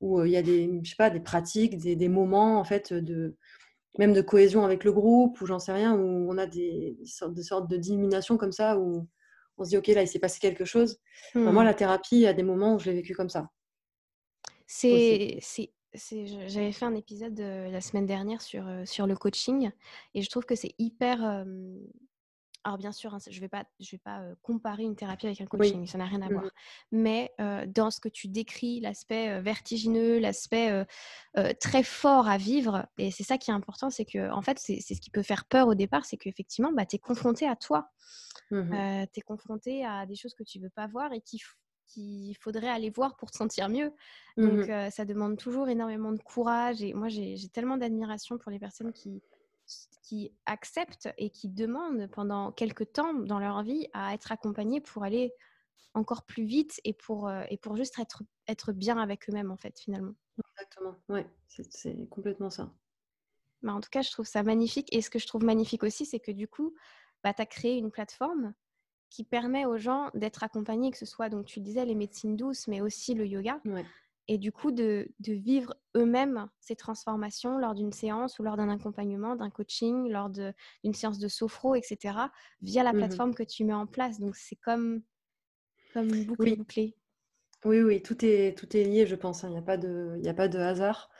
où 0.00 0.24
il 0.24 0.30
y 0.30 0.36
a 0.36 0.42
des, 0.42 0.80
je 0.82 0.90
sais 0.90 0.96
pas, 0.96 1.10
des 1.10 1.20
pratiques, 1.20 1.76
des, 1.76 1.96
des 1.96 2.08
moments, 2.08 2.58
en 2.58 2.64
fait, 2.64 2.92
de, 2.92 3.36
même 3.98 4.12
de 4.12 4.20
cohésion 4.20 4.64
avec 4.64 4.84
le 4.84 4.92
groupe, 4.92 5.40
ou 5.40 5.46
j'en 5.46 5.58
sais 5.58 5.72
rien, 5.72 5.94
où 5.94 6.30
on 6.30 6.38
a 6.38 6.46
des, 6.46 6.96
sortes, 7.04 7.34
de 7.34 7.42
sortes 7.42 7.70
de 7.70 7.76
diminution 7.76 8.36
comme 8.36 8.52
ça, 8.52 8.78
où 8.78 9.08
on 9.56 9.64
se 9.64 9.70
dit, 9.70 9.76
OK, 9.76 9.88
là, 9.88 10.02
il 10.02 10.08
s'est 10.08 10.20
passé 10.20 10.38
quelque 10.38 10.64
chose. 10.64 10.98
moi, 11.34 11.50
hmm. 11.50 11.66
la 11.66 11.74
thérapie, 11.74 12.16
il 12.16 12.20
y 12.20 12.26
a 12.26 12.32
des 12.32 12.44
moments 12.44 12.74
où 12.74 12.78
je 12.78 12.90
l'ai 12.90 12.96
vécu 12.96 13.14
comme 13.14 13.28
ça. 13.28 13.48
C'est, 14.66 15.40
j'avais 15.94 16.72
fait 16.72 16.84
un 16.84 16.94
épisode 16.94 17.38
la 17.38 17.80
semaine 17.80 18.06
dernière 18.06 18.42
sur, 18.42 18.64
sur 18.84 19.06
le 19.06 19.16
coaching 19.16 19.70
et 20.14 20.22
je 20.22 20.28
trouve 20.28 20.44
que 20.44 20.54
c'est 20.54 20.74
hyper 20.78 21.44
alors 22.68 22.78
bien 22.78 22.92
sûr, 22.92 23.14
hein, 23.14 23.18
je 23.28 23.34
ne 23.34 23.40
vais 23.40 23.48
pas, 23.48 23.64
je 23.80 23.90
vais 23.90 23.98
pas 23.98 24.22
comparer 24.42 24.84
une 24.84 24.94
thérapie 24.94 25.26
avec 25.26 25.40
un 25.40 25.46
coaching, 25.46 25.86
ça 25.86 25.98
n'a 25.98 26.06
rien 26.06 26.22
à 26.22 26.28
mmh 26.28 26.32
voir. 26.32 26.50
Mais 26.92 27.32
dans 27.66 27.90
ce 27.90 28.00
que 28.00 28.08
tu 28.08 28.28
décris, 28.28 28.80
l'aspect 28.80 29.40
vertigineux, 29.40 30.18
l'aspect 30.18 30.86
très 31.60 31.82
fort 31.82 32.28
à 32.28 32.36
vivre, 32.36 32.86
et 32.98 33.10
c'est 33.10 33.24
ça 33.24 33.38
qui 33.38 33.50
est 33.50 33.54
important, 33.54 33.90
c'est 33.90 34.04
que 34.04 34.30
en 34.30 34.42
fait, 34.42 34.58
c'est 34.58 34.80
ce 34.80 35.00
qui 35.00 35.10
peut 35.10 35.22
faire 35.22 35.46
peur 35.46 35.68
au 35.68 35.74
départ, 35.74 36.04
c'est 36.04 36.16
qu'effectivement, 36.16 36.72
bah, 36.72 36.86
tu 36.86 36.96
es 36.96 36.98
confronté 36.98 37.46
à 37.48 37.56
toi. 37.56 37.90
Mmh 38.50 39.06
tu 39.12 39.20
es 39.20 39.22
confronté 39.22 39.84
à 39.84 40.06
des 40.06 40.14
choses 40.14 40.34
que 40.34 40.42
tu 40.42 40.58
ne 40.58 40.64
veux 40.64 40.70
pas 40.70 40.86
voir 40.86 41.12
et 41.12 41.20
qu'il 41.20 42.36
faudrait 42.40 42.68
aller 42.68 42.90
voir 42.90 43.16
pour 43.16 43.30
te 43.30 43.36
sentir 43.36 43.68
mieux. 43.68 43.92
Mmh 44.36 44.48
Donc, 44.48 44.92
ça 44.92 45.04
demande 45.04 45.36
toujours 45.36 45.68
énormément 45.68 46.12
de 46.12 46.22
courage. 46.22 46.82
Et 46.82 46.92
moi, 46.94 47.08
j'ai 47.08 47.36
tellement 47.52 47.76
d'admiration 47.76 48.38
pour 48.38 48.50
les 48.50 48.58
personnes 48.58 48.92
qui, 48.92 49.22
qui 50.02 50.32
acceptent 50.46 51.08
et 51.18 51.30
qui 51.30 51.48
demandent 51.48 52.08
pendant 52.10 52.52
quelques 52.52 52.92
temps 52.92 53.14
dans 53.14 53.38
leur 53.38 53.62
vie 53.62 53.88
à 53.92 54.14
être 54.14 54.32
accompagnés 54.32 54.80
pour 54.80 55.04
aller 55.04 55.34
encore 55.94 56.24
plus 56.24 56.44
vite 56.44 56.80
et 56.84 56.92
pour, 56.92 57.28
euh, 57.28 57.44
et 57.50 57.56
pour 57.58 57.76
juste 57.76 57.98
être, 57.98 58.22
être 58.46 58.72
bien 58.72 58.98
avec 58.98 59.28
eux-mêmes, 59.28 59.50
en 59.50 59.56
fait, 59.56 59.78
finalement. 59.78 60.14
Exactement, 60.56 60.96
ouais, 61.08 61.26
c'est 61.48 62.08
complètement 62.08 62.50
ça. 62.50 62.72
Bah, 63.62 63.72
en 63.72 63.80
tout 63.80 63.90
cas, 63.90 64.02
je 64.02 64.10
trouve 64.10 64.26
ça 64.26 64.42
magnifique. 64.42 64.88
Et 64.94 65.02
ce 65.02 65.10
que 65.10 65.18
je 65.18 65.26
trouve 65.26 65.44
magnifique 65.44 65.82
aussi, 65.82 66.06
c'est 66.06 66.20
que 66.20 66.32
du 66.32 66.48
coup, 66.48 66.74
bah, 67.22 67.34
tu 67.34 67.42
as 67.42 67.46
créé 67.46 67.76
une 67.76 67.90
plateforme 67.90 68.54
qui 69.10 69.24
permet 69.24 69.66
aux 69.66 69.78
gens 69.78 70.10
d'être 70.14 70.42
accompagnés, 70.44 70.90
que 70.90 70.98
ce 70.98 71.06
soit, 71.06 71.28
donc 71.28 71.46
tu 71.46 71.60
disais, 71.60 71.84
les 71.84 71.94
médecines 71.94 72.36
douces, 72.36 72.68
mais 72.68 72.80
aussi 72.80 73.14
le 73.14 73.26
yoga. 73.26 73.60
Ouais 73.64 73.86
et 74.28 74.36
du 74.36 74.52
coup 74.52 74.70
de, 74.70 75.08
vivre 75.20 75.74
eux-mêmes 75.96 76.48
ces 76.60 76.76
transformations 76.76 77.58
lors 77.58 77.74
d'une 77.74 77.92
séance 77.92 78.38
ou 78.38 78.42
lors 78.42 78.56
d'un 78.56 78.68
accompagnement, 78.68 79.34
d'un 79.36 79.50
coaching, 79.50 80.08
lors 80.08 80.28
d'une 80.28 80.94
séance 80.94 81.18
de 81.18 81.28
sophro, 81.28 81.74
etc., 81.74 82.14
via 82.60 82.82
la 82.82 82.92
mmh 82.92 82.96
plateforme 82.96 83.34
que 83.34 83.42
tu 83.42 83.64
mets 83.64 83.72
en 83.72 83.86
place. 83.86 84.20
Donc 84.20 84.36
c'est 84.36 84.56
comme, 84.56 85.02
comme 85.94 86.08
une 86.14 86.24
boucle 86.24 86.42
oui. 86.42 86.56
bouclée. 86.56 86.94
Oui, 87.64 87.80
oui, 87.82 88.02
tout 88.02 88.24
est, 88.24 88.56
tout 88.56 88.76
est 88.76 88.84
lié, 88.84 89.06
je 89.06 89.16
pense. 89.16 89.42
Hein. 89.42 89.48
Il 89.48 89.52
n'y 89.52 89.58
a, 89.58 89.62
pas 89.62 89.76
de, 89.76 90.20
a 90.24 90.34
pas 90.34 90.48
de 90.48 90.58
hasard. 90.58 91.10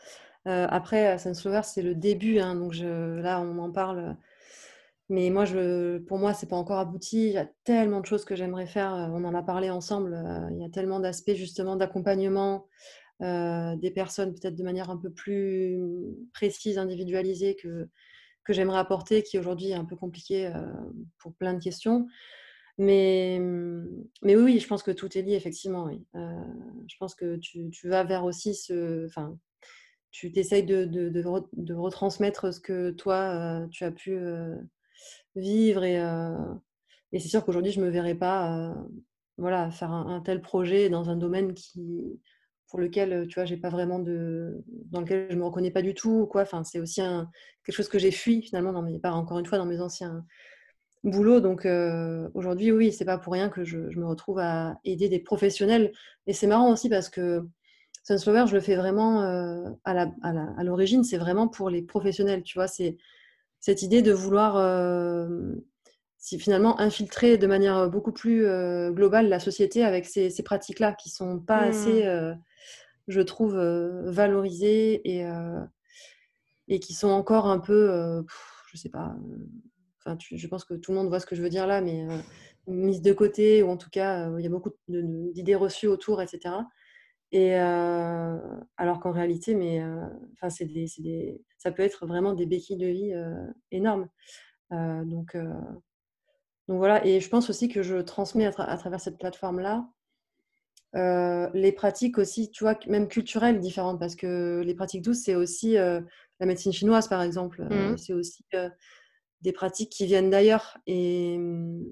Euh, 0.46 0.66
après, 0.70 1.18
Slower, 1.18 1.62
c'est 1.64 1.82
le 1.82 1.94
début. 1.94 2.38
Hein, 2.38 2.54
donc 2.54 2.72
je, 2.72 3.18
là, 3.20 3.40
on 3.40 3.58
en 3.58 3.72
parle. 3.72 4.16
Mais 5.10 5.30
moi, 5.30 5.44
pour 6.06 6.18
moi, 6.18 6.34
c'est 6.34 6.48
pas 6.48 6.56
encore 6.56 6.78
abouti. 6.78 7.28
Il 7.28 7.32
y 7.32 7.38
a 7.38 7.48
tellement 7.64 8.00
de 8.00 8.06
choses 8.06 8.26
que 8.26 8.36
j'aimerais 8.36 8.66
faire. 8.66 8.92
On 8.92 9.24
en 9.24 9.34
a 9.34 9.42
parlé 9.42 9.70
ensemble. 9.70 10.14
Euh, 10.14 10.48
il 10.50 10.60
y 10.60 10.64
a 10.64 10.68
tellement 10.68 11.00
d'aspects 11.00 11.34
justement 11.34 11.76
d'accompagnement, 11.76 12.66
euh, 13.20 13.74
des 13.76 13.90
personnes 13.90 14.32
peut-être 14.32 14.54
de 14.54 14.62
manière 14.62 14.90
un 14.90 14.96
peu 14.96 15.10
plus 15.10 15.80
précise, 16.34 16.78
individualisée 16.78 17.56
que, 17.56 17.88
que 18.44 18.52
j'aimerais 18.52 18.78
apporter, 18.78 19.22
qui 19.24 19.38
aujourd'hui 19.38 19.70
est 19.70 19.74
un 19.74 19.84
peu 19.84 19.96
compliqué 19.96 20.46
euh, 20.46 20.52
pour 21.18 21.34
plein 21.34 21.54
de 21.54 21.62
questions. 21.62 22.06
Mais, 22.80 23.40
oui, 24.22 24.60
je 24.60 24.66
pense 24.68 24.84
que 24.84 24.92
tout 24.92 25.18
est 25.18 25.22
lié, 25.22 25.34
effectivement. 25.34 25.88
Euh, 26.14 26.44
je 26.86 26.96
pense 27.00 27.16
que 27.16 27.36
tu, 27.36 27.70
vas 27.84 28.04
vers 28.04 28.24
aussi 28.24 28.54
ce. 28.54 29.04
Enfin, 29.06 29.36
tu 30.12 30.30
t'essayes 30.30 30.62
de, 30.62 31.74
retransmettre 31.74 32.54
ce 32.54 32.60
que 32.60 32.90
toi, 32.90 33.66
tu 33.72 33.82
as 33.82 33.90
pu 33.90 34.16
vivre. 35.38 35.84
Et, 35.84 35.96
et 37.12 37.20
c'est 37.20 37.28
sûr 37.28 37.44
qu'aujourd'hui, 37.44 37.72
je 37.72 37.80
ne 37.80 37.86
me 37.86 37.90
verrais 37.90 38.14
pas 38.14 38.74
voilà, 39.38 39.70
faire 39.70 39.92
un, 39.92 40.20
tel 40.20 40.42
projet 40.42 40.90
dans 40.90 41.10
un 41.10 41.16
domaine 41.16 41.54
qui, 41.54 42.20
pour 42.68 42.80
lequel 42.80 43.26
tu 43.28 43.34
vois 43.36 43.44
j'ai 43.44 43.56
pas 43.56 43.70
vraiment 43.70 44.00
de 44.00 44.64
dans 44.90 45.00
lequel 45.00 45.28
je 45.30 45.36
me 45.36 45.44
reconnais 45.44 45.70
pas 45.70 45.82
du 45.82 45.94
tout 45.94 46.26
quoi. 46.26 46.42
Enfin 46.42 46.64
c'est 46.64 46.80
aussi 46.80 47.00
quelque 47.64 47.74
chose 47.74 47.88
que 47.88 47.98
j'ai 47.98 48.10
fui 48.10 48.42
finalement 48.42 48.72
dans 48.72 48.82
mes 48.82 49.00
encore 49.04 49.38
une 49.38 49.46
fois 49.46 49.58
dans 49.58 49.66
mes 49.66 49.80
anciens 49.80 50.24
boulots. 51.04 51.40
Donc 51.40 51.66
aujourd'hui 52.34 52.72
oui 52.72 52.92
c'est 52.92 53.04
pas 53.04 53.18
pour 53.18 53.32
rien 53.32 53.48
que 53.48 53.64
je, 53.64 53.78
me 53.78 54.06
retrouve 54.06 54.40
à 54.40 54.78
aider 54.84 55.08
des 55.08 55.20
professionnels. 55.20 55.92
Et 56.26 56.32
c'est 56.32 56.48
marrant 56.48 56.72
aussi 56.72 56.88
parce 56.88 57.08
que 57.08 57.46
Sunslover 58.02 58.44
je 58.48 58.54
le 58.54 58.60
fais 58.60 58.76
vraiment 58.76 59.20
à 59.84 59.94
la 59.94 60.12
à 60.22 60.64
l'origine 60.64 61.04
c'est 61.04 61.18
vraiment 61.18 61.48
pour 61.48 61.70
les 61.70 61.82
professionnels 61.82 62.42
tu 62.42 62.58
vois. 62.58 62.66
C'est 62.68 62.96
cette 63.60 63.82
idée 63.82 64.02
de 64.02 64.12
vouloir 64.12 65.28
si 66.18 66.38
finalement 66.38 66.80
infiltrer 66.80 67.38
de 67.38 67.46
manière 67.46 67.88
beaucoup 67.90 68.12
plus 68.12 68.46
globale 68.92 69.28
la 69.28 69.40
société 69.40 69.84
avec 69.84 70.06
ces, 70.06 70.30
ces 70.30 70.42
pratiques-là 70.42 70.92
qui 70.92 71.10
sont 71.10 71.38
pas 71.40 71.58
assez 71.58 72.04
mmh 72.04 72.38
je 73.08 73.22
trouve, 73.22 73.56
valorisées 74.04 75.00
et, 75.08 75.26
et 76.68 76.78
qui 76.78 76.92
sont 76.92 77.08
encore 77.08 77.46
un 77.46 77.58
peu, 77.58 78.22
je 78.70 78.76
sais 78.76 78.90
pas, 78.90 79.16
enfin, 79.98 80.16
je 80.20 80.46
pense 80.46 80.64
que 80.64 80.74
tout 80.74 80.92
le 80.92 80.98
monde 80.98 81.08
voit 81.08 81.18
ce 81.18 81.26
que 81.26 81.34
je 81.34 81.42
veux 81.42 81.48
dire 81.48 81.66
là, 81.66 81.80
mais 81.80 82.06
mises 82.66 83.02
de 83.02 83.12
côté, 83.12 83.62
ou 83.62 83.70
en 83.70 83.76
tout 83.76 83.90
cas, 83.90 84.30
il 84.38 84.42
y 84.42 84.46
a 84.46 84.50
beaucoup 84.50 84.70
d'idées 84.88 85.54
reçues 85.54 85.86
autour, 85.86 86.20
etc. 86.20 86.54
Et 87.30 87.54
alors 87.54 89.00
qu'en 89.00 89.12
réalité, 89.12 89.54
mais 89.54 89.82
enfin, 90.34 90.48
c'est 90.48 90.64
des, 90.64 90.86
des, 90.98 91.42
ça 91.58 91.72
peut 91.72 91.82
être 91.82 92.06
vraiment 92.06 92.32
des 92.32 92.46
béquilles 92.46 92.78
de 92.78 92.86
vie 92.86 93.12
énormes. 93.70 94.08
donc, 94.70 95.36
donc 95.36 96.76
voilà. 96.78 97.04
Et 97.06 97.20
je 97.20 97.28
pense 97.28 97.50
aussi 97.50 97.68
que 97.68 97.82
je 97.82 97.96
transmets 97.96 98.46
à 98.46 98.76
travers 98.76 99.00
cette 99.00 99.18
plateforme-là 99.18 99.86
euh, 100.96 101.48
les 101.52 101.72
pratiques 101.72 102.18
aussi, 102.18 102.50
tu 102.50 102.64
vois, 102.64 102.78
même 102.86 103.08
culturelles 103.08 103.60
différentes, 103.60 104.00
parce 104.00 104.16
que 104.16 104.62
les 104.64 104.74
pratiques 104.74 105.02
douces, 105.02 105.22
c'est 105.24 105.34
aussi 105.34 105.76
euh, 105.76 106.00
la 106.40 106.46
médecine 106.46 106.72
chinoise, 106.72 107.08
par 107.08 107.22
exemple. 107.22 107.66
Euh, 107.70 107.92
mmh. 107.92 107.98
c'est 107.98 108.12
aussi 108.14 108.44
des 109.42 109.52
pratiques 109.52 109.90
qui 109.90 110.06
viennent 110.06 110.30
d'ailleurs. 110.30 110.78
Et, 110.86 111.36
mmh, 111.38 111.84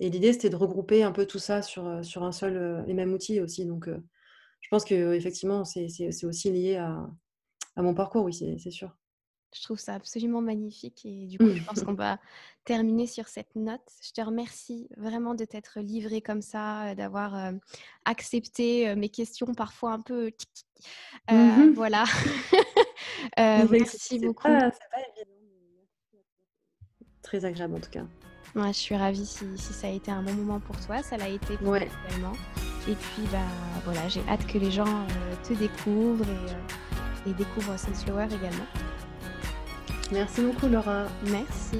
et 0.00 0.10
l'idée, 0.10 0.32
c'était 0.32 0.50
de 0.50 0.56
regrouper 0.56 1.02
un 1.02 1.12
peu 1.12 1.26
tout 1.26 1.38
ça 1.38 1.62
sur, 1.62 2.04
sur 2.04 2.24
un 2.24 2.32
seul 2.32 2.84
et 2.86 2.94
même 2.94 3.12
outil 3.12 3.40
aussi. 3.40 3.64
Donc, 3.64 3.88
je 4.62 4.68
pense 4.70 4.84
qu'effectivement, 4.84 5.64
c'est 5.64 6.24
aussi 6.24 6.50
lié 6.50 6.76
à, 6.76 7.06
à 7.76 7.82
mon 7.82 7.94
parcours, 7.94 8.24
oui, 8.24 8.32
c'est 8.32 8.70
sûr. 8.70 8.90
Je 9.54 9.62
trouve 9.62 9.78
ça 9.78 9.94
absolument 9.94 10.40
magnifique 10.40 11.04
et 11.04 11.26
du 11.26 11.36
coup, 11.36 11.50
je 11.50 11.62
pense 11.62 11.82
qu'on 11.82 11.92
va 11.94 12.18
terminer 12.64 13.06
sur 13.06 13.28
cette 13.28 13.54
note. 13.54 13.82
Je 14.02 14.12
te 14.12 14.20
remercie 14.22 14.88
vraiment 14.96 15.34
de 15.34 15.44
t'être 15.44 15.80
livré 15.80 16.22
comme 16.22 16.40
ça, 16.40 16.86
euh, 16.86 16.94
d'avoir 16.94 17.36
euh, 17.36 17.52
accepté 18.06 18.88
euh, 18.88 18.96
mes 18.96 19.10
questions 19.10 19.54
parfois 19.54 19.92
un 19.92 20.00
peu. 20.00 20.30
Mmh 21.30 21.72
voilà. 21.74 22.04
merci 23.36 24.18
beaucoup. 24.20 24.48
Pas, 24.48 24.70
pas 24.70 25.00
évident. 25.16 25.30
Très 27.22 27.44
agréable 27.44 27.74
en 27.74 27.80
tout 27.80 27.90
cas. 27.90 28.04
Moi, 28.54 28.68
je 28.68 28.78
suis 28.78 28.96
ravie 28.96 29.26
si, 29.26 29.56
ça 29.58 29.86
a 29.86 29.90
été 29.90 30.10
un 30.10 30.22
bon 30.22 30.34
moment 30.34 30.60
pour 30.60 30.78
toi. 30.80 31.02
Ça 31.02 31.16
l'a 31.16 31.28
été 31.28 31.56
pour 31.58 31.68
ouais. 31.68 31.88
Et 32.88 32.94
puis, 32.94 33.22
bah, 33.30 33.38
voilà, 33.84 34.08
j'ai 34.08 34.22
hâte 34.28 34.46
que 34.46 34.58
les 34.58 34.70
gens 34.70 35.06
te 35.48 35.54
découvrent 35.54 36.24
et, 37.26 37.30
et 37.30 37.34
découvrent 37.34 37.76
Slower 37.78 38.26
également. 38.26 38.66
Merci 40.12 40.42
beaucoup 40.42 40.68
Laura. 40.68 41.04
Merci. 41.30 41.78